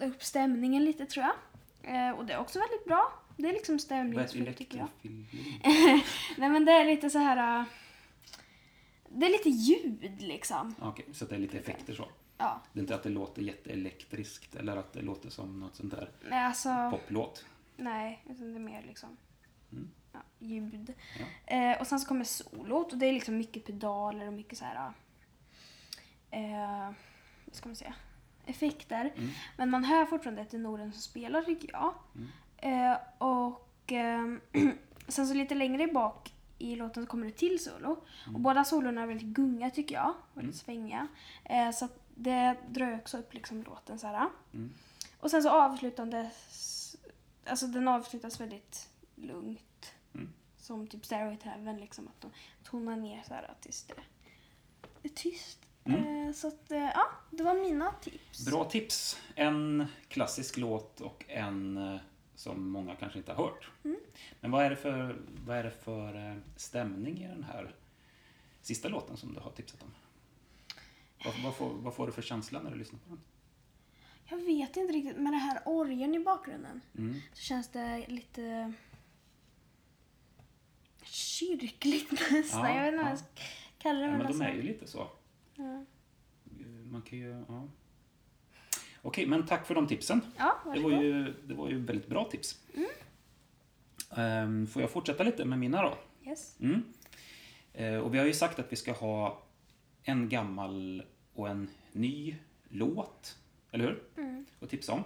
upp 0.00 0.22
stämningen 0.22 0.84
lite 0.84 1.06
tror 1.06 1.24
jag. 1.26 1.34
Eh, 1.82 2.10
och 2.10 2.26
det 2.26 2.32
är 2.32 2.38
också 2.38 2.58
väldigt 2.58 2.84
bra. 2.84 3.12
Det 3.36 3.48
är 3.48 3.52
liksom 3.52 3.78
stämningsfullt 3.78 4.56
tycker 4.58 4.78
jag. 4.78 4.88
Nej 6.38 6.48
men 6.50 6.64
det 6.64 6.72
är 6.72 6.84
lite 6.84 7.10
så 7.10 7.18
här... 7.18 7.60
eh, 7.60 7.64
det 9.08 9.26
är 9.26 9.30
lite 9.30 9.48
ljud 9.48 10.22
liksom. 10.22 10.74
Okej, 10.80 11.04
så 11.12 11.24
det 11.24 11.34
är 11.34 11.38
lite 11.38 11.58
effekter 11.58 11.94
så. 11.94 12.08
Ja, 12.38 12.60
Det 12.72 12.78
är 12.78 12.82
inte 12.82 12.94
att 12.94 13.02
det 13.02 13.08
låter 13.08 13.42
jätteelektriskt 13.42 14.54
eller 14.54 14.76
att 14.76 14.92
det 14.92 15.02
låter 15.02 15.30
som 15.30 15.60
något 15.60 15.76
sånt 15.76 15.90
där 15.90 16.10
nej 16.30 16.44
alltså... 16.44 16.88
poplåt. 16.90 17.44
Nej, 17.76 18.22
utan 18.30 18.52
det 18.52 18.58
är 18.58 18.60
mer 18.60 18.82
liksom 18.82 19.16
Mm. 19.72 19.90
ja, 20.12 20.20
ljud. 20.38 20.94
Ja. 21.46 21.54
Eh, 21.56 21.80
och 21.80 21.86
sen 21.86 22.00
så 22.00 22.08
kommer 22.08 22.24
solot 22.24 22.92
och 22.92 22.98
det 22.98 23.06
är 23.06 23.12
liksom 23.12 23.38
mycket 23.38 23.64
pedaler 23.66 24.26
och 24.26 24.32
mycket 24.32 24.58
så 24.58 24.64
här... 24.64 24.92
Eh, 26.30 26.92
vad 27.44 27.54
ska 27.54 27.68
man 27.68 27.76
säga? 27.76 27.94
Effekter. 28.50 29.12
Mm. 29.16 29.30
Men 29.56 29.70
man 29.70 29.84
hör 29.84 30.06
fortfarande 30.06 30.42
att 30.42 30.50
det 30.50 30.56
är 30.56 30.58
Norden 30.58 30.92
som 30.92 31.00
spelar 31.00 31.42
tycker 31.42 31.72
jag. 31.72 31.94
Mm. 32.14 32.28
Eh, 32.92 32.98
och 33.18 33.92
ehm, 33.92 34.40
sen 35.08 35.26
så 35.26 35.34
lite 35.34 35.54
längre 35.54 35.86
bak 35.86 36.32
i 36.58 36.76
låten 36.76 37.02
så 37.02 37.10
kommer 37.10 37.26
det 37.26 37.32
till 37.32 37.64
solo. 37.64 38.04
Och 38.34 38.40
båda 38.40 38.64
solorna 38.64 39.02
är 39.02 39.06
väldigt 39.06 39.26
gunga 39.26 39.70
tycker 39.70 39.94
jag. 39.94 40.14
Väldigt 40.34 40.56
svängiga. 40.56 41.08
Eh, 41.44 41.70
så 41.70 41.88
det 42.14 42.56
drar 42.68 42.94
också 42.94 43.18
upp 43.18 43.34
liksom 43.34 43.62
låten 43.62 43.98
så 43.98 44.06
här. 44.06 44.28
Mm. 44.54 44.70
Och 45.20 45.30
sen 45.30 45.42
så 45.42 45.50
avslutandes, 45.50 46.96
alltså 47.46 47.66
den 47.66 47.88
avslutas 47.88 48.40
väldigt 48.40 48.88
lugnt. 49.14 49.94
Mm. 50.14 50.32
Som 50.56 50.86
typ 50.86 51.04
Stairway 51.04 51.36
to 51.36 51.48
Heaven 51.48 51.76
liksom 51.76 52.08
att 52.08 52.20
de 52.20 52.30
tonar 52.64 52.96
ner 52.96 53.22
så 53.28 53.34
här 53.34 53.54
tills 53.60 53.84
det 53.84 53.94
är 55.02 55.08
tyst. 55.08 55.59
Mm. 55.94 56.26
Eh, 56.28 56.32
så 56.32 56.48
att 56.48 56.70
eh, 56.70 56.78
ja, 56.78 57.10
det 57.30 57.42
var 57.42 57.54
mina 57.54 57.92
tips. 57.92 58.46
Bra 58.46 58.64
tips. 58.64 59.20
En 59.34 59.86
klassisk 60.08 60.56
låt 60.56 61.00
och 61.00 61.24
en 61.28 61.76
eh, 61.76 62.00
som 62.34 62.70
många 62.70 62.94
kanske 62.96 63.18
inte 63.18 63.32
har 63.32 63.44
hört. 63.44 63.70
Mm. 63.84 64.00
Men 64.40 64.50
vad 64.50 64.64
är 64.64 64.70
det 64.70 64.76
för, 64.76 65.16
vad 65.46 65.56
är 65.56 65.64
det 65.64 65.70
för 65.70 66.40
stämning 66.56 67.18
i 67.24 67.28
den 67.28 67.44
här 67.44 67.74
sista 68.62 68.88
låten 68.88 69.16
som 69.16 69.34
du 69.34 69.40
har 69.40 69.50
tipsat 69.50 69.82
om? 69.82 69.94
Vad, 71.24 71.34
vad, 71.44 71.54
får, 71.56 71.70
vad 71.70 71.94
får 71.94 72.06
du 72.06 72.12
för 72.12 72.22
känsla 72.22 72.60
när 72.62 72.70
du 72.70 72.78
lyssnar 72.78 72.98
på 72.98 73.08
den? 73.08 73.20
Jag 74.28 74.36
vet 74.36 74.76
inte 74.76 74.92
riktigt, 74.92 75.16
med 75.16 75.32
det 75.32 75.36
här 75.38 75.62
orgeln 75.66 76.14
i 76.14 76.20
bakgrunden 76.20 76.80
Mm. 76.98 77.20
så 77.32 77.40
känns 77.40 77.68
det 77.68 78.04
lite 78.08 78.72
kyrkligt 81.02 82.10
nästan. 82.30 82.64
Ja, 82.70 82.76
jag 82.76 82.82
vet 82.82 82.92
inte 82.92 82.96
vad 83.04 83.06
ja. 83.06 83.10
jag 83.10 83.18
ska 83.18 83.26
kalla 83.78 83.98
det. 83.98 84.04
Ja, 84.04 84.10
men 84.10 84.18
de 84.20 84.26
alltså- 84.26 84.42
är 84.44 84.52
ju 84.52 84.62
lite 84.62 84.86
så. 84.86 85.10
Ja. 85.60 85.84
Man 86.90 87.02
kan 87.02 87.18
ju, 87.18 87.44
ja. 87.48 87.68
Okej, 89.02 89.26
men 89.26 89.46
tack 89.46 89.66
för 89.66 89.74
de 89.74 89.86
tipsen. 89.86 90.20
ja, 90.38 90.56
Det 90.74 90.80
var 90.80 90.90
ju, 91.02 91.34
det 91.46 91.54
var 91.54 91.68
ju 91.68 91.78
väldigt 91.84 92.06
bra 92.08 92.24
tips. 92.30 92.60
Ehm, 94.16 94.66
Får 94.66 94.82
jag 94.82 94.90
fortsätta 94.90 95.22
lite 95.24 95.44
med 95.44 95.58
mina 95.58 95.82
då? 95.82 95.98
Yes. 96.26 96.56
Mm. 96.60 96.82
Eh, 97.72 97.96
Och 97.98 98.14
vi 98.14 98.18
har 98.18 98.26
ju 98.26 98.32
sagt 98.34 98.58
att 98.58 98.72
vi 98.72 98.76
ska 98.76 98.92
ha 98.92 99.42
en 100.02 100.28
gammal 100.28 101.02
och 101.34 101.48
en 101.48 101.68
ny 101.92 102.36
låt, 102.68 103.38
eller 103.70 103.84
hur? 103.84 104.02
Mm. 104.16 104.44
Att 104.60 104.70
tipsa 104.70 104.92
om. 104.92 105.02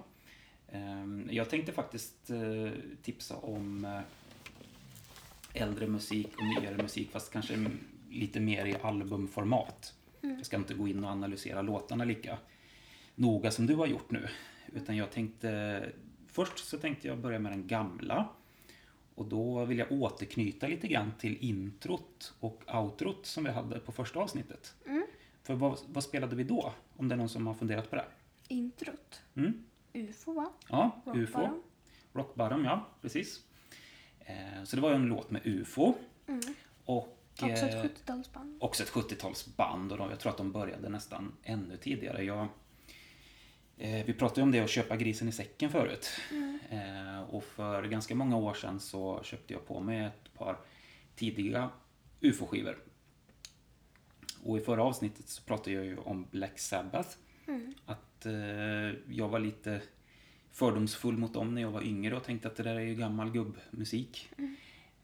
Ehm, 0.68 1.28
Jag 1.32 1.50
tänkte 1.50 1.72
faktiskt 1.72 2.30
eh, 2.30 2.72
tipsa 3.02 3.36
om 3.36 3.84
eh, 3.84 4.00
äldre 5.62 5.86
musik 5.86 6.28
och 6.36 6.62
nyare 6.62 6.76
musik, 6.82 7.10
fast 7.10 7.32
kanske 7.32 7.66
lite 8.10 8.40
mer 8.40 8.66
i 8.66 8.74
albumformat. 8.82 9.94
Jag 10.30 10.46
ska 10.46 10.56
inte 10.56 10.74
gå 10.74 10.88
in 10.88 11.04
och 11.04 11.10
analysera 11.10 11.62
låtarna 11.62 12.04
lika 12.04 12.38
noga 13.14 13.50
som 13.50 13.66
du 13.66 13.74
har 13.74 13.86
gjort 13.86 14.10
nu. 14.10 14.28
Utan 14.72 14.96
jag 14.96 15.10
tänkte, 15.10 15.82
först 16.26 16.58
så 16.58 16.78
tänkte 16.78 17.08
jag 17.08 17.18
börja 17.18 17.38
med 17.38 17.52
den 17.52 17.66
gamla. 17.66 18.28
Och 19.14 19.26
då 19.26 19.64
vill 19.64 19.78
jag 19.78 19.92
återknyta 19.92 20.66
lite 20.66 20.88
grann 20.88 21.12
till 21.18 21.36
introt 21.40 22.34
och 22.40 22.62
outrot 22.74 23.26
som 23.26 23.44
vi 23.44 23.50
hade 23.50 23.80
på 23.80 23.92
första 23.92 24.20
avsnittet. 24.20 24.74
Mm. 24.86 25.06
För 25.42 25.54
vad, 25.54 25.78
vad 25.86 26.04
spelade 26.04 26.36
vi 26.36 26.44
då? 26.44 26.72
Om 26.96 27.08
det 27.08 27.14
är 27.14 27.16
någon 27.16 27.28
som 27.28 27.46
har 27.46 27.54
funderat 27.54 27.90
på 27.90 27.96
det? 27.96 28.04
Introt. 28.48 29.22
Mm? 29.34 29.64
UFO 29.92 30.32
va? 30.32 30.52
Ja, 30.68 31.02
Rock 31.06 31.16
UFO. 31.16 31.38
Bottom. 31.38 31.62
Rock 32.12 32.34
Bottom, 32.34 32.64
ja, 32.64 32.88
precis. 33.02 33.42
Eh, 34.20 34.64
så 34.64 34.76
det 34.76 34.82
var 34.82 34.90
ju 34.90 34.94
en 34.94 35.06
låt 35.06 35.30
med 35.30 35.40
UFO. 35.44 35.94
Mm. 36.26 36.40
Och 36.84 37.23
Också 37.42 37.66
eh, 37.66 37.84
ett 37.84 38.06
70-talsband. 38.06 38.56
också 38.60 38.82
ett 38.82 38.90
70-talsband 38.90 39.92
och 39.92 39.98
de, 39.98 40.10
jag 40.10 40.20
tror 40.20 40.32
att 40.32 40.38
de 40.38 40.52
började 40.52 40.88
nästan 40.88 41.32
ännu 41.42 41.76
tidigare. 41.76 42.24
Jag, 42.24 42.48
eh, 43.76 44.04
vi 44.06 44.12
pratade 44.12 44.40
ju 44.40 44.42
om 44.42 44.50
det 44.50 44.60
att 44.60 44.70
köpa 44.70 44.96
grisen 44.96 45.28
i 45.28 45.32
säcken 45.32 45.70
förut. 45.70 46.10
Eh, 46.70 47.22
och 47.22 47.44
för 47.44 47.82
ganska 47.82 48.14
många 48.14 48.36
år 48.36 48.54
sedan 48.54 48.80
så 48.80 49.20
köpte 49.22 49.52
jag 49.52 49.66
på 49.66 49.80
mig 49.80 50.04
ett 50.04 50.34
par 50.34 50.58
tidiga 51.16 51.70
UFO-skivor. 52.20 52.78
Och 54.42 54.58
i 54.58 54.60
förra 54.60 54.82
avsnittet 54.82 55.28
så 55.28 55.42
pratade 55.42 55.76
jag 55.76 55.84
ju 55.84 55.96
om 55.96 56.26
Black 56.30 56.58
Sabbath. 56.58 57.16
Att 57.86 58.26
eh, 58.26 58.32
jag 59.08 59.28
var 59.28 59.38
lite 59.38 59.82
fördomsfull 60.52 61.16
mot 61.16 61.34
dem 61.34 61.54
när 61.54 61.62
jag 61.62 61.70
var 61.70 61.82
yngre 61.82 62.16
och 62.16 62.24
tänkte 62.24 62.48
att 62.48 62.56
det 62.56 62.62
där 62.62 62.74
är 62.74 62.80
ju 62.80 62.94
gammal 62.94 63.30
gubbmusik. 63.30 64.30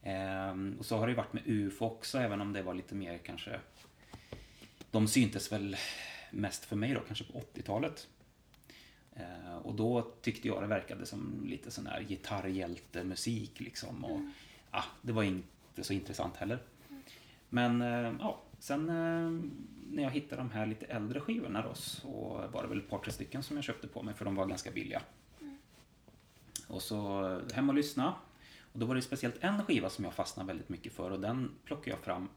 Ehm, 0.03 0.77
och 0.79 0.87
så 0.87 0.97
har 0.97 1.07
det 1.07 1.11
ju 1.11 1.17
varit 1.17 1.33
med 1.33 1.43
UFO 1.47 1.85
också, 1.85 2.19
även 2.19 2.41
om 2.41 2.53
det 2.53 2.63
var 2.63 2.75
lite 2.75 2.95
mer 2.95 3.19
kanske... 3.19 3.61
De 4.91 5.09
syntes 5.09 5.53
väl 5.53 5.77
mest 6.31 6.65
för 6.65 6.77
mig 6.77 6.95
då, 6.95 7.01
kanske 7.01 7.25
på 7.25 7.43
80-talet. 7.55 8.09
Ehm, 9.15 9.59
och 9.59 9.75
då 9.75 10.03
tyckte 10.23 10.49
jag 10.49 10.63
det 10.63 10.67
verkade 10.67 11.07
som 11.07 11.45
lite 11.47 11.71
sån 11.71 11.87
här 11.87 12.03
gitarrhjältemusik 12.03 13.61
liksom. 13.61 14.05
Och, 14.05 14.21
ah, 14.71 14.85
det 15.03 15.13
var 15.13 15.23
inte 15.23 15.85
så 15.85 15.93
intressant 15.93 16.37
heller. 16.37 16.59
Men 17.49 17.83
eh, 17.83 18.13
ja, 18.21 18.41
sen 18.59 18.89
eh, 18.89 19.51
när 19.91 20.03
jag 20.03 20.11
hittade 20.11 20.43
de 20.43 20.51
här 20.51 20.67
lite 20.67 20.87
äldre 20.87 21.21
skivorna 21.21 21.63
då 21.63 21.75
så 21.75 22.45
var 22.53 22.63
det 22.63 22.69
väl 22.69 22.79
ett 22.79 22.91
par, 22.91 22.99
tre 22.99 23.13
stycken 23.13 23.43
som 23.43 23.57
jag 23.57 23.65
köpte 23.65 23.89
på 23.89 24.03
mig 24.03 24.15
för 24.15 24.25
de 24.25 24.35
var 24.35 24.47
ganska 24.47 24.71
billiga. 24.71 25.03
Och 26.69 26.83
så 26.83 27.31
eh, 27.31 27.55
hem 27.55 27.69
och 27.69 27.75
lyssna. 27.75 28.15
Och 28.73 28.79
då 28.79 28.87
var 28.87 28.95
det 28.95 29.03
speciellt 29.03 29.37
en 29.41 29.65
skiva 29.65 29.91
som 29.91 30.05
jag 30.05 30.15
fastnade 30.15 30.47
väldigt 30.47 30.69
mycket 30.69 30.93
för 30.93 31.11
och 31.11 31.21
den 31.21 31.51
plockar 31.65 31.91
jag 31.91 32.01
fram 32.01 32.29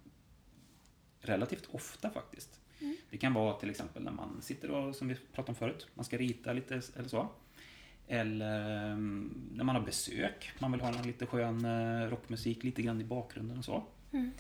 relativt 1.22 1.70
ofta 1.72 2.10
faktiskt. 2.10 2.60
Det 3.10 3.18
kan 3.18 3.34
vara 3.34 3.54
till 3.54 3.70
exempel 3.70 4.04
när 4.04 4.12
man 4.12 4.42
sitter 4.42 4.72
och, 4.72 4.96
som 4.96 5.08
vi 5.08 5.16
pratade 5.16 5.50
om 5.52 5.56
förut, 5.56 5.88
man 5.94 6.06
ska 6.06 6.18
rita 6.18 6.54
lite 6.54 6.82
eller 6.96 7.10
så. 7.10 7.30
Eller 8.08 8.92
mm, 8.92 9.50
när 9.54 9.64
man 9.64 9.76
har 9.76 9.84
besök. 9.84 10.52
Man 10.60 10.72
vill 10.72 10.82
ha 10.82 10.92
någon 10.92 11.08
lite 11.08 11.26
skön 11.26 11.66
eh, 11.66 12.10
rockmusik 12.10 12.64
lite 12.64 12.82
grann 12.82 13.02
i 13.02 13.04
bakgrunden 13.04 13.58
och 13.58 13.66
så. 13.66 13.84
Mm. 14.12 14.32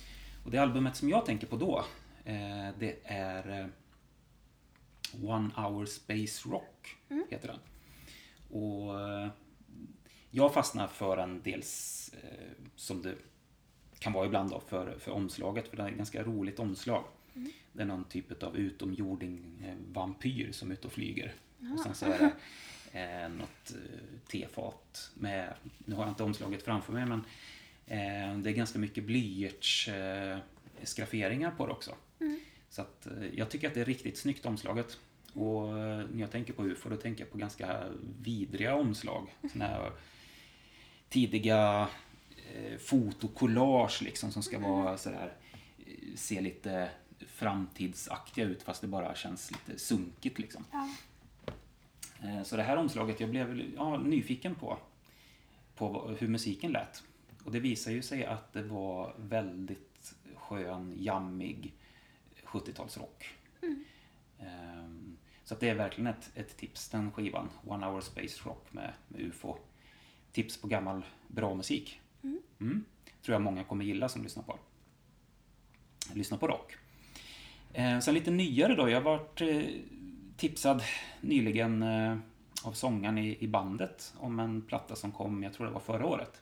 Och 0.45 0.51
det 0.51 0.57
albumet 0.57 0.95
som 0.95 1.09
jag 1.09 1.25
tänker 1.25 1.47
på 1.47 1.55
då, 1.55 1.85
eh, 2.25 2.69
det 2.79 2.97
är 3.03 3.59
eh, 3.59 3.67
One 5.25 5.49
Hour 5.55 5.85
Space 5.85 6.49
Rock, 6.49 6.97
heter 7.29 7.47
den. 7.47 7.59
Och 8.61 8.93
jag 10.35 10.53
fastnar 10.53 10.87
för 10.87 11.17
en 11.17 11.41
dels, 11.43 12.11
eh, 12.23 12.49
som 12.75 13.01
det 13.01 13.15
kan 13.99 14.13
vara 14.13 14.25
ibland 14.25 14.49
då, 14.49 14.59
för, 14.59 14.99
för 14.99 15.11
omslaget, 15.11 15.67
för 15.67 15.77
det 15.77 15.83
är 15.83 15.89
ett 15.89 15.97
ganska 15.97 16.23
roligt 16.23 16.59
omslag. 16.59 17.03
Det 17.73 17.81
är 17.81 17.85
någon 17.85 18.03
typ 18.03 18.43
av 18.43 18.57
utomjording 18.57 19.63
eh, 19.65 19.93
vampyr 19.93 20.51
som 20.51 20.69
är 20.69 20.73
ute 20.73 20.87
och 20.87 20.93
flyger. 20.93 21.33
Och 21.73 21.79
sen 21.79 21.95
så 21.95 22.05
är 22.05 22.19
det 22.19 22.33
eh, 22.99 23.29
något 23.29 23.71
eh, 23.71 24.19
tefat 24.27 25.11
med, 25.13 25.53
nu 25.77 25.95
har 25.95 26.03
jag 26.03 26.11
inte 26.11 26.23
omslaget 26.23 26.63
framför 26.63 26.93
mig, 26.93 27.05
men 27.05 27.19
eh, 27.85 28.37
det 28.37 28.49
är 28.49 28.53
ganska 28.53 28.79
mycket 28.79 29.03
blyerts 29.03 29.87
eh, 29.87 30.37
på 31.57 31.65
det 31.65 31.71
också. 31.71 31.95
Så 32.69 32.81
att, 32.81 33.05
eh, 33.05 33.27
jag 33.33 33.49
tycker 33.49 33.67
att 33.67 33.73
det 33.73 33.81
är 33.81 33.85
riktigt 33.85 34.17
snyggt 34.17 34.45
omslaget. 34.45 34.99
Och 35.33 35.73
när 35.73 36.19
jag 36.19 36.31
tänker 36.31 36.53
på 36.53 36.65
UFO 36.65 36.89
då 36.89 36.95
tänker 36.95 37.23
jag 37.23 37.31
på 37.31 37.37
ganska 37.37 37.83
vidriga 38.21 38.75
omslag. 38.75 39.35
Såna 39.51 39.67
här 39.67 39.91
tidiga 41.13 41.87
eh, 42.53 42.77
fotokollage 42.77 44.01
liksom 44.01 44.31
som 44.31 44.43
ska 44.43 44.59
vara 44.59 44.97
sådär, 44.97 45.33
eh, 45.85 46.15
se 46.15 46.41
lite 46.41 46.89
framtidsaktiga 47.27 48.45
ut 48.45 48.63
fast 48.63 48.81
det 48.81 48.87
bara 48.87 49.15
känns 49.15 49.51
lite 49.51 49.79
sunkigt 49.79 50.39
liksom. 50.39 50.65
Ja. 50.71 50.89
Eh, 52.23 52.43
Så 52.43 52.57
det 52.57 52.63
här 52.63 52.77
omslaget, 52.77 53.19
jag 53.19 53.29
blev 53.29 53.71
ja, 53.75 53.97
nyfiken 53.97 54.55
på, 54.55 54.77
på 55.75 56.15
hur 56.19 56.27
musiken 56.27 56.71
lät. 56.71 57.03
Och 57.45 57.51
det 57.51 57.59
visar 57.59 57.91
ju 57.91 58.01
sig 58.01 58.25
att 58.25 58.53
det 58.53 58.63
var 58.63 59.15
väldigt 59.17 60.13
skön, 60.35 60.93
jammig 60.97 61.73
70-talsrock. 62.45 63.23
Ehm, 64.39 65.17
Så 65.43 65.53
att 65.53 65.59
det 65.59 65.69
är 65.69 65.75
verkligen 65.75 66.07
ett, 66.07 66.31
ett 66.35 66.57
tips, 66.57 66.89
den 66.89 67.11
skivan. 67.11 67.49
One 67.65 67.85
Hour 67.85 68.01
Space 68.01 68.41
Rock 68.45 68.67
med, 68.73 68.93
med 69.07 69.21
UFO. 69.21 69.57
Tips 70.33 70.61
på 70.61 70.67
gammal 70.67 71.05
bra 71.27 71.55
musik. 71.55 72.01
Mm. 72.59 72.85
Tror 73.21 73.33
jag 73.33 73.41
många 73.41 73.63
kommer 73.63 73.85
gilla 73.85 74.09
som 74.09 74.23
lyssnar 74.23 74.43
på, 74.43 74.59
lyssnar 76.13 76.37
på 76.37 76.47
rock. 76.47 76.75
Eh, 77.73 77.99
sen 77.99 78.13
lite 78.13 78.31
nyare 78.31 78.75
då. 78.75 78.89
Jag 78.89 79.01
har 79.01 79.17
varit 79.17 79.41
eh, 79.41 79.63
tipsad 80.37 80.83
nyligen 81.21 81.83
eh, 81.83 82.17
av 82.63 82.73
sångaren 82.73 83.17
i, 83.17 83.37
i 83.39 83.47
bandet 83.47 84.13
om 84.17 84.39
en 84.39 84.61
platta 84.61 84.95
som 84.95 85.11
kom, 85.11 85.43
jag 85.43 85.53
tror 85.53 85.67
det 85.67 85.73
var 85.73 85.79
förra 85.79 86.05
året. 86.05 86.41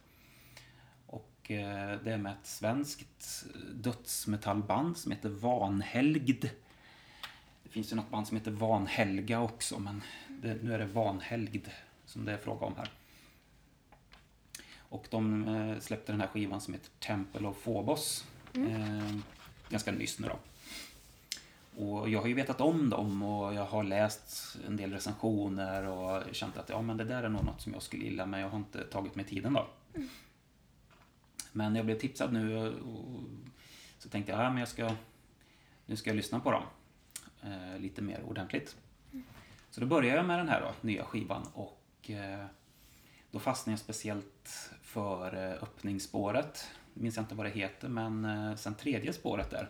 Och 1.08 1.52
eh, 1.52 2.00
det 2.04 2.12
är 2.12 2.18
med 2.18 2.32
ett 2.32 2.48
svenskt 2.48 3.46
dödsmetallband 3.74 4.98
som 4.98 5.12
heter 5.12 5.30
Vanhelgd. 5.30 6.46
Det 7.64 7.70
finns 7.70 7.92
ju 7.92 7.96
något 7.96 8.10
band 8.10 8.28
som 8.28 8.38
heter 8.38 8.52
Vanhelga 8.52 9.42
också, 9.42 9.80
men 9.80 10.04
det, 10.28 10.64
nu 10.64 10.74
är 10.74 10.80
det 10.80 10.86
Vanhelgd 10.86 11.68
som 12.06 12.26
det 12.26 12.32
är 12.32 12.38
fråga 12.38 12.66
om 12.66 12.76
här. 12.78 12.90
Och 14.92 15.08
de 15.10 15.48
eh, 15.48 15.80
släppte 15.80 16.12
den 16.12 16.22
här 16.22 16.28
skivan 16.28 16.62
som 16.62 16.74
heter 16.74 16.90
Temple 17.00 17.48
of 17.48 17.64
Phobos. 17.64 18.26
Eh, 18.54 19.16
ganska 19.70 19.92
nyss 19.92 20.20
nu 20.20 20.28
då. 20.28 20.40
Och 21.86 22.10
jag 22.10 22.22
har 22.22 22.28
ju 22.28 22.34
vetat 22.34 22.62
om 22.62 22.90
dem 22.90 23.24
och 23.24 23.54
jag 23.54 23.66
har 23.66 23.84
läst 23.84 24.58
en 24.68 24.78
del 24.78 24.94
recensioner 24.94 25.84
och 25.84 26.24
känt 26.36 26.58
att 26.58 26.70
ja, 26.70 26.82
men 26.82 26.98
det 26.98 27.04
där 27.04 27.24
är 27.24 27.30
nog 27.30 27.46
något 27.46 27.62
som 27.62 27.74
jag 27.74 27.82
skulle 27.82 28.04
gilla 28.04 28.26
men 28.26 28.40
jag 28.40 28.50
har 28.50 28.58
inte 28.58 28.84
tagit 28.84 29.16
mig 29.16 29.26
tiden 29.26 29.54
då. 29.54 29.68
Men 31.52 31.76
jag 31.76 31.86
blev 31.86 32.00
tipsad 32.00 32.34
nu 32.34 32.58
och, 32.58 33.22
så 33.98 34.10
tänkte 34.10 34.32
jag 34.32 34.42
ja, 34.42 34.50
men 34.50 34.60
jag 34.60 34.68
ska, 34.68 34.96
nu 35.86 35.96
ska 35.96 36.10
jag 36.10 36.18
lyssna 36.18 36.40
på 36.40 36.52
dem 36.52 36.64
eh, 37.42 37.80
lite 37.80 38.02
mer 38.02 38.24
ordentligt. 38.24 38.76
Så 39.70 39.82
då 39.82 39.88
började 39.88 40.18
jag 40.18 40.26
med 40.26 40.40
den 40.40 40.50
här 40.50 40.62
då, 40.62 40.74
nya 40.82 41.06
skivan 41.06 41.48
och 41.54 42.10
eh, 42.10 42.46
då 43.32 43.40
fastnade 43.40 43.74
jag 43.74 43.80
speciellt 43.80 44.72
för 44.92 45.36
eh, 45.36 45.64
öppningsspåret. 45.64 46.68
Minns 46.94 47.16
jag 47.16 47.24
inte 47.24 47.36
vad 47.36 47.46
det 47.46 47.50
heter 47.50 47.90
men 47.90 48.26
eh, 48.26 48.56
sen 48.56 48.76
tredje 48.76 49.14
spåret 49.14 49.50
där 49.50 49.70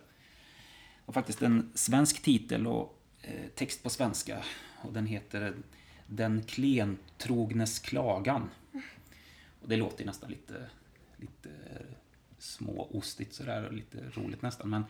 har 1.06 1.14
faktiskt 1.14 1.42
en 1.42 1.72
svensk 1.76 2.22
titel 2.22 2.68
och 2.68 3.02
eh, 3.22 3.48
text 3.56 3.84
på 3.84 3.90
svenska. 3.90 4.44
Och 4.84 4.94
den 4.94 5.06
heter 5.06 5.54
Den 6.08 6.44
klentrognes 6.44 7.80
klagan. 7.80 8.50
Och 9.62 9.70
det 9.70 9.78
låter 9.78 10.06
nästan 10.06 10.30
lite, 10.30 10.70
lite 11.18 11.50
småostigt 12.38 13.34
sådär 13.34 13.66
och 13.68 13.74
lite 13.74 14.10
roligt 14.10 14.42
nästan. 14.42 14.70
Men, 14.70 14.84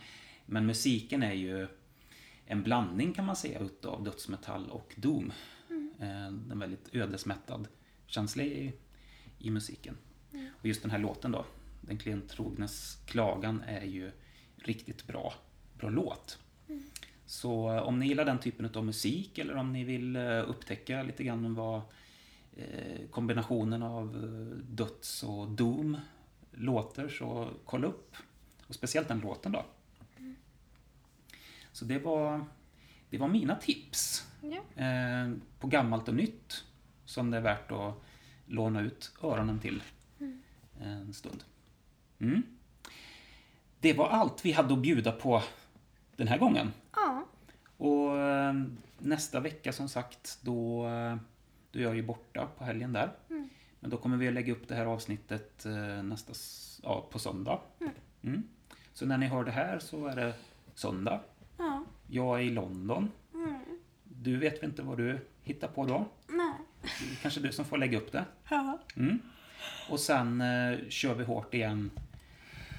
men 0.45 0.65
musiken 0.65 1.23
är 1.23 1.33
ju 1.33 1.67
en 2.45 2.63
blandning 2.63 3.13
kan 3.13 3.25
man 3.25 3.35
säga 3.35 3.59
utav 3.59 4.03
dödsmetall 4.03 4.69
och 4.69 4.93
doom. 4.97 5.33
Eh, 5.99 6.25
En 6.25 6.59
väldigt 6.59 6.95
ödesmättad 6.95 7.67
känsla 8.07 8.43
i, 8.43 8.73
i 9.39 9.49
musiken. 9.49 9.97
Och 10.59 10.65
just 10.67 10.81
den 10.81 10.91
här 10.91 10.99
låten 10.99 11.31
då, 11.31 11.45
Den 11.81 11.97
klentrognes 11.97 12.97
klagan, 13.05 13.63
är 13.67 13.85
ju 13.85 14.11
riktigt 14.55 15.07
bra, 15.07 15.33
bra 15.77 15.89
låt. 15.89 16.39
Så 17.25 17.71
eh, 17.75 17.81
om 17.81 17.99
ni 17.99 18.07
gillar 18.07 18.25
den 18.25 18.39
typen 18.39 18.69
av 18.75 18.85
musik 18.85 19.37
eller 19.37 19.55
om 19.55 19.73
ni 19.73 19.83
vill 19.83 20.15
eh, 20.15 20.49
upptäcka 20.49 21.03
lite 21.03 21.23
grann 21.23 21.55
vad 21.55 21.81
eh, 22.57 23.07
kombinationen 23.11 23.83
av 23.83 24.17
döds 24.69 25.23
och 25.23 25.47
doom 25.51 25.97
låter 26.51 27.09
så 27.09 27.49
kolla 27.65 27.87
upp. 27.87 28.15
Och 28.67 28.75
speciellt 28.75 29.07
den 29.07 29.19
låten 29.19 29.51
då. 29.51 29.65
Så 31.71 31.85
det 31.85 31.99
var, 31.99 32.45
det 33.09 33.17
var 33.17 33.27
mina 33.27 33.55
tips 33.55 34.27
Ja. 34.41 34.83
eh, 34.83 35.31
på 35.59 35.67
gammalt 35.67 36.07
och 36.07 36.15
nytt 36.15 36.63
som 37.05 37.31
det 37.31 37.37
är 37.37 37.41
värt 37.41 37.71
att 37.71 37.93
låna 38.45 38.81
ut 38.81 39.11
öronen 39.23 39.59
till 39.59 39.83
en 40.81 41.13
stund. 41.13 41.43
Mm. 42.19 42.43
Det 43.79 43.93
var 43.93 44.09
allt 44.09 44.45
vi 44.45 44.51
hade 44.51 44.73
att 44.73 44.79
bjuda 44.79 45.11
på 45.11 45.43
den 46.15 46.27
här 46.27 46.37
gången. 46.37 46.71
Ja. 46.95 47.25
Och 47.77 48.17
eh, 48.17 48.53
nästa 48.99 49.39
vecka 49.39 49.73
som 49.73 49.89
sagt, 49.89 50.39
då, 50.41 50.83
då 51.71 51.79
är 51.79 51.83
jag 51.83 51.95
ju 51.95 52.03
borta 52.03 52.47
på 52.57 52.63
helgen 52.63 52.93
där. 52.93 53.11
Men 53.79 53.89
då 53.89 53.97
kommer 53.97 54.17
vi 54.17 54.27
att 54.27 54.33
lägga 54.33 54.53
upp 54.53 54.67
det 54.67 54.75
här 54.75 54.85
avsnittet 54.85 55.65
eh, 55.65 56.03
nästa, 56.03 56.33
ja, 56.83 57.07
på 57.11 57.19
söndag. 57.19 57.59
Mm. 58.21 58.43
Så 58.93 59.05
när 59.05 59.17
ni 59.17 59.25
hör 59.25 59.43
det 59.43 59.51
här 59.51 59.79
så 59.79 60.07
är 60.07 60.15
det 60.15 60.33
söndag. 60.73 61.21
Ja. 61.57 61.83
Jag 62.07 62.39
är 62.39 62.43
i 62.43 62.49
London. 62.49 63.11
Mm. 63.33 63.59
Du 64.03 64.37
vet 64.37 64.63
inte 64.63 64.81
vad 64.81 64.97
du 64.97 65.19
hittar 65.43 65.67
på 65.67 65.85
då? 65.85 66.05
Nej. 66.27 66.53
Kanske 67.21 67.39
du 67.39 67.51
som 67.51 67.65
får 67.65 67.77
lägga 67.77 67.97
upp 67.97 68.11
det. 68.11 68.25
Ja. 68.49 68.79
Mm. 68.95 69.19
Och 69.89 69.99
sen 69.99 70.41
eh, 70.41 70.79
kör 70.89 71.13
vi 71.13 71.23
hårt 71.23 71.53
igen 71.53 71.91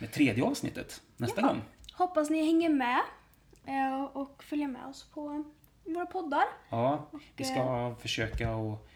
med 0.01 0.13
tredje 0.13 0.45
avsnittet 0.45 1.03
nästa 1.17 1.41
Ja. 1.41 1.47
gång. 1.47 1.63
Hoppas 1.93 2.31
ni 2.31 2.45
hänger 2.45 2.69
med 2.69 3.01
eh, 3.67 4.05
och 4.05 4.43
följer 4.43 4.69
med 4.69 4.87
oss 4.87 5.05
på 5.15 5.45
våra 5.85 6.07
poddar. 6.07 6.45
Ja, 6.71 7.09
vi 7.37 7.45
ska 7.45 7.95
försöka 8.01 8.51
att 8.55 8.89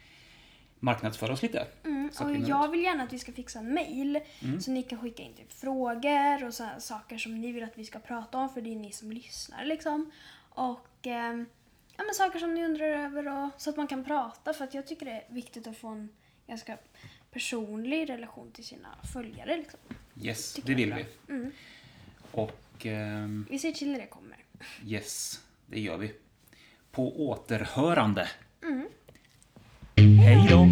marknadsföra 0.79 1.33
oss 1.33 1.41
lite. 1.41 1.67
Mm, 1.83 2.09
och 2.21 2.31
jag 2.49 2.67
vill 2.71 2.83
gärna 2.83 3.03
att 3.03 3.13
vi 3.13 3.19
ska 3.19 3.31
fixa 3.31 3.59
en 3.59 3.73
mail 3.73 4.19
Mm. 4.43 4.61
så 4.61 4.71
ni 4.71 4.83
kan 4.83 4.99
skicka 4.99 5.23
in 5.23 5.33
typ 5.33 5.53
frågor 5.53 6.43
och 6.45 6.53
så 6.53 6.63
här 6.63 6.79
saker 6.79 7.17
som 7.17 7.41
ni 7.41 7.51
vill 7.51 7.63
att 7.63 7.77
vi 7.77 7.85
ska 7.85 7.99
prata 7.99 8.37
om 8.37 8.49
för 8.49 8.61
det 8.61 8.71
är 8.71 8.75
ni 8.75 8.91
som 8.91 9.11
lyssnar 9.11 9.65
liksom. 9.65 10.11
Och 10.49 11.07
eh, 11.07 11.35
ja, 11.97 12.03
men 12.05 12.13
saker 12.13 12.39
som 12.39 12.53
ni 12.53 12.65
undrar 12.65 12.85
över 12.85 13.27
och, 13.27 13.49
så 13.57 13.69
att 13.69 13.77
man 13.77 13.87
kan 13.87 14.03
prata 14.03 14.53
för 14.53 14.63
att 14.63 14.73
jag 14.73 14.87
tycker 14.87 15.05
det 15.05 15.11
är 15.11 15.25
viktigt 15.29 15.67
att 15.67 15.77
få 15.77 15.87
en 15.87 16.09
ganska 16.47 16.77
personlig 17.37 18.09
relation 18.09 18.51
till 18.51 18.63
sina 18.65 18.87
följare. 19.13 19.57
Liksom. 19.57 19.79
Yes, 20.21 20.53
Tycker 20.53 20.67
det 20.67 20.75
vill 20.75 20.93
vi. 20.93 21.33
Mm. 21.33 21.51
Och 22.31 22.85
ehm, 22.85 23.45
Vi 23.49 23.59
ser 23.59 23.71
till 23.71 23.91
när 23.91 23.99
det 23.99 24.07
kommer. 24.07 24.37
yes, 24.85 25.41
det 25.65 25.79
gör 25.79 25.97
vi. 25.97 26.11
På 26.91 27.27
återhörande. 27.29 28.29
Mm. 28.63 28.87
Hej 30.19 30.47
då! 30.49 30.67